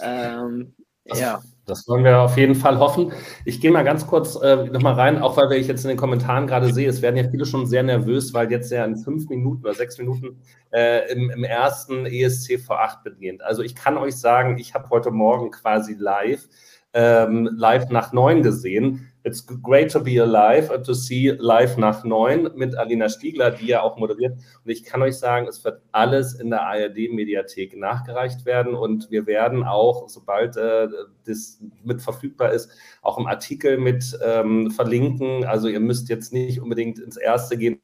Ähm, 0.01 0.73
das, 1.03 1.19
ja. 1.19 1.41
Das 1.65 1.85
wollen 1.85 2.05
wir 2.05 2.19
auf 2.21 2.37
jeden 2.37 2.55
Fall 2.55 2.79
hoffen. 2.79 3.11
Ich 3.43 3.59
gehe 3.59 3.71
mal 3.71 3.83
ganz 3.83 4.07
kurz 4.07 4.37
äh, 4.41 4.67
nochmal 4.67 4.93
rein, 4.93 5.21
auch 5.21 5.35
weil 5.35 5.51
ich 5.51 5.67
jetzt 5.67 5.83
in 5.83 5.89
den 5.89 5.97
Kommentaren 5.97 6.47
gerade 6.47 6.73
sehe, 6.73 6.87
es 6.87 7.01
werden 7.01 7.17
ja 7.17 7.29
viele 7.29 7.45
schon 7.45 7.67
sehr 7.67 7.83
nervös, 7.83 8.33
weil 8.33 8.49
jetzt 8.49 8.71
ja 8.71 8.85
in 8.85 8.95
fünf 8.95 9.27
Minuten 9.27 9.65
oder 9.65 9.73
sechs 9.73 9.97
Minuten 9.97 10.41
äh, 10.71 11.11
im, 11.11 11.29
im 11.29 11.43
ersten 11.43 12.05
ESC 12.05 12.53
V8 12.53 13.03
beginnt. 13.03 13.41
Also 13.41 13.63
ich 13.63 13.75
kann 13.75 13.97
euch 13.97 14.15
sagen, 14.15 14.57
ich 14.57 14.73
habe 14.73 14.89
heute 14.89 15.11
Morgen 15.11 15.51
quasi 15.51 15.93
live 15.93 16.47
ähm, 16.93 17.49
live 17.55 17.89
nach 17.89 18.11
neun 18.11 18.43
gesehen. 18.43 19.07
It's 19.23 19.45
great 19.45 19.91
to 19.91 19.99
be 19.99 20.19
alive 20.19 20.73
and 20.73 20.83
to 20.83 20.93
see 20.93 21.29
live 21.29 21.77
nach 21.77 22.03
neun 22.03 22.49
mit 22.55 22.75
Alina 22.75 23.07
Stiegler, 23.07 23.51
die 23.51 23.67
ja 23.67 23.83
auch 23.83 23.97
moderiert. 23.97 24.33
Und 24.33 24.71
ich 24.71 24.83
kann 24.83 25.03
euch 25.03 25.17
sagen, 25.17 25.47
es 25.47 25.63
wird 25.63 25.79
alles 25.91 26.33
in 26.33 26.49
der 26.49 26.63
ARD-Mediathek 26.63 27.77
nachgereicht 27.77 28.45
werden 28.45 28.73
und 28.73 29.11
wir 29.11 29.27
werden 29.27 29.63
auch, 29.63 30.09
sobald 30.09 30.57
äh, 30.57 30.87
das 31.25 31.61
mit 31.83 32.01
verfügbar 32.01 32.51
ist, 32.51 32.71
auch 33.03 33.19
im 33.19 33.27
Artikel 33.27 33.77
mit 33.77 34.17
ähm, 34.25 34.71
verlinken. 34.71 35.45
Also 35.45 35.67
ihr 35.67 35.79
müsst 35.79 36.09
jetzt 36.09 36.33
nicht 36.33 36.59
unbedingt 36.59 36.97
ins 36.97 37.17
Erste 37.17 37.57
gehen. 37.57 37.79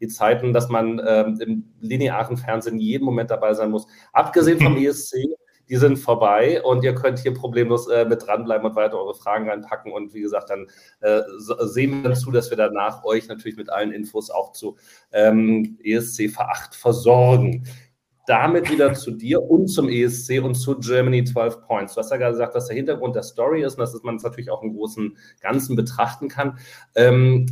Die 0.00 0.08
Zeiten, 0.08 0.52
dass 0.52 0.68
man 0.68 1.00
ähm, 1.06 1.38
im 1.40 1.64
linearen 1.80 2.36
Fernsehen 2.36 2.78
jeden 2.78 3.04
Moment 3.04 3.30
dabei 3.30 3.54
sein 3.54 3.70
muss, 3.70 3.86
abgesehen 4.12 4.60
vom 4.60 4.76
ESC 4.84 5.16
die 5.72 5.78
sind 5.78 5.96
vorbei 5.96 6.62
und 6.62 6.84
ihr 6.84 6.94
könnt 6.94 7.20
hier 7.20 7.32
problemlos 7.32 7.88
äh, 7.88 8.04
mit 8.04 8.26
dranbleiben 8.26 8.66
und 8.66 8.76
weiter 8.76 8.98
eure 8.98 9.14
Fragen 9.14 9.48
reinpacken. 9.48 9.90
Und 9.90 10.12
wie 10.12 10.20
gesagt, 10.20 10.50
dann 10.50 10.66
äh, 11.00 11.22
sehen 11.38 12.04
wir 12.04 12.12
zu, 12.12 12.30
dass 12.30 12.50
wir 12.50 12.58
danach 12.58 13.04
euch 13.04 13.26
natürlich 13.26 13.56
mit 13.56 13.70
allen 13.70 13.90
Infos 13.90 14.28
auch 14.28 14.52
zu 14.52 14.76
ähm, 15.12 15.78
ESC 15.82 16.24
V8 16.24 16.76
versorgen. 16.76 17.66
Damit 18.26 18.70
wieder 18.70 18.92
zu 18.92 19.12
dir 19.12 19.40
und 19.40 19.68
zum 19.68 19.88
ESC 19.88 20.42
und 20.42 20.56
zu 20.56 20.78
Germany 20.78 21.24
12 21.24 21.62
Points. 21.62 21.94
Du 21.94 22.00
hast 22.00 22.10
ja 22.10 22.18
gerade 22.18 22.32
gesagt, 22.32 22.54
was 22.54 22.66
der 22.66 22.76
Hintergrund 22.76 23.16
der 23.16 23.22
Story 23.22 23.62
ist 23.62 23.78
und 23.78 23.80
dass 23.80 24.02
man 24.02 24.16
es 24.16 24.22
natürlich 24.24 24.50
auch 24.50 24.62
im 24.62 24.74
großen 24.74 25.16
Ganzen 25.40 25.74
betrachten 25.74 26.28
kann. 26.28 26.58
Ähm, 26.94 27.46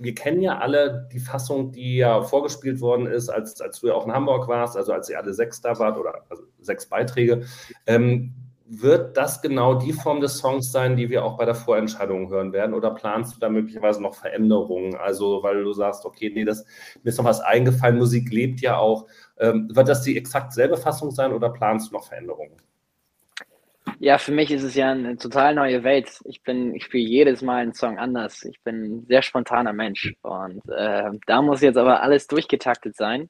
wir 0.00 0.14
kennen 0.14 0.40
ja 0.40 0.58
alle 0.58 1.08
die 1.12 1.20
Fassung, 1.20 1.72
die 1.72 1.98
ja 1.98 2.22
vorgespielt 2.22 2.80
worden 2.80 3.06
ist, 3.06 3.28
als, 3.28 3.60
als 3.60 3.80
du 3.80 3.88
ja 3.88 3.94
auch 3.94 4.06
in 4.06 4.12
Hamburg 4.12 4.48
warst, 4.48 4.76
also 4.76 4.92
als 4.92 5.08
ihr 5.10 5.18
alle 5.18 5.34
sechs 5.34 5.60
da 5.60 5.78
wart 5.78 5.98
oder 5.98 6.24
also 6.28 6.44
sechs 6.60 6.86
Beiträge. 6.86 7.44
Ähm, 7.86 8.34
wird 8.72 9.16
das 9.16 9.42
genau 9.42 9.74
die 9.74 9.92
Form 9.92 10.20
des 10.20 10.38
Songs 10.38 10.70
sein, 10.70 10.96
die 10.96 11.10
wir 11.10 11.24
auch 11.24 11.36
bei 11.36 11.44
der 11.44 11.56
Vorentscheidung 11.56 12.30
hören 12.30 12.52
werden? 12.52 12.72
Oder 12.72 12.92
planst 12.92 13.34
du 13.34 13.40
da 13.40 13.48
möglicherweise 13.48 14.00
noch 14.00 14.14
Veränderungen? 14.14 14.94
Also, 14.94 15.42
weil 15.42 15.64
du 15.64 15.72
sagst, 15.72 16.04
okay, 16.04 16.30
nee, 16.32 16.44
das, 16.44 16.64
mir 17.02 17.10
ist 17.10 17.18
noch 17.18 17.24
was 17.24 17.40
eingefallen, 17.40 17.98
Musik 17.98 18.30
lebt 18.30 18.60
ja 18.60 18.78
auch. 18.78 19.06
Ähm, 19.38 19.68
wird 19.74 19.88
das 19.88 20.02
die 20.02 20.16
exakt 20.16 20.52
selbe 20.52 20.76
Fassung 20.76 21.10
sein 21.10 21.32
oder 21.32 21.50
planst 21.50 21.90
du 21.90 21.94
noch 21.94 22.04
Veränderungen? 22.04 22.56
Ja, 23.98 24.18
für 24.18 24.32
mich 24.32 24.50
ist 24.50 24.62
es 24.62 24.74
ja 24.74 24.92
eine 24.92 25.16
total 25.16 25.54
neue 25.54 25.84
Welt. 25.84 26.20
Ich 26.24 26.42
bin, 26.42 26.74
ich 26.74 26.84
spiele 26.84 27.08
jedes 27.08 27.42
Mal 27.42 27.62
einen 27.62 27.74
Song 27.74 27.98
anders. 27.98 28.44
Ich 28.44 28.62
bin 28.62 28.82
ein 28.82 29.06
sehr 29.06 29.22
spontaner 29.22 29.72
Mensch 29.72 30.14
und 30.22 30.62
äh, 30.70 31.10
da 31.26 31.42
muss 31.42 31.60
jetzt 31.60 31.76
aber 31.76 32.02
alles 32.02 32.26
durchgetaktet 32.26 32.96
sein. 32.96 33.28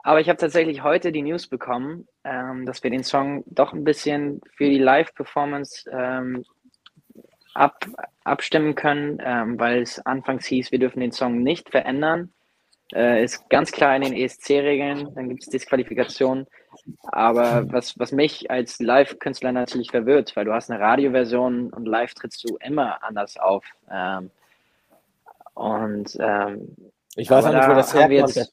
Aber 0.00 0.20
ich 0.20 0.28
habe 0.28 0.38
tatsächlich 0.38 0.82
heute 0.82 1.12
die 1.12 1.22
News 1.22 1.48
bekommen, 1.48 2.06
ähm, 2.24 2.64
dass 2.64 2.82
wir 2.82 2.90
den 2.90 3.02
Song 3.02 3.44
doch 3.46 3.72
ein 3.72 3.84
bisschen 3.84 4.40
für 4.56 4.68
die 4.68 4.78
Live-Performance 4.78 5.90
ähm, 5.92 6.44
ab, 7.54 7.84
abstimmen 8.24 8.74
können, 8.74 9.18
ähm, 9.20 9.58
weil 9.58 9.82
es 9.82 9.98
anfangs 10.06 10.46
hieß, 10.46 10.70
wir 10.72 10.78
dürfen 10.78 11.00
den 11.00 11.12
Song 11.12 11.42
nicht 11.42 11.70
verändern. 11.70 12.32
Äh, 12.94 13.24
ist 13.24 13.50
ganz 13.50 13.72
klar 13.72 13.96
in 13.96 14.02
den 14.02 14.14
ESC-Regeln, 14.14 15.14
dann 15.14 15.28
gibt 15.28 15.42
es 15.42 15.50
Disqualifikationen. 15.50 16.46
Aber 17.02 17.70
was, 17.72 17.98
was 17.98 18.12
mich 18.12 18.50
als 18.50 18.80
Live-Künstler 18.80 19.52
natürlich 19.52 19.90
verwirrt, 19.90 20.34
weil 20.36 20.44
du 20.44 20.52
hast 20.52 20.70
eine 20.70 20.80
Radioversion 20.80 21.72
und 21.72 21.86
live 21.86 22.14
trittst 22.14 22.44
du 22.44 22.56
immer 22.60 23.02
anders 23.02 23.36
auf. 23.36 23.64
Ähm, 23.90 24.30
und 25.54 26.16
ähm, 26.20 26.76
ich 27.16 27.30
weiß 27.30 27.44
auch 27.46 27.52
nicht, 27.52 27.68
wo 27.68 27.74
das 27.74 27.94
herkommt. 27.94 28.36
Jetzt, 28.36 28.52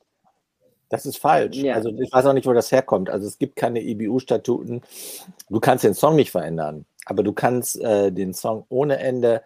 das 0.89 1.05
ist 1.05 1.17
falsch. 1.17 1.57
Ja. 1.57 1.75
Also 1.75 1.89
ich 1.89 2.11
weiß 2.11 2.25
auch 2.25 2.33
nicht, 2.33 2.47
wo 2.47 2.53
das 2.53 2.71
herkommt. 2.71 3.09
Also 3.09 3.27
es 3.27 3.37
gibt 3.37 3.55
keine 3.55 3.81
IBU-Statuten. 3.81 4.81
Du 5.49 5.59
kannst 5.59 5.83
den 5.83 5.93
Song 5.93 6.15
nicht 6.15 6.31
verändern, 6.31 6.85
aber 7.05 7.23
du 7.23 7.33
kannst 7.33 7.79
äh, 7.81 8.11
den 8.11 8.33
Song 8.33 8.65
ohne 8.69 8.97
Ende 8.99 9.43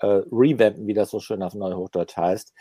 äh, 0.00 0.06
revampen, 0.06 0.86
wie 0.86 0.94
das 0.94 1.10
so 1.10 1.20
schön 1.20 1.42
auf 1.42 1.54
Neuhochdeutsch 1.54 2.16
heißt. 2.16 2.52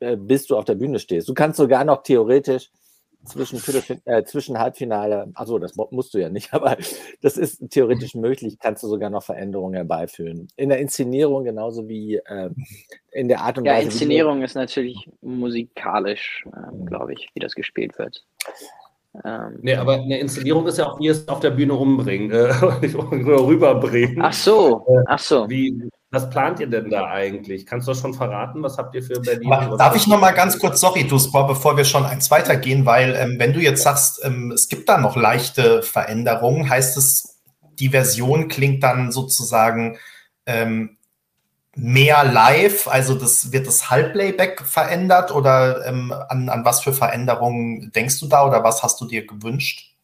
äh, 0.00 0.16
bis 0.16 0.46
du 0.46 0.56
auf 0.56 0.64
der 0.64 0.74
Bühne 0.74 0.98
stehst. 0.98 1.28
Du 1.28 1.34
kannst 1.34 1.56
sogar 1.56 1.84
noch 1.84 2.02
theoretisch 2.02 2.70
zwischen, 3.26 3.60
äh, 4.04 4.24
zwischen 4.24 4.58
Halbfinale, 4.58 5.30
also 5.34 5.58
das 5.58 5.76
musst 5.76 6.14
du 6.14 6.18
ja 6.18 6.28
nicht, 6.28 6.52
aber 6.54 6.76
das 7.22 7.36
ist 7.36 7.70
theoretisch 7.70 8.14
möglich, 8.14 8.58
kannst 8.58 8.82
du 8.82 8.88
sogar 8.88 9.10
noch 9.10 9.22
Veränderungen 9.22 9.74
herbeiführen. 9.74 10.48
In 10.56 10.68
der 10.68 10.78
Inszenierung 10.78 11.44
genauso 11.44 11.88
wie 11.88 12.16
äh, 12.16 12.50
in 13.12 13.28
der 13.28 13.40
Art 13.40 13.58
und 13.58 13.64
ja, 13.64 13.72
Weise. 13.72 13.82
Ja, 13.82 13.90
Inszenierung 13.90 14.42
ist 14.42 14.54
natürlich 14.54 15.10
musikalisch, 15.20 16.46
äh, 16.46 16.84
glaube 16.86 17.12
ich, 17.12 17.30
wie 17.34 17.40
das 17.40 17.54
gespielt 17.54 17.98
wird. 17.98 18.24
Ähm, 19.24 19.58
nee, 19.62 19.74
aber 19.74 19.94
eine 19.94 20.18
Inszenierung 20.18 20.66
ist 20.66 20.78
ja 20.78 20.86
auch, 20.86 20.98
wie 21.00 21.08
es 21.08 21.26
auf 21.28 21.40
der 21.40 21.50
Bühne 21.50 21.72
rumbringen, 21.72 22.30
äh, 22.30 22.52
rüberbringen. 22.52 24.20
Ach 24.20 24.32
so, 24.32 24.84
äh, 24.88 25.02
ach 25.06 25.18
so. 25.18 25.48
Wie, 25.48 25.88
was 26.16 26.30
plant 26.30 26.60
ihr 26.60 26.66
denn 26.66 26.88
da 26.88 27.06
eigentlich? 27.06 27.66
Kannst 27.66 27.86
du 27.86 27.92
das 27.92 28.00
schon 28.00 28.14
verraten? 28.14 28.62
Was 28.62 28.78
habt 28.78 28.94
ihr 28.94 29.02
für 29.02 29.20
Berlin? 29.20 29.50
Darf 29.76 29.94
ich 29.94 30.06
noch 30.06 30.18
mal 30.18 30.32
ganz 30.32 30.58
kurz, 30.58 30.80
sorry, 30.80 31.06
Duspa, 31.06 31.42
bevor 31.42 31.76
wir 31.76 31.84
schon 31.84 32.06
eins 32.06 32.30
weitergehen, 32.30 32.86
weil 32.86 33.14
ähm, 33.14 33.38
wenn 33.38 33.52
du 33.52 33.60
jetzt 33.60 33.82
sagst, 33.82 34.24
ähm, 34.24 34.50
es 34.50 34.68
gibt 34.68 34.88
da 34.88 34.98
noch 34.98 35.14
leichte 35.14 35.82
Veränderungen, 35.82 36.70
heißt 36.70 36.96
es, 36.96 37.42
die 37.78 37.90
Version 37.90 38.48
klingt 38.48 38.82
dann 38.82 39.12
sozusagen 39.12 39.98
ähm, 40.46 40.96
mehr 41.74 42.24
live, 42.24 42.88
also 42.88 43.14
das 43.14 43.52
wird 43.52 43.66
das 43.66 43.90
Halbplayback 43.90 44.62
verändert 44.62 45.30
oder 45.34 45.86
ähm, 45.86 46.14
an, 46.28 46.48
an 46.48 46.64
was 46.64 46.80
für 46.80 46.94
Veränderungen 46.94 47.92
denkst 47.94 48.18
du 48.20 48.26
da 48.26 48.46
oder 48.46 48.64
was 48.64 48.82
hast 48.82 48.98
du 49.02 49.06
dir 49.06 49.26
gewünscht? 49.26 49.95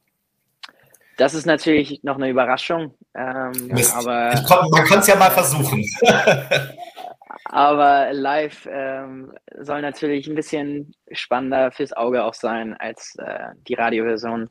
Das 1.22 1.34
ist 1.34 1.46
natürlich 1.46 2.02
noch 2.02 2.16
eine 2.16 2.28
Überraschung. 2.28 2.94
Ähm, 3.14 3.52
aber 3.94 4.34
komm, 4.44 4.68
man 4.72 4.84
kann 4.86 4.98
es 4.98 5.06
ja 5.06 5.14
mal 5.14 5.30
versuchen. 5.30 5.84
aber 7.44 8.12
live 8.12 8.68
ähm, 8.68 9.32
soll 9.60 9.82
natürlich 9.82 10.26
ein 10.26 10.34
bisschen 10.34 10.96
spannender 11.12 11.70
fürs 11.70 11.92
Auge 11.92 12.24
auch 12.24 12.34
sein 12.34 12.74
als 12.76 13.14
äh, 13.18 13.50
die 13.68 13.74
Radioversion. 13.74 14.50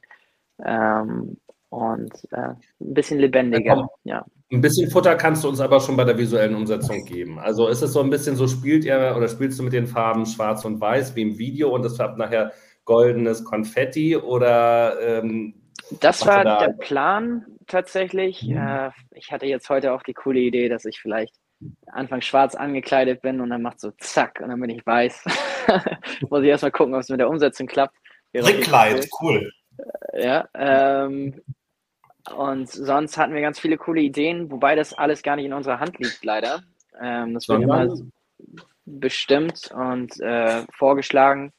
Ähm, 0.63 1.35
und 1.67 2.13
äh, 2.31 2.37
ein 2.37 2.93
bisschen 2.93 3.19
lebendiger. 3.19 3.89
Ja, 4.05 4.25
ein 4.49 4.61
bisschen 4.61 4.89
Futter 4.89 5.15
kannst 5.15 5.43
du 5.43 5.49
uns 5.49 5.59
aber 5.59 5.81
schon 5.81 5.97
bei 5.97 6.05
der 6.05 6.17
visuellen 6.17 6.55
Umsetzung 6.55 7.03
geben. 7.03 7.37
Also 7.37 7.67
ist 7.67 7.81
es 7.81 7.91
so 7.91 7.99
ein 7.99 8.09
bisschen 8.09 8.37
so, 8.37 8.47
spielt 8.47 8.85
ihr 8.85 9.13
oder 9.17 9.27
spielst 9.27 9.59
du 9.59 9.63
mit 9.63 9.73
den 9.73 9.87
Farben 9.87 10.25
schwarz 10.25 10.63
und 10.63 10.79
weiß 10.79 11.17
wie 11.17 11.23
im 11.23 11.37
Video 11.37 11.75
und 11.75 11.83
es 11.83 11.99
hat 11.99 12.17
nachher 12.17 12.53
goldenes 12.85 13.43
Konfetti 13.43 14.15
oder 14.15 15.01
ähm, 15.01 15.60
das 15.99 16.25
war 16.25 16.43
da? 16.43 16.59
der 16.59 16.73
Plan 16.73 17.45
tatsächlich. 17.67 18.43
Mhm. 18.43 18.57
Äh, 18.57 18.91
ich 19.11 19.31
hatte 19.31 19.45
jetzt 19.45 19.69
heute 19.69 19.93
auch 19.93 20.03
die 20.03 20.13
coole 20.13 20.39
Idee, 20.39 20.69
dass 20.69 20.85
ich 20.85 20.99
vielleicht 20.99 21.35
Anfang 21.87 22.21
schwarz 22.21 22.55
angekleidet 22.55 23.21
bin 23.21 23.41
und 23.41 23.49
dann 23.49 23.61
macht 23.61 23.79
so 23.79 23.91
zack 23.99 24.39
und 24.41 24.49
dann 24.49 24.59
bin 24.59 24.69
ich 24.69 24.85
weiß. 24.85 25.25
Muss 26.29 26.43
ich 26.43 26.49
erstmal 26.49 26.71
gucken, 26.71 26.95
ob 26.95 27.01
es 27.01 27.09
mit 27.09 27.19
der 27.19 27.29
Umsetzung 27.29 27.67
klappt. 27.67 27.95
Rickkleid, 28.33 29.09
cool. 29.21 29.51
Ja, 30.13 30.47
ähm, 30.53 31.41
und 32.33 32.69
sonst 32.69 33.17
hatten 33.17 33.33
wir 33.33 33.41
ganz 33.41 33.59
viele 33.59 33.77
coole 33.77 34.01
Ideen, 34.01 34.51
wobei 34.51 34.75
das 34.75 34.93
alles 34.93 35.23
gar 35.23 35.35
nicht 35.35 35.45
in 35.45 35.53
unserer 35.53 35.79
Hand 35.79 35.97
liegt, 35.99 36.23
leider. 36.23 36.63
Ähm, 37.01 37.33
das 37.33 37.47
wird 37.47 37.63
immer 37.63 37.93
bestimmt 38.85 39.71
und 39.73 40.19
äh, 40.19 40.63
vorgeschlagen. 40.73 41.51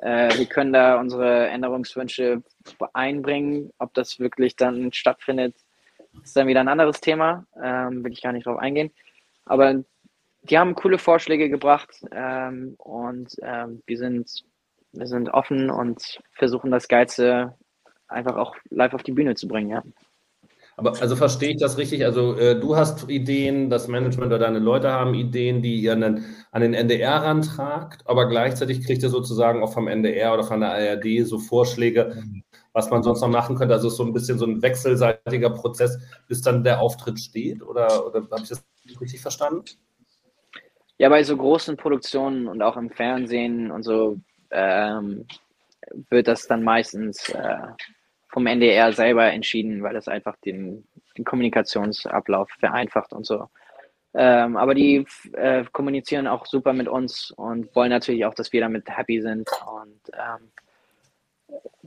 Äh, 0.00 0.36
wir 0.38 0.46
können 0.46 0.72
da 0.72 0.98
unsere 0.98 1.48
Änderungswünsche 1.48 2.42
einbringen. 2.92 3.70
Ob 3.78 3.94
das 3.94 4.18
wirklich 4.18 4.56
dann 4.56 4.92
stattfindet, 4.92 5.56
ist 6.22 6.36
dann 6.36 6.46
wieder 6.46 6.60
ein 6.60 6.68
anderes 6.68 7.00
Thema. 7.00 7.46
Ähm, 7.62 8.04
will 8.04 8.12
ich 8.12 8.22
gar 8.22 8.32
nicht 8.32 8.46
drauf 8.46 8.58
eingehen. 8.58 8.90
Aber 9.44 9.82
die 10.42 10.58
haben 10.58 10.74
coole 10.74 10.98
Vorschläge 10.98 11.48
gebracht 11.48 11.90
ähm, 12.12 12.74
und 12.78 13.34
ähm, 13.42 13.82
wir, 13.86 13.98
sind, 13.98 14.44
wir 14.92 15.06
sind 15.06 15.30
offen 15.30 15.70
und 15.70 16.20
versuchen 16.32 16.70
das 16.70 16.88
Geilste 16.88 17.54
einfach 18.08 18.36
auch 18.36 18.54
live 18.70 18.94
auf 18.94 19.02
die 19.02 19.12
Bühne 19.12 19.34
zu 19.34 19.48
bringen, 19.48 19.70
ja. 19.70 19.82
Aber 20.76 21.00
also 21.00 21.14
verstehe 21.14 21.50
ich 21.50 21.58
das 21.58 21.78
richtig? 21.78 22.04
Also 22.04 22.36
äh, 22.36 22.58
du 22.58 22.74
hast 22.76 23.08
Ideen, 23.08 23.70
das 23.70 23.86
Management 23.86 24.26
oder 24.26 24.40
deine 24.40 24.58
Leute 24.58 24.90
haben 24.90 25.14
Ideen, 25.14 25.62
die 25.62 25.80
ihr 25.80 25.92
an, 25.92 26.24
an 26.50 26.62
den 26.62 26.74
NDR 26.74 27.22
rantragt, 27.22 28.02
aber 28.06 28.28
gleichzeitig 28.28 28.84
kriegt 28.84 29.02
ihr 29.02 29.08
sozusagen 29.08 29.62
auch 29.62 29.72
vom 29.72 29.86
NDR 29.86 30.34
oder 30.34 30.42
von 30.42 30.60
der 30.60 30.72
ARD 30.72 31.26
so 31.26 31.38
Vorschläge, 31.38 32.22
was 32.72 32.90
man 32.90 33.04
sonst 33.04 33.20
noch 33.20 33.28
machen 33.28 33.56
könnte. 33.56 33.74
Also 33.74 33.88
so 33.88 34.02
ein 34.02 34.12
bisschen 34.12 34.38
so 34.38 34.46
ein 34.46 34.62
wechselseitiger 34.62 35.50
Prozess, 35.50 35.98
bis 36.26 36.42
dann 36.42 36.64
der 36.64 36.80
Auftritt 36.80 37.20
steht? 37.20 37.62
Oder, 37.62 38.06
oder 38.06 38.22
habe 38.30 38.42
ich 38.42 38.48
das 38.48 38.64
richtig 39.00 39.20
verstanden? 39.20 39.64
Ja, 40.98 41.08
bei 41.08 41.22
so 41.22 41.36
großen 41.36 41.76
Produktionen 41.76 42.48
und 42.48 42.62
auch 42.62 42.76
im 42.76 42.90
Fernsehen 42.90 43.70
und 43.70 43.84
so 43.84 44.18
ähm, 44.50 45.26
wird 46.10 46.28
das 46.28 46.46
dann 46.46 46.62
meistens 46.62 47.28
äh, 47.28 47.58
vom 48.34 48.46
NDR 48.48 48.92
selber 48.92 49.32
entschieden, 49.32 49.84
weil 49.84 49.94
das 49.94 50.08
einfach 50.08 50.36
den, 50.44 50.84
den 51.16 51.24
Kommunikationsablauf 51.24 52.50
vereinfacht 52.58 53.12
und 53.12 53.24
so. 53.24 53.48
Ähm, 54.12 54.56
aber 54.56 54.74
die 54.74 55.06
äh, 55.34 55.64
kommunizieren 55.70 56.26
auch 56.26 56.44
super 56.44 56.72
mit 56.72 56.88
uns 56.88 57.30
und 57.30 57.74
wollen 57.76 57.90
natürlich 57.90 58.24
auch, 58.26 58.34
dass 58.34 58.52
wir 58.52 58.60
damit 58.60 58.90
happy 58.90 59.20
sind. 59.20 59.48
Und 59.66 60.00
ähm, 60.12 60.50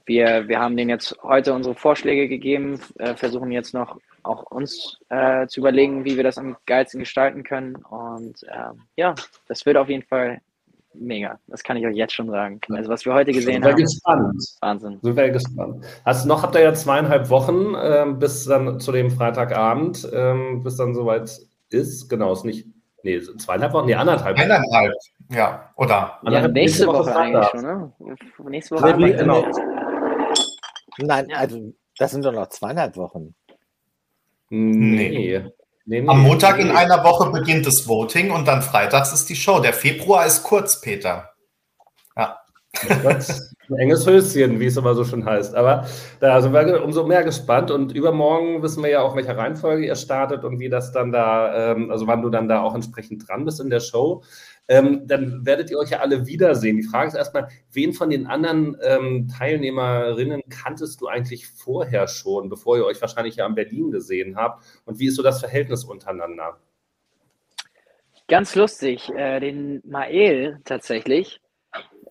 wir, 0.05 0.47
wir 0.47 0.59
haben 0.59 0.77
denen 0.77 0.89
jetzt 0.89 1.17
heute 1.21 1.53
unsere 1.53 1.75
Vorschläge 1.75 2.29
gegeben, 2.29 2.79
äh, 2.97 3.13
versuchen 3.15 3.51
jetzt 3.51 3.73
noch 3.73 3.99
auch 4.23 4.43
uns 4.43 4.99
äh, 5.09 5.47
zu 5.47 5.59
überlegen, 5.59 6.05
wie 6.05 6.15
wir 6.15 6.23
das 6.23 6.37
am 6.37 6.55
geilsten 6.65 7.01
gestalten 7.01 7.43
können. 7.43 7.75
Und 7.75 8.45
ähm, 8.49 8.83
ja, 8.95 9.15
das 9.47 9.65
wird 9.65 9.75
auf 9.75 9.89
jeden 9.89 10.03
Fall 10.03 10.39
mega. 10.99 11.39
Das 11.47 11.63
kann 11.63 11.77
ich 11.77 11.85
euch 11.85 11.95
jetzt 11.95 12.13
schon 12.13 12.29
sagen. 12.29 12.59
Also 12.69 12.89
was 12.89 13.05
wir 13.05 13.13
heute 13.13 13.31
gesehen 13.31 13.63
Sind 13.63 13.65
haben. 13.65 13.75
gespannt. 13.75 14.43
Wahnsinn. 14.61 14.99
Sind 15.01 15.15
wir 15.15 15.29
gespannt. 15.29 15.85
Hast 16.05 16.25
noch 16.25 16.43
habt 16.43 16.55
ihr 16.55 16.61
ja 16.61 16.73
zweieinhalb 16.73 17.29
Wochen 17.29 17.73
ähm, 17.81 18.19
bis 18.19 18.45
dann 18.45 18.79
zu 18.79 18.91
dem 18.91 19.09
Freitagabend, 19.11 20.09
ähm, 20.13 20.63
bis 20.63 20.77
dann 20.77 20.93
soweit 20.95 21.39
ist. 21.69 22.09
Genau, 22.09 22.33
ist 22.33 22.45
nicht. 22.45 22.67
Nee, 23.03 23.21
zweieinhalb 23.21 23.73
Wochen, 23.73 23.85
nee, 23.85 23.95
anderthalb. 23.95 24.37
Eineinhalb, 24.37 24.93
ja. 25.31 25.71
Oder? 25.77 26.19
Ja, 26.23 26.47
nächste, 26.47 26.87
Woche, 26.87 26.99
Woche 26.99 27.15
eigentlich 27.15 27.47
schon, 27.47 27.61
ne? 27.61 27.93
Nächste 28.49 28.75
Woche. 28.75 28.97
Nee, 28.97 29.13
genau. 29.13 29.45
Nein, 30.97 31.31
also 31.33 31.73
das 31.97 32.11
sind 32.11 32.25
doch 32.25 32.33
noch 32.33 32.47
zweieinhalb 32.49 32.97
Wochen. 32.97 33.35
Nee. 34.49 35.43
Nee, 35.89 36.01
nee, 36.01 36.09
Am 36.09 36.21
Montag 36.21 36.57
nee. 36.57 36.63
in 36.63 36.71
einer 36.71 37.01
Woche 37.05 37.31
beginnt 37.31 37.65
das 37.65 37.87
Voting 37.87 38.29
und 38.31 38.45
dann 38.45 38.61
freitags 38.61 39.13
ist 39.13 39.29
die 39.29 39.37
Show. 39.37 39.61
Der 39.61 39.71
Februar 39.71 40.25
ist 40.25 40.43
kurz, 40.43 40.81
Peter. 40.81 41.29
Ja. 42.17 42.39
Ein 43.69 43.77
enges 43.77 44.05
Höschen, 44.05 44.59
wie 44.59 44.65
es 44.65 44.75
immer 44.75 44.93
so 44.95 45.05
schön 45.05 45.25
heißt. 45.25 45.55
Aber 45.55 45.85
da 46.19 46.41
sind 46.41 46.51
wir 46.51 46.83
umso 46.83 47.07
mehr 47.07 47.23
gespannt. 47.23 47.71
Und 47.71 47.93
übermorgen 47.93 48.61
wissen 48.61 48.83
wir 48.83 48.89
ja 48.89 49.01
auch, 49.01 49.15
welcher 49.15 49.37
Reihenfolge 49.37 49.85
ihr 49.85 49.95
startet 49.95 50.43
und 50.43 50.59
wie 50.59 50.67
das 50.67 50.91
dann 50.91 51.13
da, 51.13 51.71
ähm, 51.71 51.89
also 51.89 52.05
wann 52.05 52.21
du 52.21 52.29
dann 52.29 52.49
da 52.49 52.61
auch 52.61 52.75
entsprechend 52.75 53.27
dran 53.27 53.45
bist 53.45 53.61
in 53.61 53.69
der 53.69 53.79
Show 53.79 54.23
ähm, 54.67 55.07
dann 55.07 55.45
werdet 55.45 55.69
ihr 55.69 55.77
euch 55.77 55.91
ja 55.91 55.99
alle 55.99 56.27
wiedersehen. 56.27 56.77
Die 56.77 56.83
Frage 56.83 57.07
ist 57.09 57.15
erstmal, 57.15 57.47
wen 57.71 57.93
von 57.93 58.09
den 58.09 58.27
anderen 58.27 58.77
ähm, 58.81 59.27
Teilnehmerinnen 59.27 60.43
kanntest 60.49 61.01
du 61.01 61.07
eigentlich 61.07 61.47
vorher 61.47 62.07
schon, 62.07 62.49
bevor 62.49 62.77
ihr 62.77 62.85
euch 62.85 63.01
wahrscheinlich 63.01 63.37
ja 63.37 63.45
in 63.45 63.55
Berlin 63.55 63.91
gesehen 63.91 64.35
habt? 64.35 64.65
Und 64.85 64.99
wie 64.99 65.07
ist 65.07 65.15
so 65.15 65.23
das 65.23 65.39
Verhältnis 65.39 65.83
untereinander? 65.83 66.57
Ganz 68.27 68.55
lustig, 68.55 69.09
äh, 69.15 69.39
den 69.39 69.81
Mael 69.85 70.59
tatsächlich. 70.65 71.39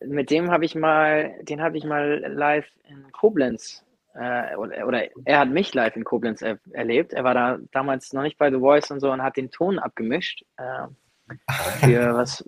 Mit 0.04 0.30
dem 0.30 0.50
habe 0.50 0.64
ich 0.64 0.74
mal, 0.74 1.34
den 1.42 1.60
habe 1.60 1.76
ich 1.76 1.84
mal 1.84 2.20
live 2.26 2.66
in 2.88 3.12
Koblenz 3.12 3.84
äh, 4.14 4.56
oder, 4.56 4.86
oder, 4.86 5.04
er 5.26 5.38
hat 5.38 5.50
mich 5.50 5.74
live 5.74 5.94
in 5.94 6.04
Koblenz 6.04 6.40
er, 6.40 6.58
erlebt. 6.72 7.12
Er 7.12 7.24
war 7.24 7.34
da 7.34 7.58
damals 7.72 8.14
noch 8.14 8.22
nicht 8.22 8.38
bei 8.38 8.50
The 8.50 8.58
Voice 8.58 8.90
und 8.90 9.00
so 9.00 9.10
und 9.10 9.22
hat 9.22 9.36
den 9.36 9.50
Ton 9.50 9.78
abgemischt. 9.78 10.42
Äh, 10.56 10.86
für 11.80 12.14
was 12.14 12.44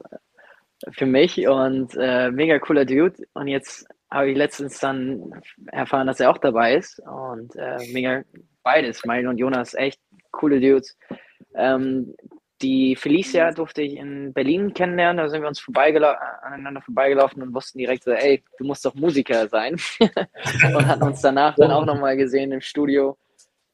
für 0.93 1.07
mich 1.07 1.47
und 1.49 1.97
äh, 1.97 2.31
mega 2.31 2.59
cooler 2.59 2.85
Dude. 2.85 3.15
Und 3.35 3.49
jetzt 3.49 3.87
habe 4.11 4.31
ich 4.31 4.37
letztens 4.37 4.79
dann 4.79 5.33
erfahren, 5.67 6.07
dass 6.07 6.21
er 6.21 6.31
auch 6.31 6.39
dabei 6.39 6.77
ist 6.77 7.01
und 7.01 7.55
äh, 7.57 7.79
mega 7.93 8.23
beides, 8.63 9.05
Mail 9.05 9.27
und 9.27 9.39
Jonas, 9.39 9.75
echt 9.75 10.01
coole 10.31 10.61
Dudes. 10.61 10.97
Ähm, 11.55 12.15
die 12.63 12.97
Felicia 12.97 13.53
durfte 13.53 13.83
ich 13.83 13.97
in 13.97 14.33
Berlin 14.33 14.75
kennenlernen, 14.75 15.19
da 15.19 15.29
sind 15.29 15.43
wir 15.43 15.49
uns 15.49 15.61
vorbeigelau 15.61 16.13
aneinander 16.43 16.83
vorbeigelaufen 16.83 17.43
und 17.43 17.55
wussten 17.55 17.79
direkt 17.79 18.05
so, 18.05 18.11
ey, 18.11 18.43
du 18.59 18.65
musst 18.65 18.85
doch 18.85 18.95
Musiker 18.95 19.49
sein. 19.49 19.77
und 20.01 20.87
hatten 20.87 21.03
uns 21.03 21.21
danach 21.21 21.55
dann 21.55 21.71
auch 21.71 21.85
nochmal 21.85 22.17
gesehen 22.17 22.51
im 22.51 22.61
Studio. 22.61 23.17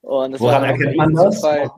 Und 0.03 0.35
es 0.35 0.41
Woran 0.41 0.65
erkennt 0.65 0.97
man 0.97 1.15
das? 1.15 1.37
Zufall. 1.37 1.71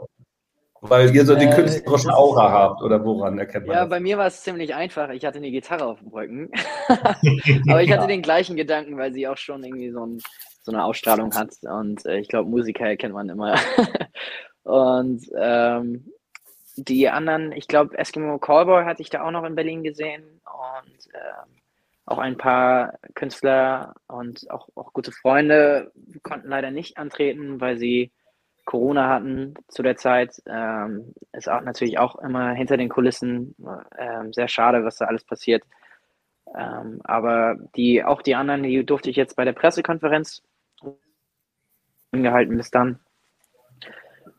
Weil 0.81 1.15
ihr 1.15 1.25
so 1.25 1.35
die 1.35 1.47
äh, 1.47 1.55
künstlerische 1.55 2.15
Aura 2.15 2.51
habt 2.51 2.83
oder 2.83 3.05
woran 3.05 3.39
erkennt 3.39 3.67
man 3.67 3.75
Ja, 3.75 3.83
das? 3.83 3.91
bei 3.91 4.01
mir 4.01 4.19
war 4.19 4.27
es 4.27 4.43
ziemlich 4.43 4.75
einfach. 4.75 5.09
Ich 5.11 5.25
hatte 5.25 5.39
eine 5.39 5.51
Gitarre 5.51 5.87
auf 5.87 5.99
dem 5.99 6.09
Rücken. 6.09 6.51
Aber 7.69 7.83
ich 7.83 7.93
hatte 7.93 8.07
den 8.07 8.23
gleichen 8.23 8.57
Gedanken, 8.57 8.97
weil 8.97 9.13
sie 9.13 9.27
auch 9.27 9.39
schon 9.39 9.65
irgendwie 9.65 9.91
so, 9.91 10.05
ein, 10.05 10.21
so 10.63 10.73
eine 10.73 10.85
Ausstrahlung 10.85 11.35
hat. 11.35 11.55
Und 11.63 12.05
äh, 12.07 12.19
ich 12.19 12.29
glaube, 12.29 12.51
Musiker 12.51 12.87
erkennt 12.87 13.15
man 13.15 13.29
immer. 13.29 13.57
und 14.65 15.23
ähm, 15.39 16.13
die 16.77 17.09
anderen, 17.09 17.53
ich 17.53 17.69
glaube, 17.69 17.97
Eskimo 17.97 18.39
Callboy 18.39 18.85
hatte 18.85 19.03
ich 19.03 19.11
da 19.11 19.25
auch 19.25 19.31
noch 19.31 19.45
in 19.45 19.55
Berlin 19.55 19.83
gesehen 19.83 20.23
und 20.45 21.15
ähm, 21.15 21.57
auch 22.05 22.19
ein 22.19 22.37
paar 22.37 22.99
Künstler 23.15 23.95
und 24.07 24.49
auch, 24.51 24.69
auch 24.75 24.93
gute 24.93 25.11
Freunde 25.11 25.91
konnten 26.23 26.49
leider 26.49 26.71
nicht 26.71 26.99
antreten, 26.99 27.61
weil 27.61 27.79
sie 27.79 28.13
Corona 28.67 29.09
hatten 29.09 29.55
zu 29.69 29.83
der 29.83 29.97
Zeit. 29.97 30.43
Ähm, 30.47 31.15
ist 31.33 31.49
auch 31.49 31.63
natürlich 31.63 31.99
auch 31.99 32.17
immer 32.17 32.53
hinter 32.53 32.77
den 32.77 32.91
Kulissen 32.91 33.55
ähm, 33.97 34.33
sehr 34.35 34.49
schade, 34.49 34.85
was 34.85 34.97
da 34.99 35.07
alles 35.07 35.25
passiert. 35.25 35.63
Ähm, 36.55 37.01
aber 37.05 37.57
die, 37.77 38.05
auch 38.05 38.21
die 38.23 38.35
anderen, 38.35 38.63
die 38.63 38.85
durfte 38.85 39.09
ich 39.09 39.17
jetzt 39.17 39.37
bei 39.37 39.45
der 39.45 39.53
Pressekonferenz 39.53 40.43
gehalten 42.13 42.57
bis 42.57 42.71
dann. 42.71 42.99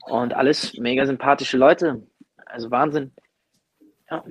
Und 0.05 0.33
alles 0.33 0.77
mega 0.77 1.05
sympathische 1.05 1.57
Leute. 1.57 2.03
Also 2.45 2.69
Wahnsinn. 2.71 3.11
Ja. 4.09 4.23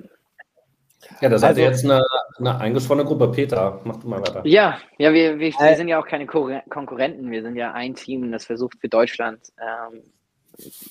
Ja, 1.21 1.29
da 1.29 1.37
seid 1.37 1.49
also, 1.49 1.61
ihr 1.61 1.67
jetzt 1.67 1.83
eine, 1.83 2.03
eine 2.37 2.59
eingeschworene 2.59 3.05
Gruppe. 3.05 3.29
Peter, 3.29 3.81
mach 3.83 3.97
du 3.97 4.07
mal 4.07 4.21
weiter. 4.21 4.41
Ja, 4.45 4.77
ja 4.97 5.13
wir, 5.13 5.39
wir, 5.39 5.51
wir 5.51 5.75
sind 5.75 5.87
ja 5.87 5.99
auch 5.99 6.07
keine 6.07 6.25
Konkurrenten. 6.25 7.31
Wir 7.31 7.41
sind 7.41 7.55
ja 7.55 7.73
ein 7.73 7.95
Team, 7.95 8.31
das 8.31 8.45
versucht 8.45 8.79
für 8.79 8.89
Deutschland 8.89 9.39
ähm, 9.59 10.03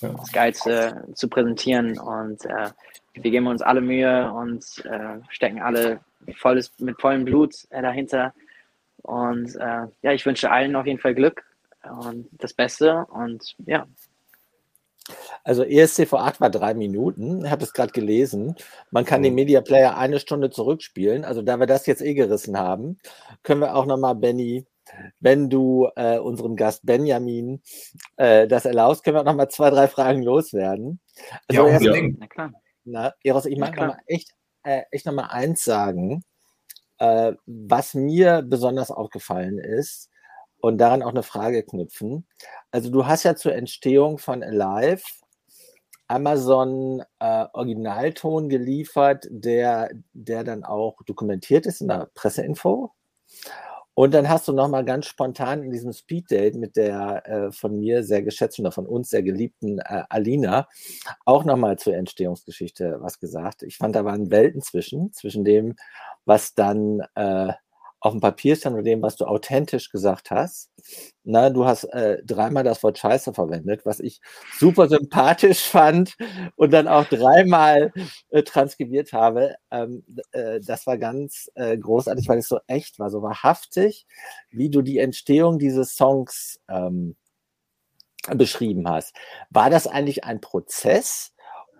ja. 0.01 0.09
das 0.09 0.33
Geilste 0.33 1.05
zu 1.15 1.29
präsentieren. 1.29 1.99
Und 1.99 2.45
äh, 2.45 2.71
wir 3.15 3.31
geben 3.31 3.47
uns 3.47 3.63
alle 3.63 3.81
Mühe 3.81 4.33
und 4.33 4.65
äh, 4.85 5.21
stecken 5.29 5.61
alle 5.61 6.01
volles, 6.37 6.73
mit 6.79 7.01
vollem 7.01 7.25
Blut 7.25 7.55
äh, 7.71 7.83
dahinter. 7.83 8.35
Und 9.03 9.55
äh, 9.57 9.87
ja, 10.03 10.13
ich 10.13 10.27
wünsche 10.27 10.51
allen 10.51 10.75
auf 10.77 10.87
jeden 10.87 10.99
Fall 10.99 11.15
Glück 11.15 11.45
und 12.01 12.29
das 12.33 12.53
Beste. 12.53 13.07
Und 13.11 13.55
ja, 13.65 13.87
also 15.45 15.63
ESC 15.63 16.07
vor 16.07 16.25
8 16.25 16.41
war 16.41 16.51
drei 16.51 16.75
Minuten. 16.75 17.45
Ich 17.45 17.51
habe 17.51 17.65
es 17.65 17.73
gerade 17.73 17.93
gelesen. 17.93 18.57
Man 18.91 19.05
kann 19.05 19.23
den 19.23 19.33
mhm. 19.33 19.37
Media 19.37 19.61
Player 19.61 19.97
eine 19.97 20.19
Stunde 20.21 20.51
zurückspielen. 20.51 21.25
Also 21.25 21.43
da 21.43 21.57
wir 21.59 21.67
das 21.67 21.87
jetzt 21.87 22.03
eh 22.03 22.15
gerissen 22.15 22.59
haben, 22.59 22.99
können 23.43 23.61
wir 23.61 23.77
auch 23.77 23.87
nochmal, 23.87 24.15
Benny, 24.15 24.67
wenn 25.21 25.51
du 25.51 25.89
äh, 25.97 26.19
unserem 26.19 26.57
Gast 26.57 26.87
Benjamin 26.87 27.63
äh, 28.17 28.47
das 28.47 28.65
erlaubst, 28.65 29.05
können 29.05 29.17
wir 29.17 29.21
auch 29.21 29.27
nochmal 29.27 29.51
zwei, 29.51 29.71
drei 29.71 29.89
Fragen 29.89 30.23
loswerden. 30.23 31.01
Also 31.49 31.67
ja, 31.67 31.73
erst, 31.73 31.85
ja. 31.85 31.95
Na 32.19 32.27
klar. 32.27 32.53
Na, 32.85 33.13
Eros, 33.25 33.47
ich 33.47 33.59
mag 33.59 33.99
echt, 34.07 34.31
äh, 34.63 34.83
echt 34.93 35.07
nochmal 35.07 35.29
eins 35.31 35.65
sagen, 35.65 36.23
äh, 36.99 37.33
was 37.47 37.95
mir 37.95 38.43
besonders 38.43 38.91
aufgefallen 38.91 39.59
ist, 39.59 40.09
und 40.67 40.79
daran 40.79 41.03
auch 41.03 41.11
eine 41.11 41.23
Frage 41.23 41.63
knüpfen. 41.63 42.27
Also 42.71 42.91
du 42.91 43.07
hast 43.07 43.23
ja 43.23 43.37
zur 43.37 43.55
Entstehung 43.55 44.19
von 44.19 44.43
Alive 44.43 45.03
Amazon 46.09 47.03
äh, 47.19 47.47
Originalton 47.53 48.49
geliefert, 48.49 49.27
der, 49.31 49.91
der 50.13 50.45
dann 50.45 50.65
auch 50.65 51.03
dokumentiert 51.05 51.67
ist 51.67 51.81
in 51.81 51.89
der 51.89 52.11
Presseinfo. 52.15 52.93
Und 53.95 54.13
dann 54.13 54.29
hast 54.29 54.47
du 54.47 54.53
nochmal 54.53 54.85
ganz 54.85 55.07
spontan 55.07 55.63
in 55.63 55.71
diesem 55.71 55.93
Speeddate 55.93 56.59
mit 56.59 56.77
der 56.77 57.23
äh, 57.27 57.53
von 57.53 57.79
mir 57.79 58.05
sehr 58.05 58.23
geschätzten 58.23 58.65
oder 58.67 58.73
von 58.73 58.87
uns 58.87 59.09
sehr 59.09 59.23
geliebten 59.23 59.79
äh, 59.79 60.03
Alina 60.11 60.69
auch 61.25 61.45
nochmal 61.45 61.79
zur 61.79 61.95
Entstehungsgeschichte 61.95 62.99
was 63.01 63.19
gesagt. 63.19 63.63
Ich 63.63 63.79
fand, 63.79 63.97
da 63.97 64.05
waren 64.05 64.31
Welten 64.31 64.61
zwischen, 64.61 65.13
zwischen 65.13 65.45
dem, 65.45 65.77
was 66.27 66.55
dann 66.55 67.01
äh, 67.15 67.55
auf 68.07 68.13
dem 68.13 68.21
Papier 68.21 68.57
stand 68.57 68.77
und 68.77 68.85
dem, 68.85 69.03
was 69.03 69.17
du 69.17 69.25
authentisch 69.27 69.91
gesagt 69.91 70.31
hast. 70.31 70.71
Na, 71.25 71.51
du 71.51 71.67
hast 71.67 71.85
äh, 71.85 72.23
dreimal 72.25 72.63
das 72.65 72.83
Wort 72.83 72.99
Scheiße 72.99 73.35
verwendet, 73.35 73.85
was 73.85 74.01
ich 74.01 74.21
super 74.59 74.89
sympathisch 74.89 75.61
fand 75.69 76.17
und 76.57 76.73
dann 76.73 76.89
auch 76.89 77.05
dreimal 77.07 77.93
äh, 78.31 78.43
transkribiert 78.45 79.13
habe. 79.13 79.57
Ähm, 79.71 80.05
äh, 80.33 80.61
das 80.61 80.87
war 80.87 80.99
ganz 80.99 81.51
äh, 81.57 81.77
großartig, 81.77 82.29
weil 82.29 82.39
es 82.39 82.49
so 82.49 82.61
echt 82.69 82.99
war, 82.99 83.11
so 83.11 83.23
wahrhaftig, 83.23 84.07
wie 84.51 84.71
du 84.71 84.83
die 84.83 84.99
Entstehung 84.99 85.59
dieses 85.59 85.97
Songs 85.97 86.61
ähm, 86.69 87.17
beschrieben 88.35 88.89
hast. 88.89 89.15
War 89.51 89.71
das 89.71 89.87
eigentlich 89.87 90.25
ein 90.25 90.41
Prozess 90.41 91.33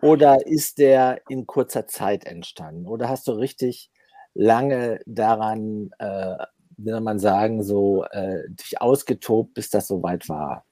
oder 0.03 0.47
ist 0.47 0.79
der 0.79 1.21
in 1.29 1.47
kurzer 1.47 1.87
Zeit 1.87 2.25
entstanden? 2.27 2.87
Oder 2.87 3.09
hast 3.09 3.27
du 3.29 3.33
richtig 3.33 3.91
lange 4.37 5.01
daran, 5.07 5.91
äh, 5.99 6.37
soll 6.79 7.01
man 7.01 7.19
sagen, 7.19 7.63
so 7.63 8.05
äh, 8.11 8.49
dich 8.51 8.81
ausgetobt, 8.81 9.55
bis 9.55 9.71
das 9.71 9.89
soweit 9.89 10.29
war? 10.29 10.65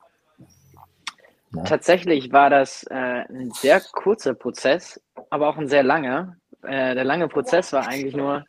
Na? 1.51 1.63
Ne? 1.63 1.69
Tatsächlich 1.69 2.33
war 2.33 2.51
das 2.51 2.85
äh, 2.91 2.95
ein 3.29 3.51
sehr 3.53 3.81
kurzer 3.81 4.35
Prozess, 4.35 5.01
aber 5.31 5.49
auch 5.49 5.57
ein 5.57 5.69
sehr 5.69 5.83
langer. 5.83 6.37
Äh, 6.63 6.95
der 6.95 7.05
lange 7.05 7.29
Prozess 7.29 7.73
war 7.73 7.87
eigentlich 7.89 8.17
nur, 8.17 8.45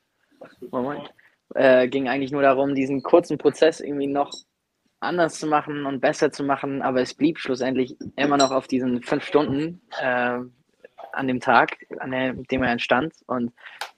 Moment, 0.72 1.14
äh, 1.54 1.88
ging 1.88 2.08
eigentlich 2.08 2.32
nur 2.32 2.42
darum, 2.42 2.76
diesen 2.76 3.04
kurzen 3.04 3.38
Prozess 3.38 3.80
irgendwie 3.80 4.08
noch 4.08 4.32
anders 5.00 5.40
zu 5.40 5.48
machen 5.48 5.86
und 5.86 6.02
besser 6.02 6.32
zu 6.32 6.44
machen, 6.44 6.82
aber 6.82 7.02
es 7.02 7.14
blieb 7.14 7.40
schlussendlich 7.40 7.96
immer 8.16 8.38
noch 8.38 8.52
auf 8.52 8.68
diesen 8.68 9.02
fünf 9.04 9.24
Stunden, 9.24 9.82
äh, 10.02 10.40
an 11.16 11.28
dem 11.28 11.40
Tag, 11.40 11.78
an 12.00 12.12
dem 12.50 12.64
er 12.64 12.72
entstand. 12.72 13.14
Und 13.28 13.52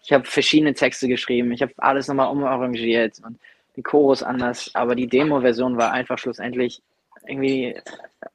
ich 0.04 0.12
habe 0.12 0.26
verschiedene 0.26 0.74
Texte 0.74 1.08
geschrieben. 1.08 1.52
Ich 1.52 1.62
habe 1.62 1.74
alles 1.78 2.08
nochmal 2.08 2.30
umarrangiert 2.30 3.20
und 3.26 3.40
den 3.76 3.84
Chorus 3.84 4.24
anders. 4.24 4.72
Aber 4.74 4.96
die 4.96 5.08
Demo-Version 5.08 5.78
war 5.78 5.92
einfach 5.92 6.18
schlussendlich 6.18 6.82
irgendwie, 7.26 7.80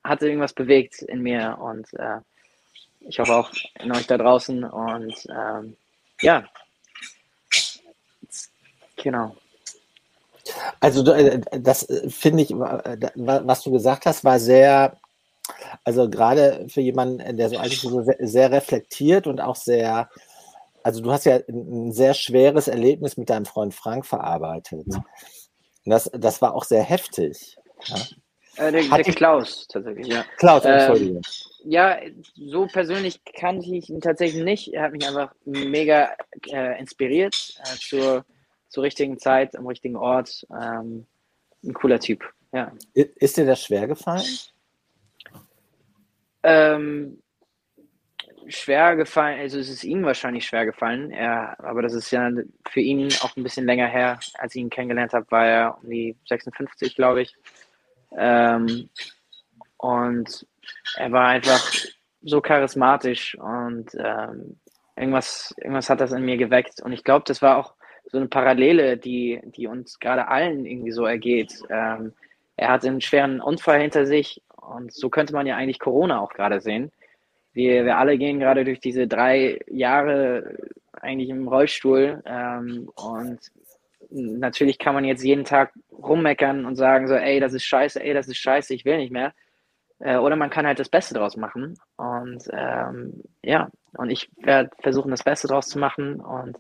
hatte 0.05 0.27
irgendwas 0.27 0.53
bewegt 0.53 1.03
in 1.03 1.23
mir. 1.23 1.59
Und 1.61 1.93
äh, 1.95 2.19
ich 3.01 3.19
hoffe 3.19 3.35
auch 3.35 3.51
in 3.81 3.93
euch 3.93 4.07
da 4.07 4.19
draußen. 4.19 4.65
Und 4.65 5.27
ähm, 5.31 5.77
ja, 6.21 6.45
genau. 8.97 9.37
Also 10.81 11.13
äh, 11.13 11.41
das 11.53 11.89
äh, 11.89 12.11
finde 12.11 12.43
ich, 12.43 12.51
äh, 12.51 13.11
was 13.15 13.63
du 13.63 13.73
gesagt 13.73 14.07
hast, 14.07 14.25
war 14.25 14.39
sehr 14.39 14.97
also 15.85 16.09
gerade 16.09 16.67
für 16.69 16.81
jemanden, 16.81 17.37
der 17.37 17.49
so 17.49 17.57
eigentlich 17.57 17.81
so 17.81 18.03
sehr, 18.03 18.17
sehr 18.21 18.51
reflektiert 18.51 19.27
und 19.27 19.41
auch 19.41 19.57
sehr, 19.57 20.09
also 20.83 21.01
du 21.01 21.13
hast 21.13 21.25
ja 21.25 21.41
ein 21.49 21.93
sehr 21.93 22.15
schweres 22.15 22.69
Erlebnis 22.69 23.17
mit 23.17 23.31
deinem 23.31 23.47
Freund 23.47 23.75
Frank 23.75 24.07
verarbeitet. 24.07 24.87
Und 24.87 25.05
das, 25.85 26.11
das 26.13 26.43
war 26.43 26.55
auch 26.55 26.65
sehr 26.65 26.83
heftig. 26.83 27.57
Ja? 27.87 27.97
Äh, 28.57 28.73
der, 28.73 28.83
der 28.83 29.15
Klaus 29.15 29.67
tatsächlich, 29.67 30.09
ja. 30.09 30.25
Klaus, 30.37 30.65
Entschuldigung. 30.65 31.17
Ähm, 31.17 31.23
ja, 31.65 31.99
so 32.35 32.67
persönlich 32.67 33.25
kannte 33.25 33.75
ich 33.75 33.89
ihn 33.89 34.01
tatsächlich 34.01 34.43
nicht. 34.43 34.75
Er 34.75 34.83
hat 34.83 34.93
mich 34.93 35.07
einfach 35.07 35.35
mega 35.45 36.15
äh, 36.51 36.79
inspiriert 36.79 37.35
äh, 37.61 37.77
zur, 37.79 38.25
zur 38.69 38.83
richtigen 38.83 39.19
Zeit, 39.19 39.57
am 39.57 39.67
richtigen 39.67 39.97
Ort. 39.97 40.47
Ähm, 40.51 41.07
ein 41.65 41.73
cooler 41.73 42.01
Typ, 42.01 42.25
ja. 42.53 42.73
Ist 42.93 43.37
dir 43.37 43.47
das 43.47 43.63
schwer 43.63 43.87
gefallen? 43.87 44.27
Ähm, 46.43 47.23
schwer 48.49 48.97
gefallen, 48.97 49.41
also 49.41 49.59
es 49.59 49.69
ist 49.69 49.85
ihm 49.85 50.05
wahrscheinlich 50.05 50.47
schwer 50.47 50.67
gefallen, 50.67 51.11
er, 51.11 51.57
aber 51.61 51.83
das 51.83 51.95
ist 51.95 52.11
ja 52.11 52.31
für 52.69 52.81
ihn 52.81 53.09
auch 53.21 53.37
ein 53.37 53.43
bisschen 53.43 53.67
länger 53.67 53.87
her, 53.87 54.19
als 54.35 54.55
ich 54.55 54.61
ihn 54.61 54.71
kennengelernt 54.71 55.13
habe, 55.13 55.31
war 55.31 55.47
er 55.47 55.79
um 55.83 55.89
die 55.89 56.17
56, 56.29 56.97
glaube 56.97 57.23
ich. 57.23 57.35
Ähm, 58.17 58.89
und 59.77 60.47
er 60.97 61.13
war 61.13 61.29
einfach 61.29 61.73
so 62.23 62.41
charismatisch 62.41 63.37
und 63.37 63.91
ähm, 63.95 64.61
irgendwas, 64.97 65.55
irgendwas 65.59 65.91
hat 65.91 66.01
das 66.01 66.13
in 66.13 66.25
mir 66.25 66.37
geweckt. 66.37 66.81
Und 66.83 66.93
ich 66.93 67.05
glaube, 67.05 67.25
das 67.27 67.43
war 67.43 67.59
auch 67.59 67.75
so 68.11 68.19
eine 68.19 68.29
Parallele, 68.29 68.97
die, 68.97 69.41
die 69.45 69.67
uns 69.67 69.99
gerade 69.99 70.29
allen 70.29 70.67
irgendwie 70.67 70.93
so 70.93 71.05
ergeht. 71.05 71.53
Ähm, 71.71 72.13
er 72.57 72.69
hat 72.69 72.85
einen 72.85 73.01
schweren 73.01 73.41
Unfall 73.41 73.81
hinter 73.81 74.07
sich 74.07 74.43
und 74.63 74.93
so 74.93 75.11
könnte 75.11 75.33
man 75.35 75.47
ja 75.47 75.57
eigentlich 75.57 75.79
Corona 75.79 76.21
auch 76.21 76.33
gerade 76.33 76.61
sehen. 76.61 76.91
Wir, 77.53 77.85
wir 77.85 77.99
alle 77.99 78.17
gehen 78.17 78.41
gerade 78.41 78.65
durch 78.65 78.81
diese 78.81 79.07
drei 79.07 79.61
Jahre 79.69 80.57
eigentlich 80.93 81.29
im 81.29 81.49
Rollstuhl. 81.49 82.23
Ähm, 82.25 82.91
und 82.95 83.39
natürlich 84.11 84.79
kann 84.79 84.95
man 84.95 85.05
jetzt 85.05 85.23
jeden 85.23 85.45
Tag 85.45 85.73
rummeckern 85.91 86.65
und 86.65 86.77
sagen 86.77 87.09
so, 87.09 87.15
ey, 87.15 87.41
das 87.41 87.53
ist 87.53 87.65
scheiße, 87.65 88.03
ey, 88.03 88.15
das 88.15 88.29
ist 88.29 88.39
scheiße, 88.39 88.75
ich 88.75 88.85
will 88.85 88.99
nicht 88.99 89.13
mehr. 89.13 89.33
Äh, 89.99 90.17
oder 90.17 90.37
man 90.37 90.51
kann 90.51 90.67
halt 90.67 90.79
das 90.79 90.89
Beste 90.89 91.15
draus 91.15 91.37
machen. 91.37 91.79
Und 91.97 92.49
ähm, 92.53 93.23
ja, 93.43 93.69
und 93.95 94.11
ich 94.11 94.31
werde 94.37 94.71
versuchen, 94.81 95.11
das 95.11 95.25
Beste 95.25 95.49
draus 95.49 95.69
zu 95.69 95.79
machen 95.79 96.21
und 96.21 96.59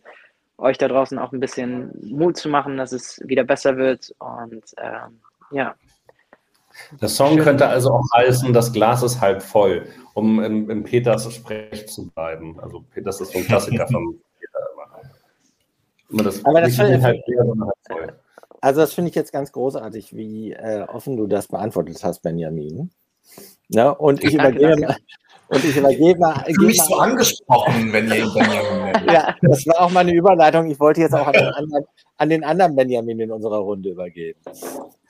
euch 0.58 0.78
da 0.78 0.88
draußen 0.88 1.18
auch 1.18 1.32
ein 1.32 1.40
bisschen 1.40 1.90
Mut 2.02 2.36
zu 2.36 2.48
machen, 2.48 2.76
dass 2.76 2.92
es 2.92 3.20
wieder 3.24 3.44
besser 3.44 3.76
wird. 3.76 4.14
Und 4.18 4.64
ähm, 4.76 5.20
ja, 5.50 5.74
der 7.00 7.08
Song 7.08 7.34
Schön. 7.34 7.44
könnte 7.44 7.66
also 7.66 7.90
auch 7.90 8.04
heißen, 8.14 8.52
das 8.52 8.72
Glas 8.72 9.02
ist 9.02 9.20
halb 9.20 9.42
voll, 9.42 9.86
um 10.14 10.42
im, 10.42 10.70
im 10.70 10.82
Peters 10.84 11.32
Sprech 11.32 11.88
zu 11.88 12.08
bleiben. 12.08 12.58
Also 12.60 12.84
Peters 12.92 13.20
ist 13.20 13.32
so 13.32 13.38
ein 13.38 13.44
Klassiker 13.44 13.86
von 13.88 14.18
Peter 14.38 14.58
immer. 16.10 16.24
das 16.24 16.44
Aber 16.44 16.60
das 16.60 16.76
finde 16.76 17.02
halt 17.02 17.22
halt 17.24 18.12
Also 18.60 18.80
das 18.80 18.92
finde 18.92 19.10
ich 19.10 19.14
jetzt 19.14 19.32
ganz 19.32 19.52
großartig, 19.52 20.14
wie 20.14 20.52
äh, 20.52 20.86
offen 20.88 21.16
du 21.16 21.26
das 21.26 21.48
beantwortet 21.48 22.02
hast, 22.02 22.20
Benjamin. 22.20 22.90
Ja, 23.68 23.90
und 23.90 24.22
ich 24.22 24.34
übergebe, 24.34 24.96
Und 25.52 25.64
ich 25.64 25.76
übergebe 25.76 26.18
mal. 26.18 26.44
Ich 26.46 26.56
mich 26.56 26.80
so 26.80 26.96
angesprochen, 26.96 27.92
wenn 27.92 28.06
ihr 28.06 28.26
Benjamin. 28.32 29.06
Ja, 29.06 29.36
das 29.42 29.66
war 29.66 29.82
auch 29.82 29.90
meine 29.90 30.12
Überleitung. 30.12 30.70
Ich 30.70 30.80
wollte 30.80 31.02
jetzt 31.02 31.14
auch 31.14 31.26
an 31.26 31.34
den 31.34 31.48
anderen, 31.48 31.84
an 32.16 32.28
den 32.30 32.44
anderen 32.44 32.74
Benjamin 32.74 33.20
in 33.20 33.30
unserer 33.30 33.58
Runde 33.58 33.90
übergeben. 33.90 34.40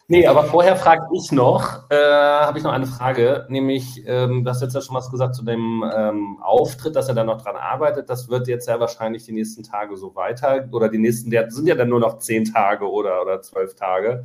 Nee, 0.08 0.26
aber 0.26 0.44
vorher 0.44 0.76
frage 0.76 1.06
ich 1.14 1.32
noch, 1.32 1.88
äh, 1.90 1.96
habe 1.96 2.58
ich 2.58 2.64
noch 2.64 2.72
eine 2.72 2.86
Frage, 2.86 3.46
nämlich, 3.48 4.02
ähm, 4.06 4.44
du 4.44 4.50
hast 4.50 4.60
jetzt 4.60 4.74
ja 4.74 4.80
schon 4.80 4.96
was 4.96 5.10
gesagt 5.10 5.34
zu 5.34 5.44
dem 5.44 5.84
ähm, 5.94 6.38
Auftritt, 6.42 6.96
dass 6.96 7.08
er 7.08 7.14
da 7.14 7.24
noch 7.24 7.40
dran 7.40 7.56
arbeitet. 7.56 8.10
Das 8.10 8.28
wird 8.28 8.48
jetzt 8.48 8.68
ja 8.68 8.78
wahrscheinlich 8.80 9.24
die 9.24 9.32
nächsten 9.32 9.62
Tage 9.62 9.96
so 9.96 10.14
weiter 10.14 10.68
oder 10.72 10.88
die 10.88 10.98
nächsten, 10.98 11.30
der 11.30 11.50
sind 11.50 11.66
ja 11.66 11.76
dann 11.76 11.88
nur 11.88 12.00
noch 12.00 12.18
zehn 12.18 12.44
Tage 12.44 12.90
oder, 12.90 13.22
oder 13.22 13.40
zwölf 13.42 13.74
Tage 13.74 14.24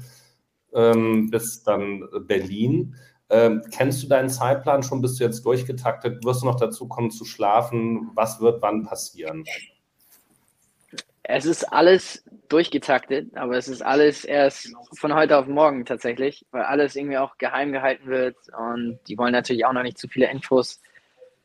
ähm, 0.73 1.29
bis 1.29 1.63
dann 1.63 2.07
Berlin. 2.27 2.95
Ähm, 3.29 3.61
kennst 3.71 4.03
du 4.03 4.07
deinen 4.07 4.29
Zeitplan 4.29 4.83
schon? 4.83 5.01
Bist 5.01 5.19
du 5.19 5.23
jetzt 5.23 5.45
durchgetaktet? 5.45 6.23
Wirst 6.23 6.43
du 6.43 6.45
noch 6.45 6.59
dazu 6.59 6.87
kommen 6.87 7.11
zu 7.11 7.25
schlafen? 7.25 8.11
Was 8.13 8.39
wird 8.39 8.61
wann 8.61 8.83
passieren? 8.83 9.43
Es 11.23 11.45
ist 11.45 11.71
alles 11.73 12.23
durchgetaktet, 12.49 13.35
aber 13.35 13.57
es 13.57 13.67
ist 13.67 13.81
alles 13.81 14.25
erst 14.25 14.73
von 14.93 15.13
heute 15.13 15.37
auf 15.37 15.47
morgen 15.47 15.85
tatsächlich, 15.85 16.45
weil 16.51 16.63
alles 16.63 16.95
irgendwie 16.95 17.17
auch 17.17 17.37
geheim 17.37 17.71
gehalten 17.71 18.07
wird 18.07 18.37
und 18.57 18.99
die 19.07 19.17
wollen 19.17 19.33
natürlich 19.33 19.65
auch 19.65 19.73
noch 19.73 19.83
nicht 19.83 19.97
zu 19.97 20.07
viele 20.07 20.29
Infos 20.29 20.81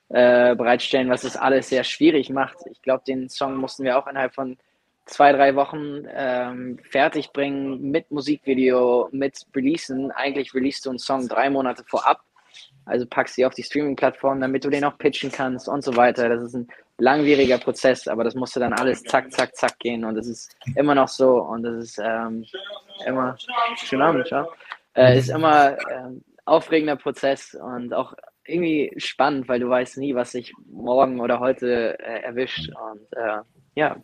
äh, 0.09 0.55
bereitstellen, 0.55 1.11
was 1.11 1.24
es 1.24 1.36
alles 1.36 1.68
sehr 1.68 1.84
schwierig 1.84 2.30
macht. 2.30 2.59
Ich 2.70 2.82
glaube, 2.82 3.05
den 3.07 3.28
Song 3.28 3.57
mussten 3.57 3.84
wir 3.84 3.98
auch 3.98 4.07
innerhalb 4.07 4.34
von 4.34 4.59
zwei, 5.07 5.32
drei 5.32 5.55
Wochen 5.57 6.05
ähm, 6.14 6.78
fertig 6.90 7.32
bringen 7.32 7.90
mit 7.90 8.11
Musikvideo, 8.11 9.09
mit 9.12 9.46
Releasen. 9.55 10.11
Eigentlich 10.11 10.55
releasest 10.55 10.86
du 10.86 10.90
einen 10.90 10.98
Song 10.98 11.28
drei 11.28 11.50
Monate 11.50 11.84
vorab. 11.86 12.20
Also 12.84 13.07
packst 13.07 13.36
sie 13.36 13.46
auf 13.46 13.55
die 13.55 13.62
Streaming-Plattform, 13.62 14.40
damit 14.40 14.64
du 14.64 14.70
den 14.70 14.84
auch 14.84 14.98
pitchen 14.98 15.32
kannst 15.32 15.68
und 15.68 15.82
so 15.82 15.96
weiter. 15.96 16.28
Das 16.28 16.42
ist 16.42 16.55
ein 16.55 16.68
langwieriger 17.03 17.59
Prozess, 17.59 18.07
aber 18.07 18.22
das 18.22 18.34
musste 18.34 18.61
dann 18.61 18.72
alles 18.72 19.03
zack, 19.03 19.32
zack, 19.32 19.57
zack 19.57 19.78
gehen 19.80 20.05
und 20.05 20.14
das 20.14 20.28
ist 20.28 20.57
immer 20.76 20.94
noch 20.94 21.09
so 21.09 21.40
und 21.40 21.64
das 21.64 21.84
ist 21.84 21.98
ähm, 21.98 22.44
immer, 23.07 23.36
schönen 23.76 24.03
Abend, 24.03 24.30
ja, 24.30 24.46
äh, 24.94 25.18
ist 25.18 25.28
immer 25.28 25.72
äh, 25.72 26.11
aufregender 26.44 26.96
Prozess 26.96 27.55
und 27.55 27.92
auch 27.92 28.14
irgendwie 28.46 28.92
spannend, 28.98 29.48
weil 29.48 29.61
du 29.61 29.68
weißt 29.68 29.98
nie, 29.98 30.14
was 30.14 30.30
sich 30.30 30.53
morgen 30.70 31.20
oder 31.20 31.40
heute 31.40 31.98
äh, 31.98 32.22
erwischt 32.22 32.70
und 32.90 33.12
äh, 33.16 33.40
ja, 33.74 33.96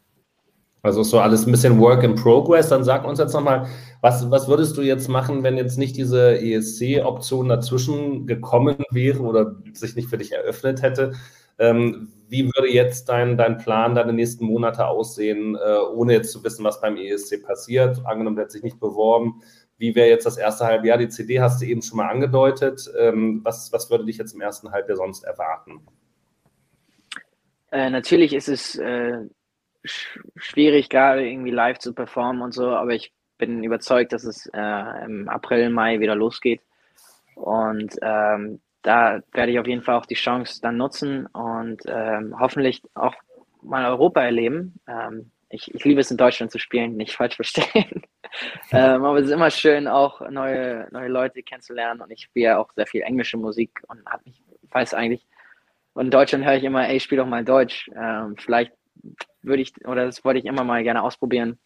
also 0.83 1.03
so 1.03 1.19
alles 1.19 1.45
ein 1.45 1.51
bisschen 1.51 1.81
Work 1.81 2.05
in 2.05 2.15
Progress. 2.15 2.69
Dann 2.69 2.85
sag 2.85 3.05
uns 3.05 3.19
jetzt 3.19 3.35
nochmal, 3.35 3.67
was, 4.01 4.31
was 4.31 4.49
würdest 4.49 4.77
du 4.77 4.83
jetzt 4.83 5.09
machen, 5.09 5.43
wenn 5.43 5.57
jetzt 5.57 5.77
nicht 5.77 5.97
diese 5.97 6.41
ESC-Option 6.41 7.49
dazwischen 7.49 8.27
gekommen 8.27 8.77
wäre 8.91 9.21
oder 9.21 9.57
sich 9.73 9.97
nicht 9.97 10.09
für 10.09 10.19
dich 10.19 10.33
eröffnet 10.33 10.83
hätte? 10.83 11.15
Ähm, 11.59 12.13
wie 12.29 12.45
würde 12.45 12.69
jetzt 12.69 13.09
dein, 13.09 13.37
dein 13.37 13.57
Plan 13.59 13.95
deine 13.95 14.13
nächsten 14.13 14.45
Monate 14.45 14.87
aussehen, 14.87 15.57
äh, 15.57 15.79
ohne 15.79 16.13
jetzt 16.13 16.33
zu 16.33 16.45
wissen, 16.45 16.65
was 16.65 16.81
beim 16.81 16.97
ESC 16.97 17.43
passiert? 17.43 18.05
Angenommen, 18.05 18.37
der 18.37 18.45
hat 18.45 18.53
sich 18.53 18.63
nicht 18.63 18.79
beworben. 18.79 19.43
Wie 19.79 19.95
wäre 19.95 20.09
jetzt 20.09 20.27
das 20.27 20.37
erste 20.37 20.67
Halbjahr? 20.67 20.99
Die 20.99 21.09
CD 21.09 21.41
hast 21.41 21.63
du 21.63 21.67
eben 21.67 21.83
schon 21.83 21.97
mal 21.97 22.09
angedeutet. 22.09 22.91
Ähm, 22.99 23.41
was, 23.45 23.73
was 23.73 23.91
würde 23.91 24.05
dich 24.05 24.19
jetzt 24.19 24.35
im 24.35 24.41
ersten 24.41 24.71
Halbjahr 24.73 24.97
sonst 24.97 25.25
erwarten? 25.25 25.87
Äh, 27.71 27.91
natürlich 27.91 28.35
ist 28.35 28.49
es 28.49 28.77
äh, 28.77 29.19
schwierig, 29.85 30.89
gerade 30.89 31.29
irgendwie 31.29 31.51
live 31.51 31.79
zu 31.79 31.95
performen 31.95 32.43
und 32.43 32.53
so, 32.53 32.71
aber 32.71 32.95
ich 32.95 33.13
bin 33.39 33.63
überzeugt, 33.63 34.13
dass 34.13 34.25
es 34.25 34.47
äh, 34.53 35.05
im 35.05 35.29
April, 35.29 35.71
Mai 35.71 36.01
wieder 36.01 36.17
losgeht. 36.17 36.61
Und 37.37 37.95
ähm, 38.03 38.61
da 38.89 39.21
werde 39.33 39.53
ich 39.53 39.59
auf 39.59 39.67
jeden 39.67 39.83
Fall 39.83 39.97
auch 39.97 40.07
die 40.07 40.15
Chance 40.15 40.63
dann 40.63 40.79
nutzen 40.79 41.27
und 41.27 41.83
ähm, 41.87 42.35
hoffentlich 42.41 42.81
auch 42.95 43.15
mal 43.61 43.85
Europa 43.85 44.23
erleben. 44.23 44.81
Ähm, 44.89 45.31
ich, 45.51 45.75
ich, 45.75 45.85
liebe 45.85 46.01
es 46.01 46.11
in 46.11 46.17
Deutschland 46.17 46.51
zu 46.51 46.59
spielen, 46.59 46.97
nicht 46.97 47.15
falsch 47.15 47.37
verstehen. 47.37 48.03
ähm, 48.73 49.05
aber 49.05 49.19
es 49.19 49.27
ist 49.27 49.33
immer 49.33 49.51
schön, 49.51 49.89
auch 49.89 50.23
neue, 50.31 50.89
neue 50.91 51.09
Leute 51.09 51.43
kennenzulernen 51.43 52.01
und 52.01 52.11
ich 52.11 52.23
spiele 52.23 52.59
auch 52.59 52.73
sehr 52.77 52.87
viel 52.87 53.03
englische 53.03 53.37
Musik 53.37 53.83
und 53.89 54.07
habe 54.07 54.23
mich, 54.25 54.43
weiß 54.71 54.95
eigentlich, 54.95 55.27
und 55.93 56.07
in 56.07 56.11
Deutschland 56.11 56.47
höre 56.47 56.57
ich 56.57 56.65
immer, 56.65 56.89
ey, 56.89 56.99
spiel 56.99 57.19
doch 57.19 57.27
mal 57.27 57.45
Deutsch. 57.45 57.91
Ähm, 57.95 58.37
vielleicht 58.39 58.73
würde 59.43 59.61
ich, 59.61 59.75
oder 59.87 60.07
das 60.07 60.25
wollte 60.25 60.39
ich 60.39 60.47
immer 60.47 60.65
mal 60.65 60.83
gerne 60.83 61.03
ausprobieren, 61.03 61.59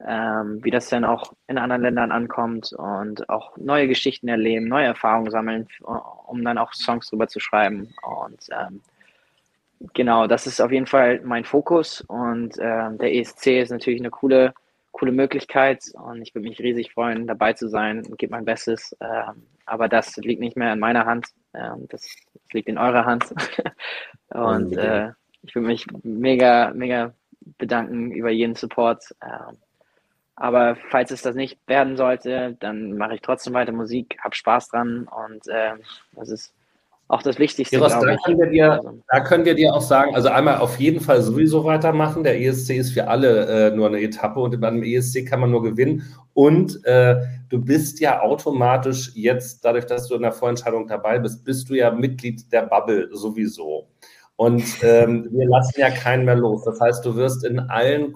ähm, 0.00 0.60
wie 0.62 0.70
das 0.70 0.88
denn 0.88 1.04
auch 1.04 1.32
in 1.46 1.58
anderen 1.58 1.82
Ländern 1.82 2.12
ankommt 2.12 2.72
und 2.72 3.28
auch 3.28 3.56
neue 3.56 3.88
Geschichten 3.88 4.28
erleben, 4.28 4.68
neue 4.68 4.86
Erfahrungen 4.86 5.30
sammeln, 5.30 5.68
um 6.26 6.44
dann 6.44 6.58
auch 6.58 6.72
Songs 6.72 7.08
drüber 7.08 7.28
zu 7.28 7.40
schreiben. 7.40 7.94
Und 8.02 8.48
ähm, 8.50 8.80
genau, 9.92 10.26
das 10.26 10.46
ist 10.46 10.60
auf 10.60 10.72
jeden 10.72 10.86
Fall 10.86 11.20
mein 11.24 11.44
Fokus 11.44 12.00
und 12.02 12.56
ähm, 12.58 12.98
der 12.98 13.14
ESC 13.14 13.60
ist 13.60 13.70
natürlich 13.70 14.00
eine 14.00 14.10
coole, 14.10 14.54
coole 14.92 15.12
Möglichkeit 15.12 15.82
und 15.94 16.22
ich 16.22 16.34
würde 16.34 16.48
mich 16.48 16.60
riesig 16.60 16.92
freuen, 16.92 17.26
dabei 17.26 17.52
zu 17.52 17.68
sein 17.68 18.04
und 18.04 18.18
gebe 18.18 18.32
mein 18.32 18.44
Bestes. 18.44 18.96
Ähm, 19.00 19.46
aber 19.66 19.88
das 19.88 20.16
liegt 20.16 20.40
nicht 20.40 20.56
mehr 20.56 20.72
in 20.72 20.80
meiner 20.80 21.06
Hand, 21.06 21.28
ähm, 21.54 21.86
das, 21.88 22.02
das, 22.02 22.52
liegt 22.52 22.68
in 22.68 22.78
eurer 22.78 23.04
Hand. 23.04 23.32
und 24.28 24.76
äh, 24.76 25.12
ich 25.42 25.54
würde 25.54 25.68
mich 25.68 25.86
mega, 26.02 26.72
mega 26.74 27.14
bedanken 27.58 28.10
über 28.10 28.30
jeden 28.30 28.54
Support. 28.54 29.14
Ähm, 29.22 29.56
aber 30.36 30.76
falls 30.90 31.10
es 31.10 31.22
das 31.22 31.34
nicht 31.34 31.58
werden 31.66 31.96
sollte, 31.96 32.56
dann 32.60 32.96
mache 32.96 33.14
ich 33.14 33.20
trotzdem 33.20 33.54
weiter 33.54 33.72
Musik, 33.72 34.16
habe 34.22 34.34
Spaß 34.34 34.68
dran 34.68 35.08
und 35.26 35.46
äh, 35.48 35.72
das 36.12 36.28
ist 36.28 36.52
auch 37.08 37.22
das 37.22 37.38
Wichtigste. 37.38 37.76
Ja, 37.76 37.88
da, 37.88 38.16
können 38.24 38.38
wir 38.38 38.46
dir, 38.50 38.72
also 38.72 38.98
da 39.08 39.20
können 39.20 39.44
wir 39.44 39.54
dir 39.54 39.74
auch 39.74 39.82
sagen, 39.82 40.14
also 40.14 40.30
einmal 40.30 40.58
auf 40.58 40.78
jeden 40.80 41.00
Fall 41.00 41.20
sowieso 41.20 41.64
weitermachen. 41.64 42.24
Der 42.24 42.40
ESC 42.40 42.70
ist 42.70 42.92
für 42.92 43.08
alle 43.08 43.68
äh, 43.68 43.76
nur 43.76 43.88
eine 43.88 44.00
Etappe 44.00 44.40
und 44.40 44.58
beim 44.60 44.82
ESC 44.82 45.26
kann 45.26 45.40
man 45.40 45.50
nur 45.50 45.62
gewinnen. 45.62 46.02
Und 46.32 46.84
äh, 46.86 47.16
du 47.50 47.62
bist 47.62 48.00
ja 48.00 48.20
automatisch 48.20 49.12
jetzt, 49.14 49.64
dadurch, 49.64 49.86
dass 49.86 50.08
du 50.08 50.14
in 50.14 50.22
der 50.22 50.32
Vorentscheidung 50.32 50.88
dabei 50.88 51.18
bist, 51.18 51.44
bist 51.44 51.68
du 51.68 51.74
ja 51.74 51.90
Mitglied 51.90 52.50
der 52.52 52.62
Bubble 52.62 53.08
sowieso. 53.12 53.86
Und 54.36 54.64
ähm, 54.82 55.28
wir 55.30 55.46
lassen 55.46 55.78
ja 55.78 55.90
keinen 55.90 56.24
mehr 56.24 56.36
los. 56.36 56.64
Das 56.64 56.80
heißt, 56.80 57.04
du 57.04 57.14
wirst 57.14 57.44
in 57.44 57.60
allen 57.60 58.12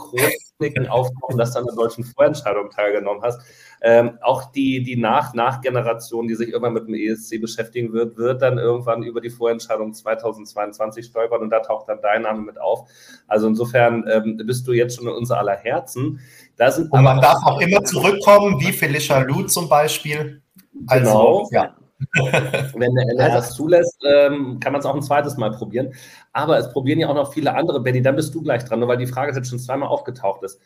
Chroniken 0.58 0.88
auftauchen, 0.88 1.38
dass 1.38 1.52
du 1.52 1.60
an 1.60 1.66
der 1.66 1.74
deutschen 1.74 2.04
Vorentscheidung 2.04 2.70
teilgenommen 2.70 3.22
hast. 3.22 3.40
Ähm, 3.80 4.18
auch 4.22 4.50
die, 4.50 4.82
die 4.82 4.96
Nach-Nach-Generation, 4.96 6.26
die 6.26 6.34
sich 6.34 6.48
irgendwann 6.48 6.72
mit 6.72 6.88
dem 6.88 6.94
ESC 6.94 7.40
beschäftigen 7.40 7.92
wird, 7.92 8.16
wird 8.16 8.42
dann 8.42 8.58
irgendwann 8.58 9.04
über 9.04 9.20
die 9.20 9.30
Vorentscheidung 9.30 9.94
2022 9.94 11.06
stolpern 11.06 11.42
und 11.42 11.50
da 11.50 11.60
taucht 11.60 11.88
dann 11.88 12.00
dein 12.02 12.22
Name 12.22 12.42
mit 12.42 12.60
auf. 12.60 12.88
Also 13.28 13.46
insofern 13.46 14.04
ähm, 14.10 14.36
bist 14.44 14.66
du 14.66 14.72
jetzt 14.72 14.96
schon 14.96 15.06
in 15.06 15.14
unser 15.14 15.38
aller 15.38 15.56
Herzen. 15.56 16.20
Da 16.56 16.70
sind 16.70 16.90
und 16.90 17.04
man 17.04 17.20
darf 17.20 17.38
auch 17.44 17.60
immer 17.60 17.84
zurückkommen, 17.84 18.60
wie 18.60 18.72
Felicia 18.72 19.20
Lou 19.20 19.44
zum 19.44 19.68
Beispiel. 19.68 20.42
Also, 20.86 21.04
genau. 21.04 21.48
ja. 21.52 21.77
Wenn 22.74 22.94
der 22.94 23.08
NR 23.08 23.30
das 23.30 23.54
zulässt, 23.54 23.98
ähm, 24.04 24.60
kann 24.60 24.72
man 24.72 24.80
es 24.80 24.86
auch 24.86 24.94
ein 24.94 25.02
zweites 25.02 25.36
Mal 25.36 25.50
probieren. 25.50 25.94
Aber 26.32 26.58
es 26.58 26.70
probieren 26.72 27.00
ja 27.00 27.08
auch 27.08 27.14
noch 27.14 27.32
viele 27.32 27.54
andere. 27.54 27.80
Betty, 27.80 28.02
dann 28.02 28.16
bist 28.16 28.34
du 28.34 28.42
gleich 28.42 28.64
dran, 28.64 28.80
nur 28.80 28.88
weil 28.88 28.98
die 28.98 29.06
Frage 29.06 29.34
jetzt 29.34 29.48
schon 29.48 29.58
zweimal 29.58 29.88
aufgetaucht 29.88 30.42
ist. 30.44 30.60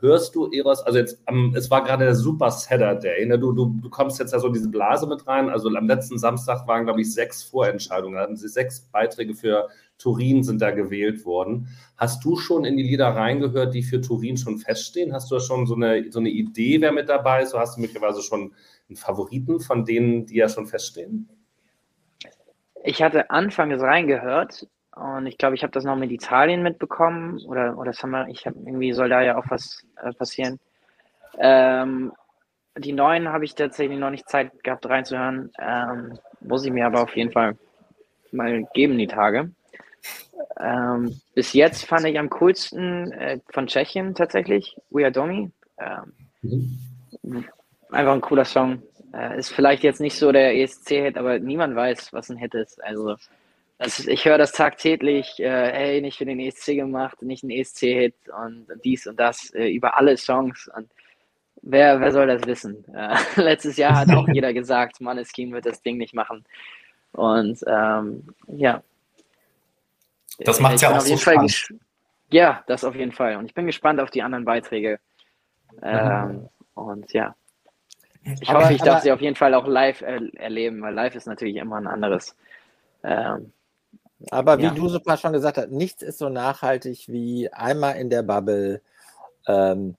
Hörst 0.00 0.34
du 0.34 0.50
Eros, 0.50 0.80
also 0.82 0.98
jetzt, 0.98 1.20
um, 1.28 1.54
es 1.54 1.70
war 1.70 1.84
gerade 1.84 2.04
der 2.04 2.14
Super 2.14 2.50
Saturday, 2.50 3.26
ne? 3.26 3.38
du, 3.38 3.52
du, 3.52 3.74
du 3.82 3.90
kommst 3.90 4.18
jetzt 4.18 4.32
ja 4.32 4.38
so 4.38 4.48
diese 4.48 4.68
Blase 4.68 5.06
mit 5.06 5.26
rein. 5.26 5.50
Also 5.50 5.68
am 5.68 5.88
letzten 5.88 6.18
Samstag 6.18 6.66
waren, 6.68 6.84
glaube 6.84 7.00
ich, 7.00 7.12
sechs 7.12 7.42
Vorentscheidungen. 7.42 8.14
Da 8.14 8.22
hatten 8.22 8.36
sie 8.36 8.48
sechs 8.48 8.80
Beiträge 8.80 9.34
für 9.34 9.68
Turin 10.00 10.42
sind 10.42 10.62
da 10.62 10.70
gewählt 10.70 11.26
worden. 11.26 11.68
Hast 11.96 12.24
du 12.24 12.36
schon 12.36 12.64
in 12.64 12.76
die 12.76 12.82
Lieder 12.82 13.08
reingehört, 13.08 13.74
die 13.74 13.82
für 13.82 14.00
Turin 14.00 14.38
schon 14.38 14.58
feststehen? 14.58 15.12
Hast 15.12 15.30
du 15.30 15.38
schon 15.40 15.66
so 15.66 15.74
eine, 15.74 16.10
so 16.10 16.20
eine 16.20 16.30
Idee, 16.30 16.80
wer 16.80 16.92
mit 16.92 17.08
dabei 17.08 17.42
ist? 17.42 17.52
Oder 17.52 17.62
hast 17.62 17.76
du 17.76 17.82
möglicherweise 17.82 18.22
schon 18.22 18.54
einen 18.90 18.96
Favoriten 18.96 19.60
von 19.60 19.84
denen, 19.84 20.26
die 20.26 20.36
ja 20.36 20.48
schon 20.48 20.66
feststehen? 20.66 21.28
Ich 22.82 23.02
hatte 23.02 23.30
anfangs 23.30 23.80
reingehört 23.80 24.66
und 24.94 25.26
ich 25.26 25.38
glaube, 25.38 25.54
ich 25.54 25.62
habe 25.62 25.72
das 25.72 25.84
noch 25.84 25.96
mit 25.96 26.10
Italien 26.10 26.62
mitbekommen 26.62 27.40
oder, 27.46 27.78
oder 27.78 27.92
das 27.92 28.02
haben 28.02 28.10
wir, 28.10 28.28
ich 28.28 28.46
habe 28.46 28.58
irgendwie 28.58 28.92
soll 28.92 29.08
da 29.08 29.22
ja 29.22 29.38
auch 29.38 29.44
was 29.48 29.86
äh, 30.02 30.12
passieren. 30.12 30.58
Ähm, 31.38 32.12
die 32.76 32.92
neuen 32.92 33.28
habe 33.28 33.44
ich 33.44 33.54
tatsächlich 33.54 33.98
noch 33.98 34.10
nicht 34.10 34.28
Zeit 34.28 34.64
gehabt 34.64 34.86
reinzuhören. 34.86 35.52
Ähm, 35.58 36.18
muss 36.40 36.64
ich 36.64 36.72
mir 36.72 36.86
aber 36.86 37.02
auf 37.02 37.16
jeden 37.16 37.32
Fall 37.32 37.56
mal 38.32 38.64
geben, 38.74 38.98
die 38.98 39.06
Tage. 39.06 39.50
Ähm, 40.58 41.20
bis 41.34 41.52
jetzt 41.52 41.84
fand 41.84 42.06
ich 42.06 42.18
am 42.18 42.30
coolsten 42.30 43.12
äh, 43.12 43.40
von 43.50 43.66
Tschechien 43.66 44.14
tatsächlich, 44.14 44.76
We 44.90 45.02
Are 45.02 45.12
Domi. 45.12 45.50
Ähm, 45.78 46.12
mhm 47.22 47.44
einfach 47.92 48.12
ein 48.12 48.20
cooler 48.20 48.44
Song. 48.44 48.82
Äh, 49.12 49.38
ist 49.38 49.52
vielleicht 49.52 49.82
jetzt 49.82 50.00
nicht 50.00 50.16
so 50.16 50.30
der 50.32 50.56
ESC-Hit, 50.56 51.18
aber 51.18 51.38
niemand 51.38 51.74
weiß, 51.74 52.12
was 52.12 52.30
ein 52.30 52.36
Hit 52.36 52.54
ist. 52.54 52.82
Also 52.82 53.16
ist, 53.78 54.06
ich 54.06 54.24
höre 54.24 54.38
das 54.38 54.52
tagtäglich, 54.52 55.40
äh, 55.40 55.72
hey, 55.72 56.00
nicht 56.00 56.18
für 56.18 56.26
den 56.26 56.38
ESC 56.38 56.76
gemacht, 56.76 57.22
nicht 57.22 57.42
ein 57.42 57.50
ESC-Hit 57.50 58.14
und 58.28 58.66
dies 58.84 59.06
und 59.06 59.18
das 59.18 59.50
äh, 59.54 59.68
über 59.68 59.98
alle 59.98 60.16
Songs. 60.16 60.70
Und 60.76 60.90
wer, 61.62 61.98
wer 62.00 62.12
soll 62.12 62.26
das 62.26 62.46
wissen? 62.46 62.84
Äh, 62.94 63.16
letztes 63.40 63.76
Jahr 63.76 63.96
hat 63.96 64.10
auch 64.10 64.28
jeder 64.28 64.52
gesagt, 64.52 65.00
Maneskin 65.00 65.52
wird 65.52 65.66
das 65.66 65.82
Ding 65.82 65.96
nicht 65.96 66.14
machen. 66.14 66.44
Und 67.12 67.58
ähm, 67.66 68.28
ja. 68.48 68.82
Das 70.40 70.60
macht 70.60 70.80
ja 70.80 70.96
auch 70.96 71.00
so 71.00 71.16
Spaß. 71.16 71.72
Ja, 72.30 72.62
das 72.66 72.84
auf 72.84 72.94
jeden 72.94 73.12
Fall. 73.12 73.36
Und 73.36 73.46
ich 73.46 73.54
bin 73.54 73.66
gespannt 73.66 73.98
auf 73.98 74.10
die 74.10 74.22
anderen 74.22 74.44
Beiträge. 74.44 75.00
Ähm, 75.82 76.28
mhm. 76.28 76.48
Und 76.74 77.12
ja. 77.12 77.34
Ich 78.40 78.48
aber, 78.48 78.64
hoffe, 78.64 78.74
ich 78.74 78.82
darf 78.82 79.02
sie 79.02 79.12
auf 79.12 79.20
jeden 79.20 79.36
Fall 79.36 79.54
auch 79.54 79.66
live 79.66 80.02
er 80.02 80.20
erleben, 80.34 80.82
weil 80.82 80.94
live 80.94 81.14
ist 81.14 81.26
natürlich 81.26 81.56
immer 81.56 81.76
ein 81.76 81.86
anderes. 81.86 82.36
Ähm, 83.02 83.52
aber 84.30 84.58
wie 84.58 84.64
ja. 84.64 84.70
du 84.70 84.88
super 84.88 85.16
schon 85.16 85.32
gesagt 85.32 85.56
hast, 85.56 85.70
nichts 85.70 86.02
ist 86.02 86.18
so 86.18 86.28
nachhaltig 86.28 87.08
wie 87.08 87.50
einmal 87.52 87.96
in 87.96 88.10
der 88.10 88.22
Bubble 88.22 88.82
ähm, 89.46 89.96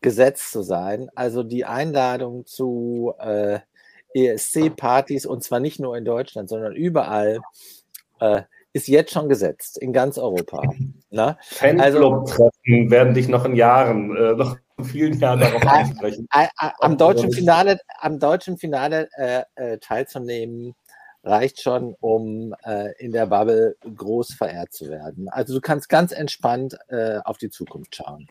gesetzt 0.00 0.52
zu 0.52 0.62
sein. 0.62 1.10
Also 1.14 1.42
die 1.42 1.66
Einladung 1.66 2.46
zu 2.46 3.14
äh, 3.18 3.58
ESC-Partys 4.14 5.26
und 5.26 5.44
zwar 5.44 5.60
nicht 5.60 5.80
nur 5.80 5.96
in 5.96 6.04
Deutschland, 6.04 6.48
sondern 6.48 6.74
überall 6.74 7.40
äh, 8.20 8.42
ist 8.72 8.88
jetzt 8.88 9.12
schon 9.12 9.28
gesetzt 9.28 9.78
in 9.78 9.92
ganz 9.92 10.18
Europa. 10.18 10.62
Ne? 11.10 11.38
Fanclub-Treffen 11.40 12.90
werden 12.90 13.14
dich 13.14 13.28
noch 13.28 13.44
in 13.44 13.56
Jahren, 13.56 14.14
äh, 14.14 14.34
noch 14.34 14.56
vielen 14.84 15.18
Jahren 15.18 15.40
darauf 15.40 15.66
ansprechen. 15.66 16.28
Am 16.78 16.96
deutschen 16.96 17.32
Finale, 17.32 17.80
am 18.00 18.18
deutschen 18.18 18.58
Finale 18.58 19.08
äh, 19.16 19.42
äh, 19.54 19.78
teilzunehmen, 19.78 20.74
reicht 21.24 21.60
schon, 21.60 21.94
um 22.00 22.54
äh, 22.64 22.92
in 22.98 23.12
der 23.12 23.26
Bubble 23.26 23.76
groß 23.96 24.34
verehrt 24.34 24.72
zu 24.72 24.88
werden. 24.88 25.28
Also 25.28 25.54
du 25.54 25.60
kannst 25.60 25.88
ganz 25.88 26.12
entspannt 26.12 26.76
äh, 26.88 27.18
auf 27.24 27.38
die 27.38 27.50
Zukunft 27.50 27.96
schauen. 27.96 28.28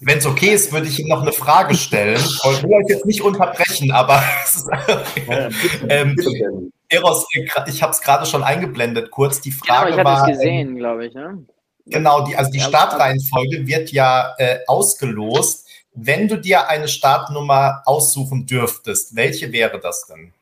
Wenn 0.00 0.18
es 0.18 0.26
okay 0.26 0.54
ist, 0.54 0.72
würde 0.72 0.86
ich 0.86 0.98
Ihnen 0.98 1.08
noch 1.08 1.22
eine 1.22 1.32
Frage 1.32 1.74
stellen. 1.74 2.16
Ich 2.52 2.62
will 2.62 2.72
euch 2.72 2.88
jetzt 2.88 3.06
nicht 3.06 3.20
unterbrechen, 3.22 3.90
aber 3.92 4.22
ähm, 5.88 6.16
Eros, 6.88 7.26
ich 7.66 7.82
habe 7.82 7.92
es 7.92 8.00
gerade 8.00 8.26
schon 8.26 8.42
eingeblendet, 8.42 9.10
kurz. 9.10 9.40
Die 9.40 9.52
Frage 9.52 9.90
genau, 9.90 10.00
ich 10.00 10.04
war. 10.04 10.28
Ich 10.28 10.34
gesehen, 10.34 10.76
glaube 10.76 11.06
ich. 11.06 11.14
Ne? 11.14 11.44
Genau, 11.90 12.24
die, 12.24 12.36
also 12.36 12.50
die 12.50 12.60
Startreihenfolge 12.60 13.66
wird 13.66 13.90
ja 13.92 14.34
äh, 14.38 14.60
ausgelost. 14.66 15.68
Wenn 15.92 16.28
du 16.28 16.36
dir 16.36 16.68
eine 16.68 16.88
Startnummer 16.88 17.82
aussuchen 17.84 18.46
dürftest, 18.46 19.16
welche 19.16 19.52
wäre 19.52 19.80
das 19.80 20.06
denn? 20.06 20.32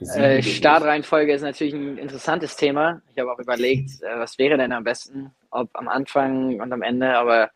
Äh, 0.00 0.42
Startreihenfolge 0.42 1.32
ist 1.32 1.42
natürlich 1.42 1.74
ein 1.74 1.96
interessantes 1.96 2.56
Thema. 2.56 3.00
Ich 3.12 3.20
habe 3.20 3.32
auch 3.32 3.38
überlegt, 3.38 4.02
äh, 4.02 4.18
was 4.18 4.36
wäre 4.38 4.56
denn 4.56 4.72
am 4.72 4.84
besten, 4.84 5.30
ob 5.50 5.70
am 5.74 5.88
Anfang 5.88 6.60
und 6.60 6.72
am 6.72 6.82
Ende, 6.82 7.16
aber 7.16 7.50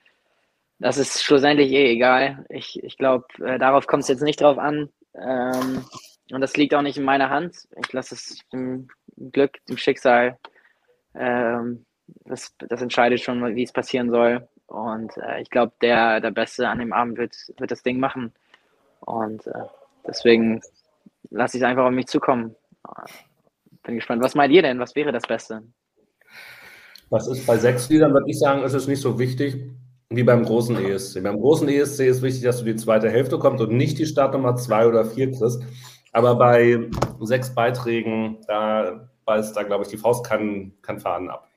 das 0.78 0.98
ist 0.98 1.22
schlussendlich 1.22 1.72
eh 1.72 1.90
egal. 1.92 2.44
Ich, 2.48 2.82
ich 2.82 2.98
glaube, 2.98 3.26
äh, 3.44 3.58
darauf 3.58 3.86
kommt 3.86 4.02
es 4.02 4.08
jetzt 4.08 4.22
nicht 4.22 4.40
drauf 4.40 4.58
an. 4.58 4.90
Ähm, 5.14 5.84
und 6.30 6.40
das 6.40 6.56
liegt 6.56 6.74
auch 6.74 6.82
nicht 6.82 6.98
in 6.98 7.04
meiner 7.04 7.30
Hand. 7.30 7.56
Ich 7.82 7.92
lasse 7.92 8.14
es 8.14 8.38
dem 8.52 8.88
Glück, 9.16 9.64
dem 9.68 9.78
Schicksal. 9.78 10.38
Ähm, 11.14 11.85
das, 12.24 12.54
das 12.58 12.82
entscheidet 12.82 13.20
schon, 13.20 13.56
wie 13.56 13.62
es 13.62 13.72
passieren 13.72 14.10
soll. 14.10 14.46
Und 14.66 15.16
äh, 15.16 15.40
ich 15.40 15.50
glaube, 15.50 15.72
der, 15.80 16.20
der 16.20 16.30
Beste 16.30 16.68
an 16.68 16.78
dem 16.78 16.92
Abend 16.92 17.18
wird, 17.18 17.36
wird 17.58 17.70
das 17.70 17.82
Ding 17.82 17.98
machen. 17.98 18.32
Und 19.00 19.46
äh, 19.46 19.52
deswegen 20.06 20.60
lasse 21.30 21.56
ich 21.56 21.62
es 21.62 21.68
einfach 21.68 21.84
auf 21.84 21.92
mich 21.92 22.06
zukommen. 22.06 22.54
Bin 23.82 23.96
gespannt. 23.96 24.22
Was 24.22 24.34
meint 24.34 24.52
ihr 24.52 24.62
denn? 24.62 24.78
Was 24.78 24.96
wäre 24.96 25.12
das 25.12 25.26
Beste? 25.26 25.62
Was 27.10 27.28
ist 27.28 27.46
bei 27.46 27.56
sechs 27.56 27.88
Liedern, 27.88 28.12
würde 28.12 28.28
ich 28.28 28.38
sagen, 28.38 28.64
ist 28.64 28.74
es 28.74 28.88
nicht 28.88 29.00
so 29.00 29.18
wichtig 29.18 29.70
wie 30.08 30.22
beim 30.22 30.44
großen 30.44 30.76
ESC. 30.76 31.22
Beim 31.22 31.40
großen 31.40 31.68
ESC 31.68 32.00
ist 32.00 32.22
wichtig, 32.22 32.42
dass 32.42 32.58
du 32.58 32.64
die 32.64 32.76
zweite 32.76 33.10
Hälfte 33.10 33.38
kommst 33.38 33.62
und 33.62 33.76
nicht 33.76 33.98
die 33.98 34.06
Startnummer 34.06 34.56
zwei 34.56 34.86
oder 34.86 35.04
vier 35.04 35.30
kriegst. 35.32 35.62
Aber 36.12 36.36
bei 36.36 36.88
sechs 37.20 37.54
Beiträgen, 37.54 38.38
da 38.46 39.08
beißt 39.24 39.56
da, 39.56 39.62
glaube 39.62 39.84
ich, 39.84 39.90
die 39.90 39.96
Faust 39.96 40.24
kann, 40.24 40.72
kann 40.82 40.98
fahren 40.98 41.28
ab. 41.28 41.48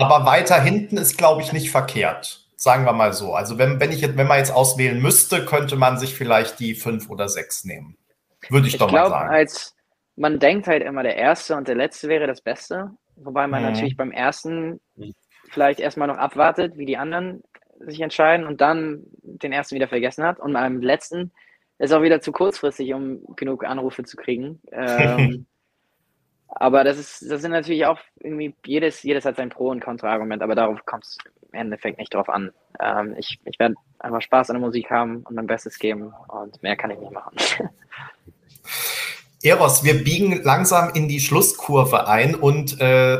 Aber 0.00 0.26
weiter 0.26 0.60
hinten 0.60 0.96
ist, 0.96 1.18
glaube 1.18 1.42
ich, 1.42 1.52
nicht 1.52 1.70
verkehrt. 1.70 2.46
Sagen 2.56 2.84
wir 2.84 2.92
mal 2.92 3.12
so. 3.12 3.34
Also 3.34 3.58
wenn, 3.58 3.80
wenn, 3.80 3.90
ich 3.90 4.00
jetzt, 4.02 4.16
wenn 4.16 4.26
man 4.26 4.38
jetzt 4.38 4.52
auswählen 4.52 5.00
müsste, 5.00 5.46
könnte 5.46 5.76
man 5.76 5.98
sich 5.98 6.14
vielleicht 6.14 6.60
die 6.60 6.74
fünf 6.74 7.08
oder 7.08 7.28
sechs 7.28 7.64
nehmen. 7.64 7.96
Würde 8.48 8.68
ich, 8.68 8.74
ich 8.74 8.78
doch 8.78 8.88
glaub, 8.88 9.10
mal 9.10 9.18
sagen. 9.18 9.30
Als, 9.30 9.74
man 10.16 10.38
denkt 10.38 10.66
halt 10.66 10.82
immer, 10.82 11.02
der 11.02 11.16
erste 11.16 11.56
und 11.56 11.68
der 11.68 11.74
letzte 11.74 12.08
wäre 12.08 12.26
das 12.26 12.42
Beste. 12.42 12.90
Wobei 13.16 13.46
man 13.46 13.62
mhm. 13.62 13.70
natürlich 13.70 13.96
beim 13.96 14.12
ersten 14.12 14.80
vielleicht 15.50 15.80
erstmal 15.80 16.08
noch 16.08 16.18
abwartet, 16.18 16.76
wie 16.76 16.86
die 16.86 16.96
anderen 16.96 17.42
sich 17.80 18.00
entscheiden 18.00 18.46
und 18.46 18.60
dann 18.60 19.04
den 19.22 19.52
ersten 19.52 19.74
wieder 19.74 19.88
vergessen 19.88 20.24
hat. 20.24 20.38
Und 20.38 20.52
beim 20.52 20.80
letzten 20.80 21.32
ist 21.78 21.92
auch 21.92 22.02
wieder 22.02 22.20
zu 22.20 22.30
kurzfristig, 22.30 22.92
um 22.92 23.24
genug 23.36 23.64
Anrufe 23.64 24.04
zu 24.04 24.16
kriegen. 24.16 24.60
Ähm, 24.72 25.46
aber 26.50 26.84
das 26.84 26.98
ist, 26.98 27.30
das 27.30 27.42
sind 27.42 27.52
natürlich 27.52 27.86
auch 27.86 27.98
irgendwie, 28.18 28.54
jedes, 28.66 29.02
jedes 29.02 29.24
hat 29.24 29.36
sein 29.36 29.50
Pro- 29.50 29.70
und 29.70 29.82
Kontra-Argument, 29.82 30.42
aber 30.42 30.54
darauf 30.54 30.84
kommt 30.84 31.04
es 31.04 31.18
im 31.52 31.58
Endeffekt 31.58 31.98
nicht 31.98 32.14
drauf 32.14 32.28
an. 32.28 32.52
Ähm, 32.80 33.14
ich 33.18 33.38
ich 33.44 33.58
werde 33.58 33.74
einfach 33.98 34.22
Spaß 34.22 34.50
an 34.50 34.54
der 34.54 34.66
Musik 34.66 34.90
haben 34.90 35.18
und 35.24 35.34
mein 35.34 35.46
Bestes 35.46 35.78
geben 35.78 36.12
und 36.28 36.62
mehr 36.62 36.76
kann 36.76 36.90
ich 36.90 36.98
nicht 36.98 37.12
machen. 37.12 37.36
Eros, 39.42 39.84
wir 39.84 40.04
biegen 40.04 40.42
langsam 40.42 40.90
in 40.94 41.08
die 41.08 41.20
Schlusskurve 41.20 42.06
ein 42.06 42.34
und 42.34 42.80
äh, 42.80 43.18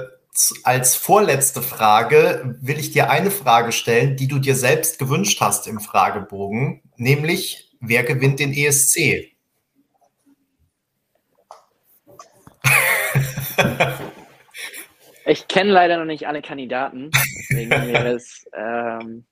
als 0.64 0.95
vorletzte 0.95 1.62
Frage 1.62 2.57
will 2.61 2.78
ich 2.78 2.93
dir 2.93 3.11
eine 3.11 3.31
Frage 3.31 3.72
stellen, 3.72 4.16
die 4.16 4.28
du 4.28 4.39
dir 4.39 4.55
selbst 4.55 4.99
gewünscht 4.99 5.41
hast 5.41 5.66
im 5.66 5.81
Fragebogen, 5.81 6.83
nämlich 6.97 7.70
wer 7.81 8.05
gewinnt 8.05 8.39
den 8.39 8.53
ESC? 8.53 9.30
Ich 15.27 15.47
kenne 15.49 15.71
leider 15.71 15.99
noch 15.99 16.07
nicht 16.07 16.27
alle 16.27 16.41
Kandidaten, 16.41 17.11
deswegen 17.13 17.71
wäre 17.71 18.15
es 18.15 18.49
ähm, 18.55 19.27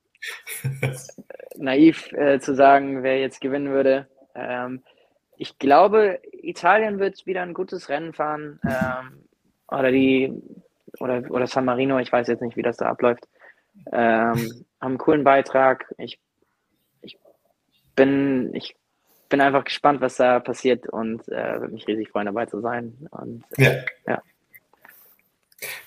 naiv 1.57 2.13
äh, 2.13 2.39
zu 2.39 2.55
sagen, 2.55 3.03
wer 3.03 3.19
jetzt 3.19 3.41
gewinnen 3.41 3.71
würde. 3.71 4.07
Ähm, 4.35 4.85
ich 5.39 5.59
glaube, 5.59 6.21
Italien 6.31 6.99
wird 6.99 7.27
wieder 7.27 7.43
ein 7.43 7.55
gutes 7.55 7.89
Rennen 7.89 8.13
fahren. 8.13 8.61
Ähm, 8.65 9.25
oder 9.67 9.91
die 9.91 10.33
oder, 11.01 11.23
oder 11.31 11.47
San 11.47 11.65
Marino, 11.65 11.99
ich 11.99 12.13
weiß 12.13 12.29
jetzt 12.29 12.43
nicht, 12.43 12.57
wie 12.57 12.63
das 12.63 12.77
da 12.77 12.87
abläuft. 12.87 13.29
Ähm, 13.93 14.65
haben 14.81 14.93
einen 14.93 14.99
coolen 14.99 15.25
Beitrag. 15.25 15.93
Ich, 15.99 16.19
ich 17.03 17.19
bin, 17.95 18.55
ich 18.55 18.77
bin 19.29 19.41
einfach 19.41 19.65
gespannt, 19.65 20.01
was 20.01 20.17
da 20.17 20.41
passiert 20.41 20.89
und 20.89 21.29
äh, 21.29 21.61
würde 21.61 21.75
mich 21.75 21.87
riesig 21.87 22.11
freuen, 22.11 22.27
dabei 22.27 22.47
zu 22.47 22.61
sein. 22.61 23.09
Und, 23.11 23.45
ja. 23.57 23.73
ja. 24.07 24.23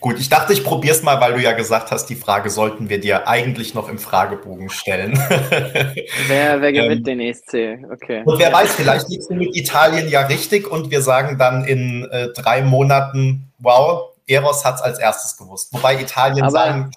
Gut, 0.02 0.20
ich 0.20 0.28
dachte, 0.28 0.52
ich 0.52 0.66
probiere 0.66 0.96
es 0.96 1.02
mal, 1.02 1.22
weil 1.22 1.34
du 1.34 1.42
ja 1.42 1.54
gesagt 1.54 1.92
hast, 1.92 2.08
die 2.08 2.16
Frage 2.16 2.50
sollten 2.50 2.90
wir 2.90 3.00
dir 3.00 3.28
eigentlich 3.28 3.74
noch 3.74 3.88
im 3.88 4.00
Fragebogen 4.00 4.70
stellen. 4.70 5.14
Wer, 6.28 6.60
wer 6.60 6.74
gewinnt 6.74 7.08
ähm, 7.08 7.20
den 7.20 7.20
ESC? 7.22 7.80
Okay. 7.90 8.24
Und 8.26 8.38
wer 8.38 8.52
weiß, 8.52 8.76
vielleicht 8.76 9.08
liegst 9.10 9.30
du 9.30 9.36
mit 9.36 9.56
Italien 9.56 10.10
ja 10.10 10.22
richtig 10.22 10.70
und 10.70 10.92
wir 10.92 11.02
sagen 11.02 11.38
dann 11.38 11.64
in 11.64 12.06
äh, 12.12 12.30
drei 12.34 12.64
Monaten, 12.64 13.52
wow, 13.60 14.10
Eros 14.28 14.66
hat 14.66 14.76
es 14.76 14.82
als 14.82 15.00
erstes 15.00 15.38
gewusst. 15.38 15.74
Wobei 15.74 16.02
Italien 16.02 16.44
Aber 16.44 16.52
sagen 16.52 16.92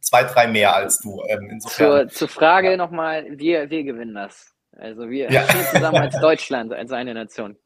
zwei, 0.00 0.24
drei 0.24 0.48
mehr 0.48 0.74
als 0.74 0.98
du. 1.00 1.22
Ähm, 1.28 1.48
insofern. 1.50 2.08
Zur, 2.08 2.08
zur 2.08 2.28
Frage 2.28 2.72
ja. 2.72 2.76
nochmal, 2.76 3.26
wir, 3.30 3.70
wir 3.70 3.84
gewinnen 3.84 4.14
das. 4.14 4.55
Also 4.78 5.08
wir 5.08 5.30
ja. 5.30 5.44
stehen 5.48 5.64
zusammen 5.72 5.98
als 5.98 6.18
Deutschland, 6.20 6.72
als 6.72 6.92
eine 6.92 7.14
Nation. 7.14 7.56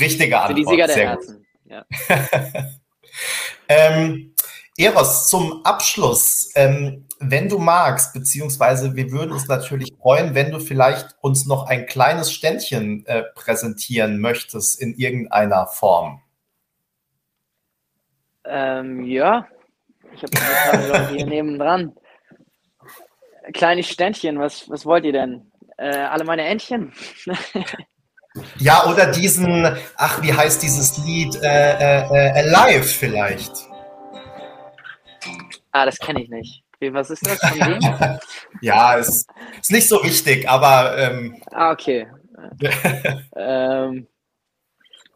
Richtige 0.00 0.38
Antwort. 0.38 0.48
Für 0.48 0.54
die 0.54 0.64
Sieger 0.64 0.86
der 0.86 0.94
Sehr 0.94 1.08
Herzen. 1.08 1.46
Ja. 1.66 1.84
ähm, 3.68 4.34
Eros, 4.76 5.28
zum 5.28 5.64
Abschluss, 5.64 6.50
ähm, 6.56 7.06
wenn 7.20 7.48
du 7.48 7.58
magst, 7.58 8.12
beziehungsweise 8.12 8.96
wir 8.96 9.12
würden 9.12 9.30
uns 9.30 9.46
natürlich 9.46 9.94
freuen, 10.00 10.34
wenn 10.34 10.50
du 10.50 10.58
vielleicht 10.58 11.16
uns 11.20 11.46
noch 11.46 11.68
ein 11.68 11.86
kleines 11.86 12.32
Ständchen 12.32 13.06
äh, 13.06 13.22
präsentieren 13.34 14.18
möchtest 14.18 14.80
in 14.80 14.94
irgendeiner 14.94 15.66
Form. 15.68 16.22
Ähm, 18.44 19.04
ja, 19.04 19.46
ich 20.12 20.22
habe 20.22 20.32
gerade 20.32 20.88
Leute 20.88 21.08
hier 21.14 21.26
nebendran. 21.26 21.94
Kleines 23.52 23.88
Ständchen, 23.88 24.38
was, 24.40 24.68
was 24.68 24.84
wollt 24.84 25.04
ihr 25.04 25.12
denn? 25.12 25.52
Äh, 25.76 25.96
alle 25.96 26.24
meine 26.24 26.42
Entchen? 26.44 26.92
ja, 28.58 28.86
oder 28.86 29.10
diesen, 29.10 29.76
ach, 29.96 30.22
wie 30.22 30.32
heißt 30.32 30.62
dieses 30.62 30.98
Lied? 30.98 31.34
Äh, 31.36 31.72
äh, 31.72 32.06
äh 32.10 32.54
Alive 32.54 32.84
vielleicht. 32.84 33.52
Ah, 35.72 35.84
das 35.86 35.98
kenne 35.98 36.22
ich 36.22 36.28
nicht. 36.28 36.62
Was 36.80 37.10
ist 37.10 37.26
das 37.26 37.38
von 37.38 37.58
dem? 37.58 38.18
ja, 38.60 38.94
ist, 38.94 39.28
ist 39.60 39.72
nicht 39.72 39.88
so 39.88 40.02
wichtig, 40.04 40.48
aber. 40.48 40.96
Ähm, 40.98 41.42
ah, 41.50 41.72
okay. 41.72 42.06
ähm, 43.36 44.06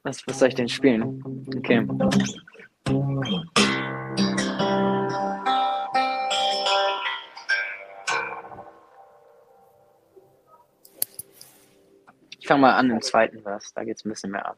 was, 0.02 0.26
was 0.26 0.38
soll 0.38 0.48
ich 0.48 0.54
denn 0.54 0.68
spielen? 0.68 1.22
Okay. 1.58 1.86
fange 12.48 12.62
mal 12.62 12.76
an 12.76 12.90
im 12.90 13.02
zweiten 13.02 13.42
Vers, 13.42 13.74
da 13.74 13.84
geht 13.84 13.98
es 13.98 14.04
ein 14.06 14.08
bisschen 14.08 14.30
mehr 14.30 14.46
ab. 14.46 14.56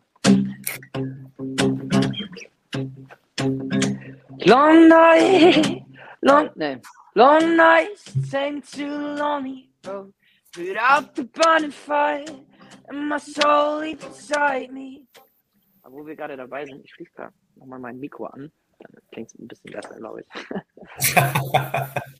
Long 4.46 4.88
night, 4.88 5.84
long, 6.20 6.50
nee, 6.54 6.78
long 7.14 7.56
night, 7.56 7.98
sang 7.98 8.62
to 8.62 8.86
lonely 8.86 9.68
road, 9.84 10.12
without 10.56 11.16
the 11.16 11.24
bonfire, 11.24 12.24
and 12.88 13.08
my 13.08 13.18
soul 13.18 13.96
beside 13.96 14.72
me. 14.72 15.08
Aber 15.82 15.96
wo 15.96 16.06
wir 16.06 16.14
gerade 16.14 16.36
dabei 16.36 16.66
sind, 16.66 16.84
ich 16.84 16.92
schließe 16.92 17.12
da 17.16 17.32
nochmal 17.56 17.80
mein 17.80 17.98
Mikro 17.98 18.26
an, 18.26 18.52
dann 18.78 18.92
klingt 19.10 19.30
es 19.30 19.38
ein 19.38 19.48
bisschen 19.48 19.72
besser, 19.72 19.96
glaube 19.96 20.22
ich. 20.22 20.28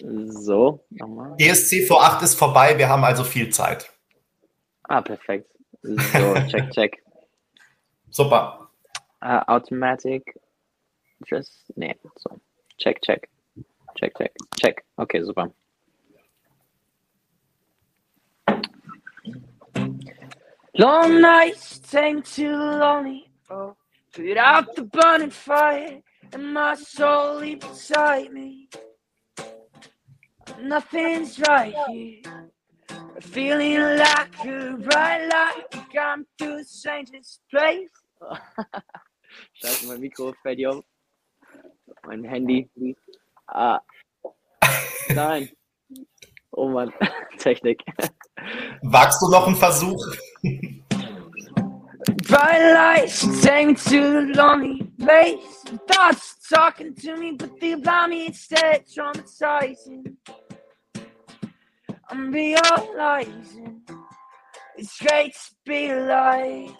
so, 0.00 0.84
nochmal. 0.90 1.34
ESC 1.38 1.88
V8 1.88 2.22
ist 2.22 2.34
vorbei, 2.34 2.76
wir 2.78 2.88
haben 2.88 3.04
also 3.04 3.24
viel 3.24 3.50
Zeit. 3.50 3.90
Ah, 4.84 5.00
perfekt. 5.00 5.48
So, 5.82 6.34
check, 6.48 6.70
check. 6.72 7.02
Super. 8.10 8.68
Uh, 9.20 9.42
automatic. 9.48 10.38
Just, 11.24 11.72
nee, 11.76 11.94
so. 12.16 12.40
Check, 12.78 13.00
check. 13.02 13.28
Check, 13.96 14.16
check, 14.16 14.32
check. 14.58 14.84
Okay, 14.98 15.22
super. 15.22 15.52
Long 20.78 21.20
nights 21.20 21.80
seem 21.84 22.22
too 22.22 22.56
lonely. 22.56 23.28
Oh, 23.50 23.76
put 24.14 24.38
out 24.38 24.74
the 24.74 24.84
burning 24.84 25.30
fire, 25.30 26.00
and 26.32 26.54
my 26.54 26.74
soul 26.74 27.36
leaves 27.36 27.66
beside 27.66 28.32
me. 28.32 28.68
Nothing's 30.60 31.38
right 31.40 31.74
here. 31.88 32.22
Feeling 33.20 33.78
like 33.98 34.44
a 34.44 34.76
bright 34.76 35.28
light 35.28 35.70
come 35.94 36.26
to 36.38 36.64
strangest 36.64 37.40
place. 37.50 37.90
Scheiße, 39.62 39.86
mein 39.86 40.00
Mikro 40.00 40.34
fällt 40.42 40.58
hier 40.58 40.70
auf. 40.70 40.84
Mein 42.06 42.24
Handy. 42.24 42.68
Ah. 43.46 43.80
Nein. 45.08 45.48
Oh 46.52 46.68
Mann, 46.68 46.92
Technik. 47.38 47.82
Wagst 48.82 49.22
du 49.22 49.30
noch 49.30 49.46
einen 49.46 49.56
Versuch? 49.56 50.04
Bright 52.28 52.72
lights 52.74 53.24
me 53.24 53.74
to 53.74 54.32
lonely 54.34 54.84
place. 54.98 55.64
Thoughts 55.86 56.36
talking 56.52 56.94
to 56.94 57.16
me, 57.16 57.32
but 57.32 57.58
they 57.60 57.74
blind 57.74 58.10
me 58.10 58.26
instead, 58.26 58.84
traumatizing. 58.86 60.16
I'm 62.10 62.30
realizing 62.30 63.80
it's 64.76 64.98
great 65.00 65.32
to 65.32 65.54
be 65.64 65.90
alive. 65.90 66.76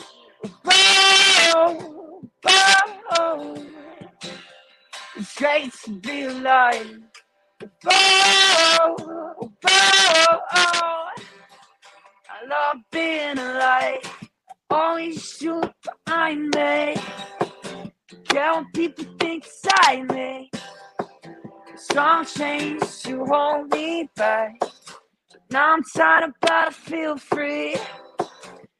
Whoa, 0.65 2.29
whoa. 2.45 3.67
It's 5.17 5.39
great 5.39 5.73
to 5.85 5.91
be 6.01 6.25
alive. 6.25 7.01
Whoa, 7.83 8.97
whoa. 8.99 9.51
I 12.29 12.45
love 12.47 12.77
being 12.91 13.39
alive. 13.39 14.29
Always 14.69 15.23
shoot 15.25 15.73
behind 16.05 16.55
me. 16.55 16.95
What 18.33 18.67
people 18.75 19.05
think 19.19 19.45
inside 19.47 20.11
me. 20.13 20.51
Strong 21.77 22.27
chains 22.27 23.03
to 23.03 23.25
hold 23.27 23.71
me 23.73 24.09
back. 24.17 24.61
Now 25.51 25.75
I'm 25.75 25.83
tired, 25.97 26.25
of 26.31 26.35
but 26.41 26.53
I 26.53 26.71
feel 26.71 27.17
free. 27.19 27.77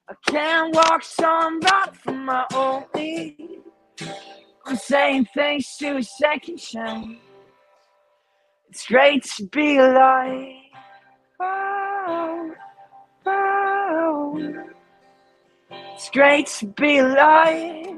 I 0.09 0.15
can't 0.27 0.75
walk, 0.75 1.05
so 1.05 1.27
I'm 1.27 1.61
right 1.61 1.97
from 1.97 2.27
my 2.27 2.47
own 2.55 2.85
lead. 2.95 3.61
I'm 4.67 4.77
saying 4.77 5.29
thanks 5.35 5.77
to 5.79 5.97
a 5.99 6.03
second 6.03 6.59
chance. 6.59 7.19
It's 8.71 8.87
great 8.87 9.25
to 9.37 9.47
be 9.47 9.79
alive. 9.79 10.55
Wow, 11.41 12.51
wow. 13.27 14.65
It's 15.95 16.11
great 16.11 16.47
to 16.59 16.67
be. 16.67 16.99
Alive, 16.99 17.92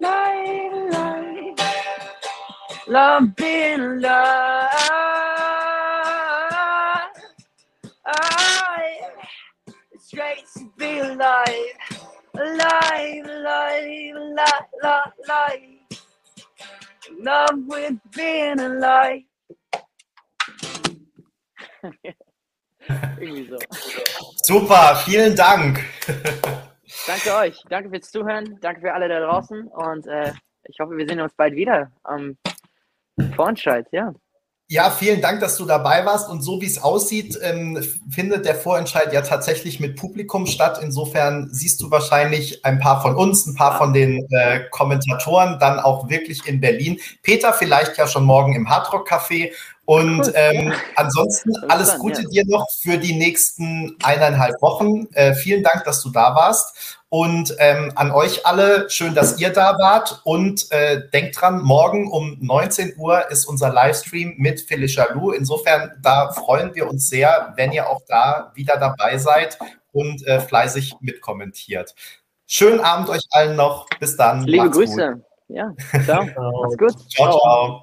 alive, 0.00 0.72
alive. 0.72 1.56
Love 2.88 3.34
being 3.36 3.80
alive. 3.80 4.70
It's 9.92 10.10
great 10.14 10.44
to 10.56 10.70
be 10.78 10.98
alive. 10.98 11.50
Alive, 12.34 13.24
alive, 13.24 14.14
alive, 14.16 14.66
alive, 14.82 15.12
alive. 15.24 15.60
Love 17.20 17.58
with 17.66 17.94
being 18.14 18.60
alive. 18.60 19.22
Super, 24.44 24.94
vielen 25.06 25.34
Dank. 25.34 25.84
Danke 27.06 27.34
euch. 27.36 27.62
Danke 27.68 27.90
fürs 27.90 28.10
Zuhören. 28.10 28.58
Danke 28.60 28.80
für 28.80 28.92
alle 28.92 29.08
da 29.08 29.20
draußen. 29.20 29.68
Und 29.68 30.06
äh, 30.06 30.32
ich 30.64 30.80
hoffe, 30.80 30.96
wir 30.96 31.06
sehen 31.06 31.20
uns 31.20 31.32
bald 31.34 31.54
wieder 31.54 31.92
am 32.02 32.36
Vorentscheid. 33.36 33.86
Ja. 33.92 34.12
Ja, 34.68 34.90
vielen 34.90 35.20
Dank, 35.20 35.38
dass 35.38 35.56
du 35.56 35.64
dabei 35.64 36.04
warst. 36.04 36.28
Und 36.28 36.42
so 36.42 36.60
wie 36.60 36.66
es 36.66 36.82
aussieht, 36.82 37.38
ähm, 37.40 37.80
findet 38.10 38.44
der 38.44 38.56
Vorentscheid 38.56 39.12
ja 39.12 39.22
tatsächlich 39.22 39.78
mit 39.78 39.94
Publikum 39.94 40.46
statt. 40.46 40.80
Insofern 40.82 41.48
siehst 41.52 41.80
du 41.80 41.92
wahrscheinlich 41.92 42.64
ein 42.64 42.80
paar 42.80 43.00
von 43.00 43.14
uns, 43.14 43.46
ein 43.46 43.54
paar 43.54 43.78
von 43.78 43.92
den 43.92 44.26
äh, 44.30 44.64
Kommentatoren 44.72 45.60
dann 45.60 45.78
auch 45.78 46.10
wirklich 46.10 46.48
in 46.48 46.60
Berlin. 46.60 46.98
Peter 47.22 47.52
vielleicht 47.52 47.96
ja 47.96 48.08
schon 48.08 48.24
morgen 48.24 48.56
im 48.56 48.68
Hardrock 48.68 49.08
Café. 49.08 49.52
Und 49.86 50.32
ähm, 50.34 50.72
ansonsten 50.96 51.56
alles 51.68 51.96
Gute 51.98 52.24
dir 52.24 52.44
noch 52.46 52.66
für 52.82 52.98
die 52.98 53.14
nächsten 53.14 53.96
eineinhalb 54.02 54.60
Wochen. 54.60 55.06
Äh, 55.12 55.34
vielen 55.34 55.62
Dank, 55.62 55.84
dass 55.84 56.02
du 56.02 56.10
da 56.10 56.34
warst. 56.34 56.98
Und 57.08 57.54
ähm, 57.60 57.92
an 57.94 58.10
euch 58.10 58.44
alle, 58.44 58.90
schön, 58.90 59.14
dass 59.14 59.40
ihr 59.40 59.50
da 59.50 59.78
wart. 59.78 60.20
Und 60.24 60.70
äh, 60.72 61.08
denkt 61.12 61.40
dran, 61.40 61.62
morgen 61.62 62.10
um 62.10 62.36
19 62.40 62.94
Uhr 62.98 63.30
ist 63.30 63.46
unser 63.46 63.72
Livestream 63.72 64.34
mit 64.38 64.60
Felicia 64.60 65.06
Lu. 65.12 65.30
Insofern, 65.30 65.92
da 66.02 66.32
freuen 66.32 66.74
wir 66.74 66.88
uns 66.88 67.08
sehr, 67.08 67.54
wenn 67.56 67.70
ihr 67.70 67.88
auch 67.88 68.02
da 68.08 68.50
wieder 68.54 68.78
dabei 68.78 69.18
seid 69.18 69.56
und 69.92 70.26
äh, 70.26 70.40
fleißig 70.40 70.96
mitkommentiert. 71.00 71.94
Schönen 72.44 72.80
Abend 72.80 73.08
euch 73.08 73.24
allen 73.30 73.54
noch. 73.54 73.86
Bis 74.00 74.16
dann. 74.16 74.42
Liebe 74.42 74.68
Grüße. 74.68 75.12
Gut. 75.12 75.22
Ja, 75.48 75.72
ciao. 76.04 76.24
Macht's 76.62 76.76
gut. 76.76 77.10
ciao. 77.10 77.30
ciao. 77.30 77.82